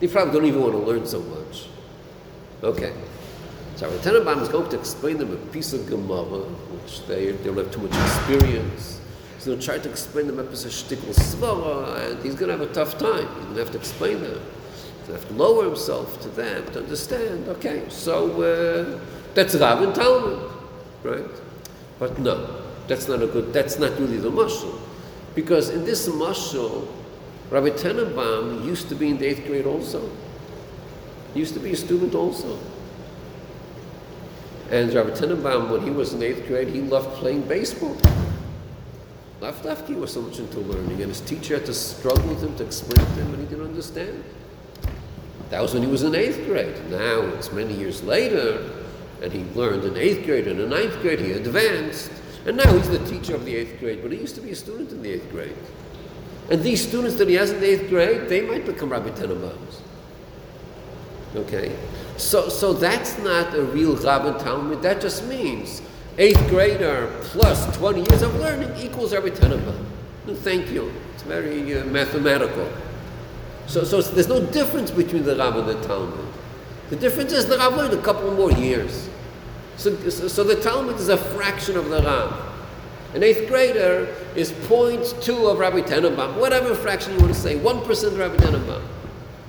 They 0.00 0.08
probably 0.08 0.34
don't 0.34 0.48
even 0.48 0.60
want 0.60 0.74
to 0.74 0.80
learn 0.80 1.06
so 1.06 1.20
much. 1.20 1.68
Okay. 2.62 2.92
So 3.76 3.88
Rabbi 3.88 4.02
Tenenbaum 4.02 4.42
is 4.42 4.50
going 4.50 4.68
to 4.68 4.78
explain 4.78 5.16
them 5.16 5.32
a 5.32 5.36
piece 5.50 5.72
of 5.72 5.88
Gemara, 5.88 6.42
which 6.74 7.06
they, 7.06 7.30
they 7.30 7.44
don't 7.44 7.56
have 7.56 7.72
too 7.72 7.80
much 7.80 7.94
experience. 7.94 8.97
So 9.48 9.54
he'll 9.54 9.62
try 9.62 9.78
to 9.78 9.88
explain 9.88 10.26
piece 10.48 10.66
of 10.66 10.72
shtickle 10.72 11.14
svara, 11.14 12.10
and 12.10 12.22
he's 12.22 12.34
going 12.34 12.50
to 12.52 12.58
have 12.58 12.70
a 12.70 12.74
tough 12.74 12.98
time. 12.98 13.26
He's 13.28 13.44
going 13.44 13.54
to 13.54 13.60
have 13.60 13.70
to 13.70 13.78
explain 13.78 14.20
them. 14.20 14.42
He's 14.42 15.08
going 15.08 15.18
to 15.18 15.26
have 15.26 15.28
to 15.28 15.34
lower 15.42 15.64
himself 15.64 16.20
to 16.20 16.28
them 16.28 16.70
to 16.72 16.80
understand. 16.80 17.48
Okay, 17.48 17.82
so 17.88 18.42
uh, 18.42 19.00
that's 19.32 19.54
Rav 19.54 19.80
and 19.80 19.94
Talmud, 19.94 20.52
right? 21.02 21.24
But 21.98 22.18
no, 22.18 22.62
that's 22.88 23.08
not 23.08 23.22
a 23.22 23.26
good, 23.26 23.54
that's 23.54 23.78
not 23.78 23.98
really 23.98 24.18
the 24.18 24.30
mashal. 24.30 24.78
Because 25.34 25.70
in 25.70 25.86
this 25.86 26.06
mashal, 26.10 26.86
Rabbi 27.48 27.70
Tenenbaum 27.70 28.66
used 28.66 28.90
to 28.90 28.94
be 28.94 29.08
in 29.08 29.16
the 29.16 29.28
eighth 29.28 29.46
grade 29.46 29.64
also. 29.64 30.10
He 31.32 31.40
used 31.40 31.54
to 31.54 31.60
be 31.60 31.72
a 31.72 31.76
student 31.76 32.14
also. 32.14 32.58
And 34.70 34.92
Rabbi 34.92 35.12
Tenenbaum, 35.12 35.70
when 35.70 35.84
he 35.84 35.90
was 35.90 36.12
in 36.12 36.22
eighth 36.22 36.46
grade, 36.46 36.68
he 36.68 36.82
loved 36.82 37.16
playing 37.16 37.48
baseball. 37.48 37.96
He 39.86 39.94
was 39.94 40.12
so 40.12 40.20
much 40.20 40.38
into 40.38 40.58
learning, 40.60 41.00
and 41.00 41.08
his 41.08 41.20
teacher 41.20 41.54
had 41.54 41.66
to 41.66 41.74
struggle 41.74 42.26
with 42.28 42.42
him 42.42 42.56
to 42.56 42.64
explain 42.64 43.06
to 43.06 43.12
him, 43.12 43.34
and 43.34 43.40
he 43.40 43.46
didn't 43.46 43.66
understand. 43.66 44.24
That 45.50 45.62
was 45.62 45.72
when 45.72 45.82
he 45.82 45.88
was 45.88 46.02
in 46.02 46.14
eighth 46.14 46.44
grade. 46.44 46.76
Now 46.90 47.20
it's 47.36 47.52
many 47.52 47.72
years 47.72 48.02
later, 48.02 48.68
and 49.22 49.32
he 49.32 49.44
learned 49.58 49.84
in 49.84 49.96
eighth 49.96 50.26
grade 50.26 50.46
and 50.46 50.60
in 50.60 50.68
ninth 50.68 51.00
grade. 51.00 51.20
He 51.20 51.32
advanced, 51.32 52.10
and 52.46 52.56
now 52.56 52.70
he's 52.76 52.88
the 52.90 52.98
teacher 53.06 53.34
of 53.34 53.44
the 53.44 53.54
eighth 53.54 53.78
grade. 53.80 54.02
But 54.02 54.12
he 54.12 54.18
used 54.18 54.34
to 54.34 54.40
be 54.40 54.50
a 54.50 54.56
student 54.56 54.90
in 54.90 55.02
the 55.02 55.10
eighth 55.10 55.30
grade. 55.30 55.56
And 56.50 56.62
these 56.62 56.86
students 56.86 57.16
that 57.16 57.28
he 57.28 57.34
has 57.34 57.50
in 57.50 57.60
the 57.60 57.70
eighth 57.70 57.88
grade, 57.88 58.28
they 58.28 58.42
might 58.42 58.66
become 58.66 58.90
Rabbi 58.90 59.10
Tenenbaums. 59.10 59.80
Okay, 61.36 61.76
so 62.16 62.48
so 62.48 62.72
that's 62.72 63.18
not 63.18 63.54
a 63.54 63.62
real 63.62 63.96
Rabbi 63.96 64.36
Talmud. 64.42 64.82
That 64.82 65.00
just 65.00 65.24
means 65.26 65.82
eighth 66.18 66.48
grader 66.48 67.10
plus 67.22 67.76
twenty 67.76 68.00
years 68.00 68.22
of 68.22 68.34
learning 68.36 68.74
equals 68.76 69.14
Rabbi 69.14 69.30
Tenenbaum. 69.30 69.84
No, 70.26 70.34
thank 70.34 70.70
you. 70.70 70.92
It's 71.14 71.22
very 71.22 71.78
uh, 71.80 71.84
mathematical. 71.86 72.70
So, 73.66 73.84
so 73.84 74.00
there's 74.02 74.28
no 74.28 74.44
difference 74.46 74.90
between 74.90 75.24
the 75.24 75.36
Rav 75.36 75.56
and 75.56 75.68
the 75.68 75.86
Talmud. 75.86 76.18
The 76.90 76.96
difference 76.96 77.32
is 77.32 77.46
the 77.46 77.58
Rav 77.58 77.76
learned 77.76 77.94
a 77.94 78.02
couple 78.02 78.30
more 78.32 78.50
years. 78.52 79.08
So, 79.76 79.94
so, 80.10 80.42
the 80.42 80.56
Talmud 80.56 80.96
is 80.96 81.08
a 81.08 81.16
fraction 81.16 81.76
of 81.76 81.88
the 81.88 82.02
Rav. 82.02 82.44
An 83.14 83.22
eighth 83.22 83.46
grader 83.48 84.14
is 84.34 84.50
0.2 84.52 85.50
of 85.50 85.58
Rabbi 85.58 85.80
Tenenbaum, 85.80 86.38
whatever 86.38 86.74
fraction 86.74 87.12
you 87.12 87.20
want 87.20 87.32
to 87.32 87.38
say, 87.38 87.58
1% 87.58 88.06
of 88.06 88.18
Rabbi 88.18 88.36
Tenenbaum. 88.36 88.82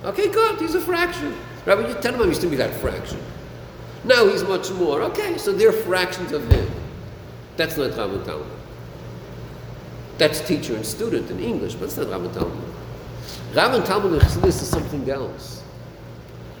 Okay, 0.04 0.30
good, 0.30 0.60
he's 0.60 0.74
a 0.74 0.80
fraction. 0.80 1.36
Rabbi 1.66 1.82
Tenenbaum 2.00 2.26
used 2.26 2.40
to 2.42 2.46
be 2.46 2.56
that 2.56 2.72
fraction. 2.74 3.18
Now 4.04 4.26
he's 4.26 4.42
much 4.44 4.70
more. 4.70 5.02
Okay, 5.02 5.36
so 5.38 5.52
they're 5.52 5.72
fractions 5.72 6.32
of 6.32 6.50
him. 6.50 6.70
That's 7.56 7.76
not 7.76 7.96
Rabbi 7.96 8.24
Talmud. 8.24 8.46
That's 10.16 10.40
teacher 10.40 10.74
and 10.74 10.84
student 10.84 11.30
in 11.30 11.40
English, 11.40 11.74
but 11.74 11.84
it's 11.84 11.96
not 11.96 12.08
Rabbi 12.08 12.32
Talmud. 12.32 12.64
And 13.54 13.84
Talmud 13.84 14.12
in 14.14 14.20
Chassidus 14.20 14.62
is 14.62 14.68
something 14.68 15.08
else. 15.10 15.62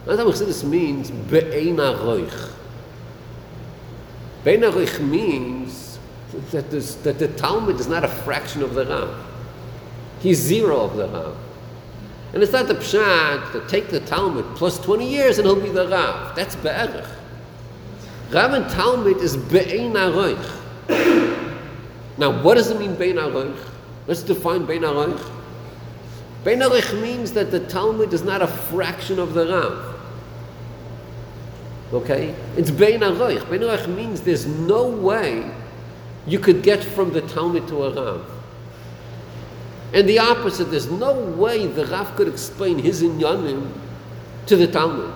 And 0.06 0.16
Talmud 0.18 0.34
Chassidus 0.34 0.64
means 0.64 1.10
be'ein 1.10 1.76
aroich. 1.76 2.52
Be'ein 4.44 4.60
aroich 4.60 5.00
means 5.00 5.98
that, 6.50 6.70
that 6.70 7.18
the 7.18 7.28
Talmud 7.28 7.80
is 7.80 7.86
not 7.86 8.04
a 8.04 8.08
fraction 8.08 8.62
of 8.62 8.74
the 8.74 8.86
Rav. 8.86 9.26
He's 10.20 10.38
zero 10.38 10.80
of 10.80 10.96
the 10.96 11.08
Rav. 11.08 11.36
And 12.32 12.42
it's 12.42 12.52
not 12.52 12.68
the 12.68 12.74
pshat 12.74 13.52
to 13.52 13.66
take 13.68 13.88
the 13.88 14.00
Talmud 14.00 14.44
plus 14.56 14.78
20 14.78 15.08
years 15.08 15.38
and 15.38 15.46
he'll 15.46 15.60
be 15.60 15.70
the 15.70 15.88
Rav. 15.88 16.36
That's 16.36 16.56
be'erich. 16.56 17.19
Rav 18.30 18.52
and 18.54 18.70
Talmud 18.70 19.18
is 19.18 19.36
be'ein 19.36 19.92
aroich. 19.92 20.56
Now, 22.18 22.42
what 22.42 22.54
does 22.54 22.70
it 22.70 22.78
mean 22.78 22.94
be'ein 22.94 23.16
aroich? 23.16 23.58
Let's 24.06 24.22
define 24.22 24.66
be'ein 24.66 24.82
aroich. 24.82 25.40
Bein 26.44 26.60
Arich 26.60 26.98
means 27.00 27.32
that 27.32 27.50
the 27.50 27.60
Talmud 27.60 28.14
is 28.14 28.22
not 28.22 28.40
a 28.40 28.46
fraction 28.46 29.18
of 29.18 29.34
the 29.34 29.46
Rav. 29.46 29.96
Okay? 31.92 32.34
It's 32.56 32.70
Bein 32.70 33.00
Aroich. 33.00 33.48
Bein 33.50 33.60
Aroich 33.60 33.94
means 33.94 34.22
there's 34.22 34.46
no 34.46 34.86
way 34.86 35.50
you 36.26 36.38
could 36.38 36.62
get 36.62 36.82
from 36.82 37.12
the 37.12 37.20
Talmud 37.22 37.68
to 37.68 37.84
a 37.84 37.90
Rav. 37.90 38.30
And 39.92 40.08
the 40.08 40.18
opposite, 40.18 40.66
there's 40.66 40.90
no 40.90 41.12
way 41.12 41.66
the 41.66 41.84
Rav 41.86 42.16
could 42.16 42.28
explain 42.28 42.78
his 42.78 43.02
inyanim 43.02 43.70
to 44.46 44.56
the 44.56 44.66
Talmud 44.66 45.12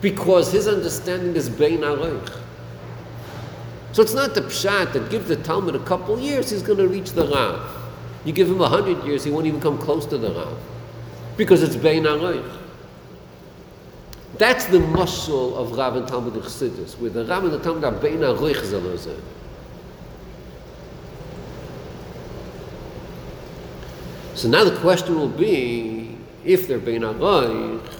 because 0.00 0.52
his 0.52 0.68
understanding 0.68 1.34
is 1.34 1.48
Bein 1.48 1.80
Aroich. 1.80 2.38
So 3.92 4.02
it's 4.02 4.14
not 4.14 4.34
the 4.34 4.42
pshat 4.42 4.92
that 4.92 5.10
gives 5.10 5.28
the 5.28 5.36
Talmud 5.36 5.74
a 5.74 5.84
couple 5.84 6.18
years, 6.20 6.50
he's 6.50 6.62
going 6.62 6.78
to 6.78 6.88
reach 6.88 7.12
the 7.12 7.26
Rav. 7.26 7.60
You 8.24 8.32
give 8.32 8.48
him 8.48 8.60
a 8.60 8.68
hundred 8.68 9.04
years, 9.04 9.24
he 9.24 9.30
won't 9.30 9.46
even 9.46 9.60
come 9.60 9.78
close 9.78 10.06
to 10.06 10.18
the 10.18 10.30
Rav 10.30 10.58
because 11.36 11.62
it's 11.62 11.76
Bein 11.76 12.04
Aroich. 12.04 12.56
That's 14.36 14.66
the 14.66 14.78
mushal 14.78 15.56
of 15.56 15.76
Rav 15.76 15.96
and 15.96 16.06
Talmud 16.06 16.34
and 16.34 16.42
Chassidus, 16.42 16.98
where 16.98 17.10
the 17.10 17.24
Rav 17.24 17.44
and 17.44 17.52
the 17.52 17.58
Talmud 17.58 17.84
are 17.84 17.92
Bein 17.92 18.18
Aroich 18.18 18.56
Zelozeh. 18.56 19.18
So 24.34 24.48
now 24.48 24.62
the 24.62 24.76
question 24.76 25.16
will 25.16 25.28
be, 25.28 26.16
if 26.44 26.68
they're 26.68 26.78
Bein 26.78 27.00
Aroich, 27.00 27.97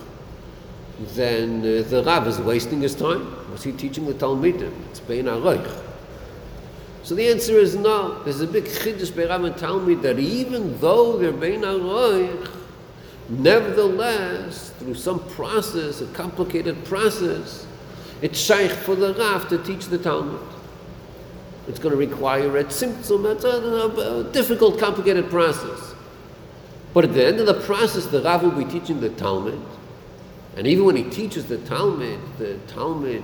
then 1.01 1.61
uh, 1.61 1.89
the 1.89 2.03
Rav 2.05 2.27
is 2.27 2.41
wasting 2.41 2.81
his 2.81 2.95
time. 2.95 3.51
Was 3.53 3.63
he 3.63 3.73
teaching 3.73 4.07
the 4.07 4.15
Talmidim? 4.15 4.73
It's 4.91 5.01
Bein 5.01 5.27
Aroich. 5.27 5.85
So 7.05 7.15
the 7.15 7.29
answer 7.29 7.57
is 7.57 7.77
no. 7.77 8.23
There's 8.25 8.41
a 8.41 8.47
big 8.47 8.65
chiddush 8.65 9.15
by 9.15 9.27
Rav 9.27 9.45
and 9.45 9.57
Talmud 9.57 10.03
that 10.03 10.19
even 10.19 10.79
though 10.81 11.17
they're 11.17 11.33
Bein 11.33 11.63
Aroich, 11.63 12.51
nevertheless, 13.29 14.71
through 14.79 14.95
some 14.95 15.21
process, 15.31 16.01
a 16.01 16.07
complicated 16.09 16.85
process, 16.85 17.67
it's 18.21 18.39
shaykh 18.39 18.73
for 18.73 18.97
the 18.97 19.15
Rav 19.15 19.49
to 19.49 19.59
teach 19.59 19.87
the 19.87 19.99
Talmud. 19.99 20.47
It's 21.69 21.79
going 21.79 21.93
to 21.93 21.99
require 21.99 22.57
a 22.57 22.65
tzimtzum, 22.65 23.35
it's 23.35 23.45
a, 23.45 24.29
a 24.29 24.33
difficult, 24.33 24.81
complicated 24.81 25.31
process. 25.31 25.95
But 26.93 27.05
at 27.05 27.15
the 27.15 27.25
end 27.25 27.39
of 27.39 27.47
the 27.47 27.61
process, 27.61 28.07
the 28.07 28.23
Rav 28.23 28.43
will 28.43 28.51
be 28.51 28.65
teaching 28.65 29.01
the 29.01 29.11
Talmud. 29.11 29.61
And 30.59 30.67
even 30.67 30.87
when 30.87 30.97
he 30.97 31.05
teaches 31.05 31.47
the 31.47 31.59
Talmud, 31.59 32.19
the 32.37 32.59
Talmud 32.67 33.23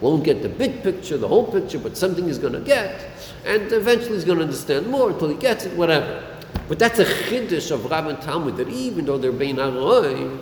won't 0.00 0.22
get 0.22 0.42
the 0.42 0.48
big 0.48 0.84
picture, 0.84 1.18
the 1.18 1.26
whole 1.26 1.50
picture, 1.50 1.76
but 1.76 1.96
something 1.96 2.24
he's 2.24 2.38
going 2.38 2.52
to 2.52 2.60
get. 2.60 3.04
And 3.44 3.72
eventually 3.72 4.14
he's 4.14 4.24
going 4.24 4.38
to 4.38 4.44
understand 4.44 4.86
more 4.86 5.10
until 5.10 5.28
he 5.28 5.34
gets 5.34 5.64
it, 5.64 5.76
whatever. 5.76 6.24
But 6.68 6.78
that's 6.78 7.00
a 7.00 7.04
chiddush 7.04 7.72
of 7.72 7.90
Rav 7.90 8.06
and 8.06 8.22
Talmud, 8.22 8.56
that 8.58 8.68
even 8.68 9.06
though 9.06 9.18
they're 9.18 9.32
bein 9.32 9.58
aroy, 9.58 10.38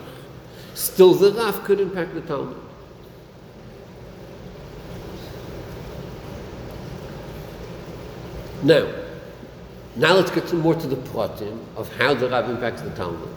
still 0.74 1.14
the 1.14 1.32
Rav 1.32 1.64
could 1.64 1.80
impact 1.80 2.12
the 2.12 2.20
Talmud. 2.20 2.60
Now, 8.62 8.92
now 9.96 10.14
let's 10.16 10.30
get 10.30 10.52
more 10.52 10.74
to 10.74 10.86
the 10.86 10.96
pratim 10.96 11.64
of 11.76 11.90
how 11.96 12.12
the 12.12 12.28
Rav 12.28 12.50
impacts 12.50 12.82
the 12.82 12.90
Talmud. 12.90 13.34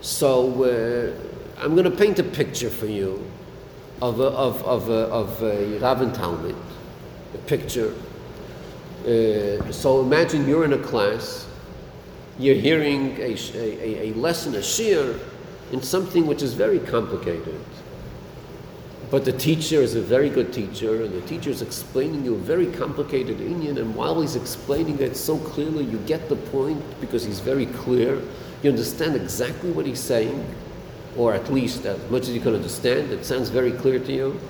So 0.00 0.62
uh, 0.62 1.31
I'm 1.62 1.76
going 1.76 1.84
to 1.84 1.96
paint 1.96 2.18
a 2.18 2.24
picture 2.24 2.70
for 2.70 2.86
you 2.86 3.24
of 4.00 4.18
a, 4.18 4.24
of 4.24 4.64
of 4.64 4.88
a, 4.90 5.02
of 5.12 5.42
a 5.42 6.12
Talmud, 6.12 6.56
a 7.34 7.38
picture. 7.38 7.94
Uh, 9.02 9.70
so 9.70 10.00
imagine 10.00 10.48
you're 10.48 10.64
in 10.64 10.72
a 10.72 10.78
class, 10.78 11.46
you're 12.36 12.56
hearing 12.56 13.16
a, 13.18 13.36
a, 13.54 14.08
a 14.08 14.14
lesson, 14.14 14.56
a 14.56 14.62
shir, 14.62 15.16
in 15.70 15.80
something 15.80 16.26
which 16.26 16.42
is 16.42 16.52
very 16.54 16.80
complicated. 16.80 17.60
But 19.12 19.24
the 19.24 19.32
teacher 19.32 19.76
is 19.76 19.94
a 19.94 20.02
very 20.02 20.30
good 20.30 20.52
teacher, 20.52 21.04
and 21.04 21.14
the 21.14 21.20
teacher 21.28 21.50
is 21.50 21.62
explaining 21.62 22.24
you 22.24 22.34
a 22.34 22.38
very 22.38 22.66
complicated 22.72 23.38
inyan, 23.38 23.78
and 23.78 23.94
while 23.94 24.20
he's 24.20 24.34
explaining 24.34 24.98
it 24.98 25.16
so 25.16 25.38
clearly, 25.38 25.84
you 25.84 25.98
get 26.06 26.28
the 26.28 26.36
point 26.36 26.82
because 27.00 27.24
he's 27.24 27.38
very 27.38 27.66
clear. 27.66 28.20
You 28.64 28.70
understand 28.70 29.14
exactly 29.14 29.70
what 29.70 29.86
he's 29.86 30.00
saying, 30.00 30.44
or 31.16 31.34
at 31.34 31.52
least 31.52 31.84
as 31.84 32.10
much 32.10 32.22
as 32.22 32.30
you 32.30 32.40
can 32.40 32.54
understand. 32.54 33.10
It 33.10 33.24
sounds 33.24 33.48
very 33.48 33.72
clear 33.72 33.98
to 33.98 34.12
you. 34.12 34.40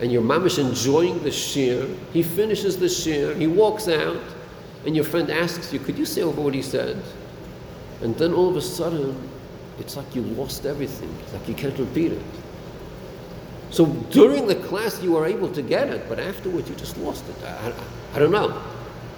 And 0.00 0.10
your 0.10 0.22
mamish 0.22 0.58
enjoying 0.58 1.22
the 1.22 1.30
shir. 1.30 1.88
He 2.12 2.22
finishes 2.22 2.76
the 2.76 2.88
shir, 2.88 3.34
he 3.34 3.46
walks 3.46 3.88
out, 3.88 4.20
and 4.84 4.96
your 4.96 5.04
friend 5.04 5.30
asks 5.30 5.72
you, 5.72 5.78
Could 5.78 5.96
you 5.96 6.04
say 6.04 6.22
over 6.22 6.40
what 6.40 6.54
he 6.54 6.62
said? 6.62 7.00
And 8.00 8.16
then 8.16 8.32
all 8.32 8.48
of 8.48 8.56
a 8.56 8.60
sudden, 8.60 9.16
it's 9.78 9.96
like 9.96 10.14
you 10.14 10.22
lost 10.22 10.66
everything. 10.66 11.14
It's 11.22 11.32
like 11.32 11.48
you 11.48 11.54
can't 11.54 11.78
repeat 11.78 12.12
it. 12.12 12.22
So 13.70 13.86
during 14.10 14.46
the 14.46 14.56
class, 14.56 15.00
you 15.02 15.12
were 15.12 15.24
able 15.24 15.50
to 15.52 15.62
get 15.62 15.88
it, 15.88 16.08
but 16.08 16.18
afterwards, 16.18 16.68
you 16.68 16.74
just 16.74 16.96
lost 16.98 17.24
it. 17.28 17.36
I, 17.44 17.68
I, 17.68 17.72
I 18.14 18.18
don't 18.18 18.32
know. 18.32 18.60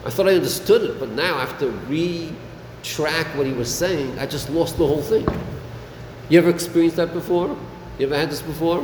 I 0.05 0.11
thought 0.11 0.28
I 0.28 0.35
understood 0.35 0.82
it, 0.82 1.01
but 1.01 1.11
now, 1.11 1.39
after 1.39 1.70
re-track 1.70 3.26
what 3.37 3.47
he 3.47 3.53
was 3.53 3.74
saying, 3.74 4.18
I 4.18 4.26
just 4.26 4.51
lost 4.51 4.76
the 4.76 4.87
whole 4.87 5.03
thing. 5.03 5.26
You 6.29 6.39
ever 6.39 6.51
experienced 6.51 6.97
that 6.97 7.12
before? 7.12 7.57
You 7.99 8.07
ever 8.07 8.16
had 8.16 8.31
this 8.31 8.43
before? 8.43 8.81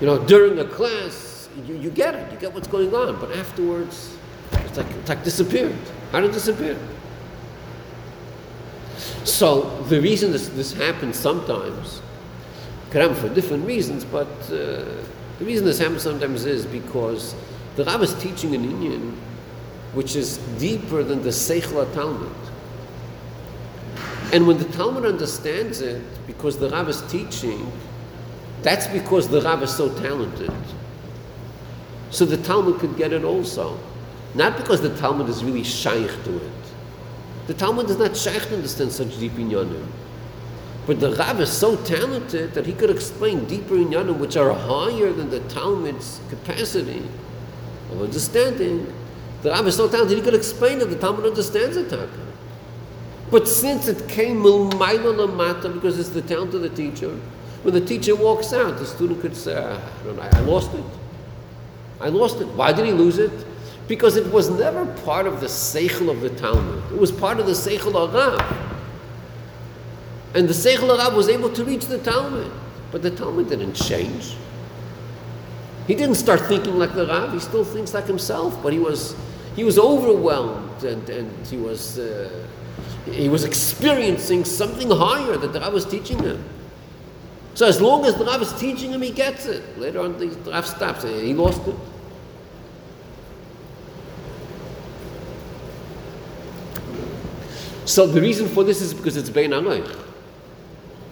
You 0.00 0.06
know, 0.06 0.24
during 0.26 0.58
a 0.58 0.64
class, 0.64 1.48
you, 1.66 1.76
you 1.76 1.90
get 1.90 2.14
it, 2.14 2.32
you 2.32 2.38
get 2.38 2.52
what's 2.52 2.68
going 2.68 2.94
on, 2.94 3.20
but 3.20 3.32
afterwards, 3.32 4.16
it's 4.52 4.76
like, 4.76 4.86
it's 4.86 5.08
like 5.08 5.24
disappeared. 5.24 5.76
How 6.12 6.20
did 6.20 6.30
it 6.30 6.32
disappear? 6.34 6.76
So 9.24 9.82
the 9.84 10.00
reason 10.00 10.32
this, 10.32 10.48
this 10.48 10.72
happens 10.72 11.16
sometimes, 11.16 12.02
could 12.90 13.02
happen 13.02 13.16
for 13.16 13.28
different 13.28 13.66
reasons, 13.66 14.04
but 14.04 14.28
uh, 14.46 14.84
the 15.38 15.44
reason 15.44 15.64
this 15.64 15.78
happens 15.78 16.02
sometimes 16.02 16.44
is 16.44 16.66
because 16.66 17.34
the 17.76 17.84
Rav 17.84 18.02
is 18.02 18.14
teaching 18.14 18.54
an 18.54 18.64
inyan 18.64 19.14
which 19.92 20.14
is 20.14 20.38
deeper 20.58 21.02
than 21.02 21.22
the 21.22 21.30
Seichla 21.30 21.92
Talmud. 21.94 22.30
And 24.32 24.46
when 24.46 24.58
the 24.58 24.64
Talmud 24.66 25.04
understands 25.04 25.80
it, 25.80 26.02
because 26.26 26.56
the 26.58 26.68
Rav 26.70 26.88
is 26.88 27.02
teaching, 27.10 27.70
that's 28.62 28.86
because 28.86 29.28
the 29.28 29.40
Rav 29.40 29.62
is 29.62 29.74
so 29.74 29.92
talented. 30.00 30.52
So 32.10 32.24
the 32.24 32.36
Talmud 32.36 32.78
could 32.78 32.96
get 32.96 33.12
it 33.12 33.24
also. 33.24 33.78
Not 34.34 34.56
because 34.56 34.80
the 34.80 34.94
Talmud 34.96 35.28
is 35.28 35.42
really 35.42 35.64
shaykh 35.64 36.10
to 36.24 36.36
it. 36.36 36.52
The 37.48 37.54
Talmud 37.54 37.90
is 37.90 37.98
not 37.98 38.16
shaykh 38.16 38.42
to 38.48 38.54
understand 38.54 38.92
such 38.92 39.18
deep 39.18 39.32
inyanim. 39.32 39.86
But 40.86 41.00
the 41.00 41.12
Rav 41.12 41.40
is 41.40 41.50
so 41.50 41.76
talented 41.76 42.54
that 42.54 42.66
he 42.66 42.72
could 42.72 42.90
explain 42.90 43.46
deeper 43.46 43.74
inyanim 43.74 44.18
which 44.18 44.36
are 44.36 44.52
higher 44.52 45.12
than 45.12 45.30
the 45.30 45.40
Talmud's 45.48 46.20
capacity 46.28 47.02
of 47.90 48.00
understanding. 48.00 48.92
The 49.42 49.50
Rav 49.50 49.66
is 49.66 49.76
so 49.76 49.88
talented 49.88 50.16
he 50.16 50.22
could 50.22 50.34
explain 50.34 50.78
that 50.78 50.86
the 50.86 50.98
Talmud 50.98 51.26
understands 51.26 51.76
it. 51.76 51.90
Taka. 51.90 52.29
But 53.30 53.46
since 53.46 53.86
it 53.86 54.08
came 54.08 54.42
because 54.42 55.98
it's 55.98 56.08
the 56.08 56.22
talent 56.22 56.54
of 56.54 56.62
the 56.62 56.70
teacher, 56.70 57.10
when 57.62 57.74
the 57.74 57.80
teacher 57.80 58.16
walks 58.16 58.52
out, 58.52 58.78
the 58.78 58.86
student 58.86 59.20
could 59.20 59.36
say, 59.36 59.54
"Ah, 59.56 59.80
I 60.32 60.40
lost 60.40 60.74
it. 60.74 60.84
I 62.00 62.08
lost 62.08 62.40
it. 62.40 62.48
Why 62.48 62.72
did 62.72 62.86
he 62.86 62.92
lose 62.92 63.18
it? 63.18 63.46
Because 63.86 64.16
it 64.16 64.32
was 64.32 64.48
never 64.48 64.86
part 65.04 65.26
of 65.26 65.40
the 65.40 65.46
seichel 65.46 66.10
of 66.10 66.20
the 66.20 66.30
Talmud. 66.30 66.82
It 66.92 66.98
was 66.98 67.12
part 67.12 67.38
of 67.38 67.46
the 67.46 67.52
seichel 67.52 67.94
of 67.94 68.14
Rav. 68.14 68.40
And 70.34 70.48
the 70.48 70.54
seichel 70.54 70.90
of 70.90 70.98
Rav 70.98 71.14
was 71.14 71.28
able 71.28 71.50
to 71.50 71.64
reach 71.64 71.86
the 71.86 71.98
Talmud. 71.98 72.50
But 72.90 73.02
the 73.02 73.10
Talmud 73.10 73.48
didn't 73.48 73.74
change. 73.74 74.36
He 75.86 75.94
didn't 75.94 76.14
start 76.14 76.40
thinking 76.42 76.78
like 76.78 76.94
the 76.94 77.06
Rav. 77.06 77.32
He 77.32 77.40
still 77.40 77.64
thinks 77.64 77.92
like 77.92 78.06
himself. 78.06 78.60
But 78.62 78.72
he 78.72 78.78
was, 78.78 79.14
he 79.54 79.64
was 79.64 79.78
overwhelmed 79.78 80.82
and, 80.84 81.08
and 81.10 81.46
he 81.46 81.56
was... 81.56 81.98
Uh, 81.98 82.46
he 83.10 83.28
was 83.28 83.44
experiencing 83.44 84.44
something 84.44 84.90
higher 84.90 85.36
that 85.36 85.52
the 85.52 85.60
Rav 85.60 85.72
was 85.72 85.86
teaching 85.86 86.18
him. 86.18 86.44
So 87.54 87.66
as 87.66 87.80
long 87.80 88.04
as 88.06 88.14
the 88.14 88.24
Rav 88.24 88.40
is 88.42 88.52
teaching 88.54 88.92
him, 88.92 89.02
he 89.02 89.10
gets 89.10 89.46
it. 89.46 89.78
Later 89.78 90.00
on, 90.00 90.18
the 90.18 90.28
Rav 90.50 90.66
stops. 90.66 91.02
He 91.02 91.34
lost 91.34 91.66
it. 91.66 91.74
So 97.84 98.06
the 98.06 98.20
reason 98.20 98.48
for 98.48 98.62
this 98.62 98.80
is 98.80 98.94
because 98.94 99.16
it's 99.16 99.30
Bein 99.30 99.50
Aroich. 99.50 99.98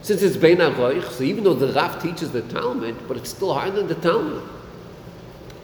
Since 0.02 0.22
it's 0.22 0.36
Bein 0.36 0.58
Aroich, 0.58 1.10
so 1.10 1.24
even 1.24 1.42
though 1.42 1.54
the 1.54 1.72
Rav 1.72 2.00
teaches 2.00 2.30
the 2.30 2.42
Talmud, 2.42 2.96
but 3.08 3.16
it's 3.16 3.30
still 3.30 3.52
higher 3.52 3.70
than 3.72 3.88
the 3.88 3.96
Talmud. 3.96 4.48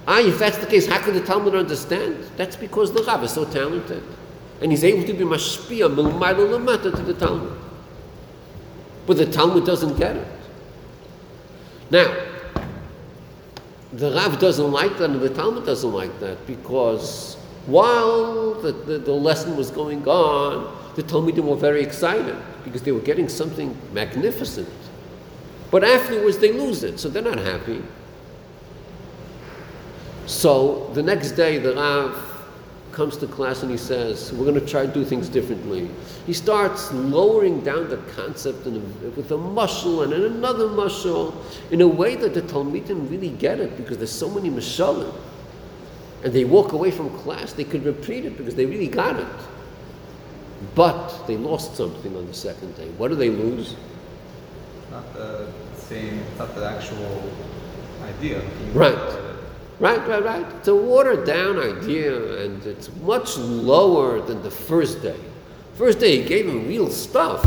Ah, 0.09 0.19
if 0.21 0.39
that's 0.39 0.59
the 0.59 0.67
case, 0.67 0.87
how 0.87 0.99
can 0.99 1.15
the 1.15 1.21
Talmud 1.21 1.55
understand? 1.55 2.17
That's 2.37 2.57
because 2.57 2.93
the 2.93 3.03
Rav 3.05 3.23
is 3.23 3.31
so 3.31 3.45
talented. 3.45 4.03
And 4.61 4.71
he's 4.71 4.85
able 4.85 5.07
to 5.07 5.13
be 5.13 5.25
mashpia 5.25 5.95
milmayla 5.95 6.49
lamata 6.49 6.95
to 6.95 7.03
the 7.03 7.15
Talmud. 7.15 7.59
But 9.07 9.19
the 9.19 9.27
Talmud 9.27 9.67
doesn't 9.67 9.99
get 9.99 10.17
it. 10.17 10.29
Now, 11.91 12.17
the 13.93 14.11
Rav 14.11 14.39
doesn't 14.39 14.73
like 14.73 14.97
that, 14.99 15.11
and 15.11 15.21
the 15.21 15.29
Talmud 15.29 15.67
doesn't 15.67 15.93
like 15.93 16.19
that, 16.21 16.47
because 16.47 17.37
while 17.67 18.55
the, 18.55 18.73
the, 18.73 18.99
the 18.99 19.13
lesson 19.13 19.57
was 19.57 19.71
going 19.71 20.07
on, 20.09 20.77
the 20.97 21.03
Talmudim 21.03 21.45
were 21.45 21.57
very 21.57 21.83
excited, 21.83 22.37
because 22.65 22.83
they 22.83 22.93
were 22.93 23.01
getting 23.01 23.29
something 23.29 23.77
magnificent. 23.93 24.69
But 25.71 25.85
afterwards 25.85 26.39
they 26.39 26.53
lose 26.53 26.83
it, 26.83 26.99
so 26.99 27.09
they're 27.09 27.23
not 27.23 27.39
happy. 27.39 27.83
So 30.27 30.91
the 30.95 31.03
next 31.03 31.33
day 31.33 31.59
the 31.59 31.75
Rav 31.75 32.34
comes 32.95 33.17
to 33.19 33.27
class 33.27 33.63
and 33.63 33.71
he 33.71 33.77
says, 33.77 34.33
We're 34.33 34.45
going 34.45 34.59
to 34.59 34.67
try 34.67 34.87
to 34.87 34.93
do 34.93 35.05
things 35.05 35.29
differently. 35.29 35.91
He 36.27 36.33
starts 36.33 36.93
lowering 36.93 37.61
down 37.61 37.89
the 37.89 37.99
concept 38.17 38.67
in 38.67 38.77
a, 38.77 39.11
with 39.11 39.31
a 39.33 39.37
mushal 39.37 40.05
and 40.05 40.13
in 40.13 40.23
another 40.23 40.69
mushal 40.69 41.35
in 41.71 41.81
a 41.81 41.89
way 41.89 42.17
that 42.17 42.35
the 42.35 42.43
Talmidim 42.43 43.11
really 43.11 43.31
get 43.31 43.61
it 43.61 43.77
because 43.77 43.99
there's 43.99 44.13
so 44.13 44.31
many 44.31 44.49
mashalim. 44.49 45.13
And 46.23 46.33
they 46.33 46.45
walk 46.45 46.73
away 46.73 46.91
from 46.91 47.11
class, 47.19 47.53
they 47.53 47.65
could 47.65 47.85
repeat 47.85 48.25
it 48.25 48.39
because 48.39 48.55
they 48.55 48.65
really 48.65 48.89
got 48.89 49.19
it. 49.21 49.27
But 50.75 51.27
they 51.27 51.37
lost 51.37 51.77
something 51.77 52.17
on 52.17 52.27
the 52.27 52.33
second 52.33 52.75
day. 52.77 52.89
What 52.97 53.09
do 53.09 53.17
they 53.17 53.29
lose? 53.29 53.75
It's 54.83 54.91
not 54.91 55.13
the 55.13 55.49
same, 55.77 56.21
it's 56.21 56.39
not 56.39 56.55
the 56.55 56.65
actual 56.65 57.31
idea. 58.05 58.41
Right. 58.73 59.34
Right, 59.81 60.07
right, 60.07 60.23
right. 60.23 60.47
It's 60.57 60.69
a 60.69 60.75
watered 60.75 61.27
down 61.27 61.59
idea, 61.59 62.45
and 62.45 62.65
it's 62.65 62.95
much 62.97 63.37
lower 63.37 64.21
than 64.21 64.43
the 64.43 64.51
first 64.51 65.03
day. 65.03 65.19
First 65.75 65.99
day, 65.99 66.23
he 66.23 66.29
gave 66.29 66.47
them 66.47 66.69
real 66.69 66.89
stuff. 66.89 67.45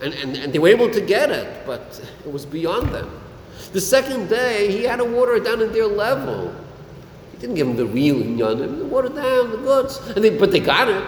And, 0.00 0.14
and, 0.14 0.36
and 0.36 0.52
they 0.52 0.58
were 0.58 0.68
able 0.68 0.88
to 0.90 1.00
get 1.00 1.30
it, 1.30 1.66
but 1.66 2.00
it 2.24 2.32
was 2.32 2.46
beyond 2.46 2.94
them. 2.94 3.10
The 3.72 3.80
second 3.80 4.28
day, 4.28 4.70
he 4.70 4.84
had 4.84 4.96
to 4.96 5.04
water 5.04 5.34
it 5.34 5.44
down 5.44 5.60
in 5.60 5.72
their 5.72 5.86
level. 5.86 6.54
He 7.32 7.38
didn't 7.38 7.56
give 7.56 7.66
them 7.66 7.76
the 7.76 7.86
real 7.86 8.16
inyanim, 8.16 8.76
he 8.76 8.82
watered 8.82 9.16
down 9.16 9.50
the 9.50 9.56
goods. 9.58 9.98
And 10.14 10.24
they, 10.24 10.30
but 10.30 10.52
they 10.52 10.60
got 10.60 10.88
it. 10.88 11.04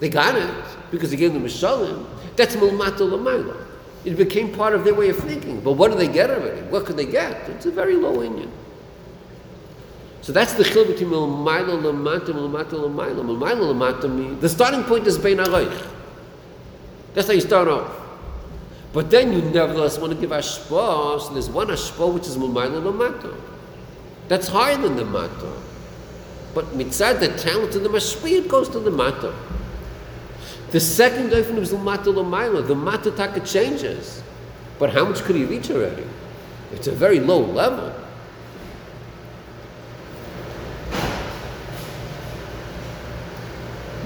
They 0.00 0.10
got 0.10 0.34
it 0.34 0.64
because 0.90 1.10
he 1.10 1.16
gave 1.16 1.32
them 1.32 1.44
a 1.44 1.48
shalim. 1.48 2.06
That's 2.36 2.56
mulmata 2.56 2.98
lamayla. 2.98 3.64
It 4.04 4.16
became 4.16 4.52
part 4.54 4.74
of 4.74 4.84
their 4.84 4.94
way 4.94 5.08
of 5.08 5.16
thinking. 5.16 5.60
But 5.60 5.72
what 5.72 5.90
do 5.90 5.96
they 5.96 6.08
get 6.08 6.30
of 6.30 6.44
it? 6.44 6.64
What 6.70 6.84
could 6.84 6.96
they 6.96 7.06
get? 7.06 7.48
It's 7.48 7.64
a 7.64 7.70
very 7.70 7.96
low 7.96 8.18
inyan. 8.18 8.50
So 10.24 10.32
that's 10.32 10.54
the 10.54 10.64
chil 10.64 10.86
between 10.86 11.10
Milmaila 11.10 11.82
Lamata, 11.82 12.28
Milmata 12.28 12.70
Lamaila. 12.70 13.20
Milmaila 13.20 13.74
Lamata 13.74 14.10
means 14.10 14.40
the 14.40 14.48
starting 14.48 14.82
point 14.84 15.06
is 15.06 15.18
Bein 15.18 15.36
Arayich. 15.36 15.86
That's 17.12 17.26
how 17.26 17.34
you 17.34 17.42
start 17.42 17.68
off. 17.68 17.94
But 18.94 19.10
then 19.10 19.34
you 19.34 19.42
nevertheless 19.42 19.98
want 19.98 20.14
to 20.14 20.18
give 20.18 20.30
Ashpa, 20.30 21.20
so 21.20 21.28
there's 21.34 21.50
one 21.50 21.66
Ashpa 21.66 22.10
which 22.10 22.26
is 22.26 22.38
Milmaila 22.38 22.90
Lamata. 22.90 23.38
That's 24.28 24.48
higher 24.48 24.78
than 24.78 24.96
the 24.96 25.04
Mata. 25.04 25.52
But 26.54 26.72
mitzad 26.72 27.20
the 27.20 27.28
talent 27.36 27.74
of 27.74 27.82
the 27.82 27.90
Mashpi, 27.90 28.44
it 28.44 28.48
goes 28.48 28.70
to 28.70 28.80
the 28.80 28.90
Mata. 28.90 29.34
The 30.70 30.80
second 30.80 31.28
definition 31.28 31.58
is 31.58 31.72
Lamata 31.74 32.06
Lamaila. 32.06 32.66
The 32.66 32.74
Mata 32.74 33.10
Taka 33.10 33.40
changes. 33.40 34.22
But 34.78 34.90
how 34.90 35.04
much 35.04 35.20
could 35.20 35.36
he 35.36 35.44
reach 35.44 35.70
already? 35.70 36.06
It's 36.72 36.86
a 36.86 36.92
very 36.92 37.20
low 37.20 37.44
level. 37.44 37.94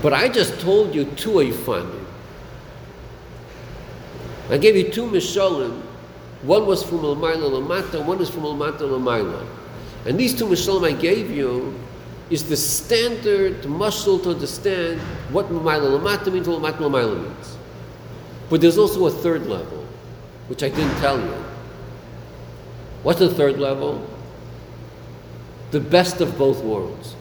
But 0.03 0.13
I 0.13 0.29
just 0.29 0.61
told 0.61 0.95
you 0.95 1.05
two 1.05 1.31
Eifanim. 1.31 2.05
I 4.51 4.59
gave 4.59 4.77
you 4.77 4.91
two 4.91 5.05
Mishalim. 5.11 5.83
One 6.43 6.67
was 6.67 6.83
from 6.83 7.01
Elmaila 7.01 7.51
Lamata, 7.51 7.95
and 7.95 8.07
one 8.07 8.21
is 8.21 8.31
from 8.31 8.43
Elmata 8.45 8.81
Lamaila. 8.81 9.47
And 10.07 10.19
these 10.19 10.35
two 10.35 10.47
Mishalim 10.47 10.89
I 10.89 10.93
gave 10.93 11.31
you 11.31 11.75
is 12.31 12.49
the 12.49 12.57
standard 12.57 13.63
mushal 13.63 14.23
to 14.23 14.31
understand 14.31 15.01
what 15.31 15.47
Lamaila 15.47 15.99
Lamata 15.99 16.33
means, 16.33 16.49
what 16.49 16.63
Lamata 16.63 16.79
Lamaila 16.79 17.21
means. 17.23 17.57
But 18.49 18.61
there's 18.61 18.79
also 18.79 19.07
a 19.07 19.11
third 19.11 19.47
level, 19.47 19.85
which 20.47 20.63
I 20.63 20.69
didn't 20.69 20.97
tell 21.01 21.19
you. 21.19 21.45
What's 23.03 23.19
the 23.19 23.29
third 23.29 23.59
level? 23.59 24.07
The 25.71 25.81
best 25.81 26.21
of 26.21 26.39
both 26.39 26.63
worlds. 26.63 27.15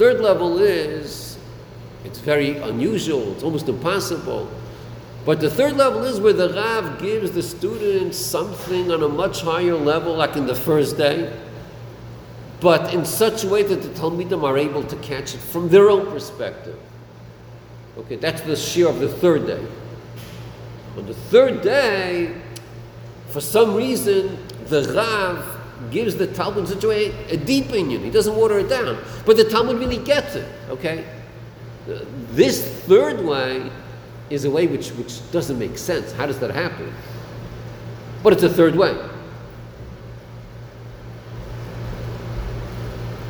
Third 0.00 0.22
level 0.22 0.58
is, 0.60 1.36
it's 2.06 2.20
very 2.20 2.56
unusual, 2.56 3.32
it's 3.32 3.42
almost 3.42 3.68
impossible. 3.68 4.48
But 5.26 5.40
the 5.40 5.50
third 5.50 5.76
level 5.76 6.04
is 6.04 6.18
where 6.18 6.32
the 6.32 6.54
Rav 6.54 7.02
gives 7.02 7.32
the 7.32 7.42
student 7.42 8.14
something 8.14 8.90
on 8.90 9.02
a 9.02 9.08
much 9.10 9.42
higher 9.42 9.74
level, 9.74 10.16
like 10.16 10.36
in 10.36 10.46
the 10.46 10.54
first 10.54 10.96
day, 10.96 11.30
but 12.62 12.94
in 12.94 13.04
such 13.04 13.44
a 13.44 13.48
way 13.48 13.62
that 13.62 13.82
the 13.82 13.90
Talmidim 13.90 14.42
are 14.42 14.56
able 14.56 14.84
to 14.84 14.96
catch 15.00 15.34
it 15.34 15.40
from 15.40 15.68
their 15.68 15.90
own 15.90 16.06
perspective. 16.06 16.78
Okay, 17.98 18.16
that's 18.16 18.40
the 18.40 18.56
shear 18.56 18.88
of 18.88 19.00
the 19.00 19.08
third 19.10 19.46
day. 19.46 19.62
On 20.96 21.04
the 21.04 21.12
third 21.12 21.60
day, 21.60 22.40
for 23.28 23.42
some 23.42 23.74
reason, 23.74 24.38
the 24.64 24.82
Rav 24.94 25.59
gives 25.90 26.16
the 26.16 26.26
Talmud 26.26 26.68
such 26.68 26.84
a 26.84 26.88
way 26.88 27.12
a 27.28 27.36
deep 27.36 27.68
opinion. 27.68 28.02
He 28.02 28.10
doesn't 28.10 28.36
water 28.36 28.58
it 28.58 28.68
down. 28.68 28.98
But 29.24 29.36
the 29.36 29.44
Talmud 29.44 29.78
really 29.78 29.98
gets 29.98 30.34
it, 30.34 30.48
okay? 30.68 31.04
This 32.32 32.62
third 32.82 33.24
way 33.24 33.70
is 34.28 34.44
a 34.44 34.50
way 34.50 34.66
which, 34.66 34.90
which 34.90 35.30
doesn't 35.32 35.58
make 35.58 35.76
sense. 35.78 36.12
How 36.12 36.26
does 36.26 36.38
that 36.40 36.50
happen? 36.50 36.92
But 38.22 38.34
it's 38.34 38.42
a 38.42 38.48
third 38.48 38.76
way. 38.76 38.96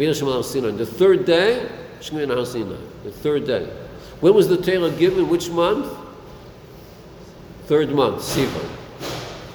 The 0.00 0.86
third 0.86 1.26
day. 1.26 1.68
The 2.00 3.12
third 3.12 3.46
day. 3.46 3.66
When 4.20 4.34
was 4.34 4.48
the 4.48 4.56
Torah 4.56 4.90
given? 4.90 5.28
Which 5.28 5.50
month? 5.50 5.94
Third 7.66 7.90
month, 7.90 8.22
Sivan. 8.22 8.68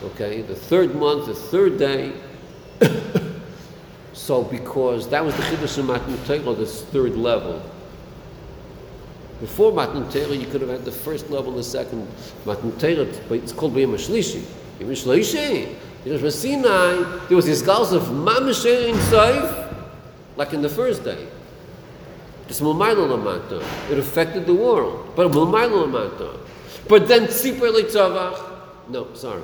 Okay, 0.03 0.43
the 0.43 0.55
third 0.55 0.95
month, 0.95 1.25
the 1.25 1.33
third 1.33 1.79
day. 1.79 2.13
so, 4.13 4.43
because 4.43 5.09
that 5.09 5.25
was 5.25 5.35
the 5.35 5.41
Chiddush 5.43 5.79
of 5.79 5.85
Matan 5.85 6.17
Torah, 6.25 6.55
this 6.55 6.83
third 6.83 7.15
level. 7.15 7.61
Before 9.41 9.73
Matan 9.73 10.07
Torah, 10.11 10.35
you 10.35 10.45
could 10.45 10.61
have 10.61 10.69
had 10.69 10.85
the 10.85 10.91
first 10.91 11.31
level 11.31 11.53
the 11.53 11.63
second. 11.63 12.07
Matan 12.45 12.71
Torah, 12.77 13.07
but 13.27 13.39
it's 13.39 13.51
called 13.51 13.73
B'yam 13.73 13.95
Shlishi. 13.95 14.43
B'yam 14.79 14.91
Shlishi. 14.91 15.75
It 16.05 16.21
was 16.21 16.39
Sinai. 16.39 17.01
There 17.27 17.35
was 17.35 17.47
this 17.47 17.63
gals 17.63 17.91
of 17.91 18.03
Mamisher 18.03 18.89
in 18.89 18.95
Saif, 18.95 19.64
like 20.37 20.53
in 20.53 20.61
the 20.61 20.69
first 20.69 21.03
day. 21.03 21.27
It's 22.47 22.61
Lamata. 22.61 23.61
It 23.89 23.97
affected 23.97 24.45
the 24.45 24.53
world. 24.53 25.13
But 25.15 25.31
Lamata. 25.31 26.39
But 26.87 27.07
then 27.07 27.27
Tzipur 27.27 27.73
Litzavach. 27.73 28.89
No, 28.89 29.13
sorry. 29.13 29.41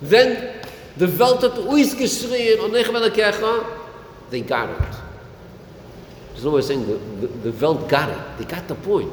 Then 0.00 0.60
the 0.96 1.08
Welt 1.08 1.42
hat 1.42 1.52
uitgeschrien, 1.52 2.58
Onech 2.58 2.84
Velakecha. 2.84 3.66
They 4.30 4.42
got 4.42 4.70
it. 4.70 4.96
There's 6.30 6.44
no 6.44 6.50
way 6.52 6.58
of 6.60 6.64
saying 6.64 6.86
the, 6.86 7.26
the, 7.26 7.50
the 7.50 7.52
Welt 7.52 7.88
got 7.88 8.10
it. 8.10 8.38
They 8.38 8.44
got 8.44 8.68
the 8.68 8.74
point. 8.74 9.12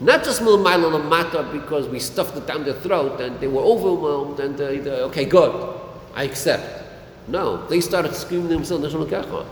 Not 0.00 0.24
just 0.24 0.42
Lamata 0.42 1.52
because 1.52 1.88
we 1.88 1.98
stuffed 1.98 2.36
it 2.36 2.46
down 2.46 2.64
their 2.64 2.74
throat 2.74 3.20
and 3.20 3.38
they 3.40 3.48
were 3.48 3.62
overwhelmed 3.62 4.40
and 4.40 4.56
they, 4.56 4.78
they, 4.78 4.90
okay, 4.90 5.24
good. 5.24 5.80
I 6.14 6.24
accept. 6.24 6.84
No, 7.28 7.66
they 7.66 7.80
started 7.80 8.14
screaming 8.14 8.48
themselves, 8.48 8.84
Neshama 8.84 9.06
Kecha. 9.06 9.46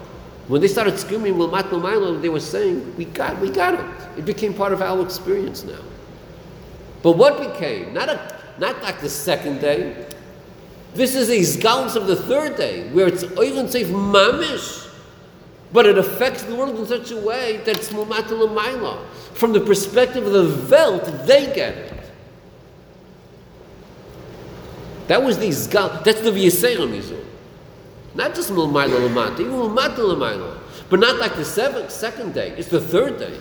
When 0.49 0.61
they 0.61 0.69
started 0.69 0.99
screaming 0.99 1.35
Wilmat 1.35 1.71
Milo, 1.71 2.19
they 2.19 2.29
were 2.29 2.41
saying, 2.41 2.97
We 2.97 3.07
got 3.07 3.41
we 3.41 3.51
got 3.51 3.75
it. 3.75 4.19
It 4.19 4.25
became 4.25 4.53
part 4.53 4.73
of 4.73 4.83
our 4.83 5.03
experience 5.03 5.65
now. 5.65 5.81
But 7.03 7.13
what 7.13 7.53
became? 7.53 7.95
Not 7.95 8.09
a 8.09 8.41
not 8.59 8.83
like 8.83 9.01
the 9.01 9.09
second 9.09 9.61
day. 9.61 10.07
This 10.95 11.17
is 11.17 11.29
a 11.29 11.39
zgalus 11.59 11.97
of 11.97 12.07
the 12.07 12.15
third 12.15 12.57
day, 12.57 12.89
where 12.91 13.09
it's 13.09 13.25
even 13.25 13.69
safe 13.69 13.89
Mamish. 13.89 14.89
But 15.73 15.87
it 15.87 15.99
affects 15.99 16.45
the 16.45 16.55
world 16.55 16.79
in 16.79 16.87
such 16.87 17.11
a 17.11 17.17
way 17.17 17.57
that 17.65 17.77
it's 17.77 17.89
Mumatal 17.89 18.49
Maila. 18.55 19.05
From 19.33 19.53
the 19.53 19.61
perspective 19.61 20.25
of 20.25 20.33
the 20.33 20.71
Welt, 20.71 21.05
they 21.27 21.47
get 21.47 21.77
it. 21.77 21.95
That 25.09 25.23
was 25.23 25.37
the 25.39 25.49
zgal. 25.49 26.05
That's 26.05 26.21
the 26.21 26.31
Mizul. 26.31 27.25
Not 28.15 28.35
just 28.35 28.51
Milmaila 28.51 29.09
Lamata, 29.09 29.41
even 29.41 29.53
Milmata 29.53 29.99
Lamaila. 29.99 30.59
But 30.89 31.01
not 31.01 31.19
like 31.19 31.35
the 31.37 31.45
seventh, 31.45 31.91
second 31.91 32.35
day. 32.35 32.55
It's 32.57 32.69
the 32.69 32.81
third 32.81 33.19
day. 33.19 33.37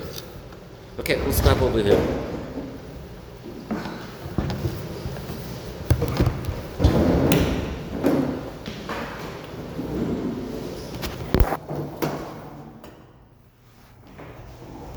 Okay, 1.00 1.18
we'll 1.22 1.34
stop 1.34 1.62
over 1.62 1.82
here. 1.82 2.00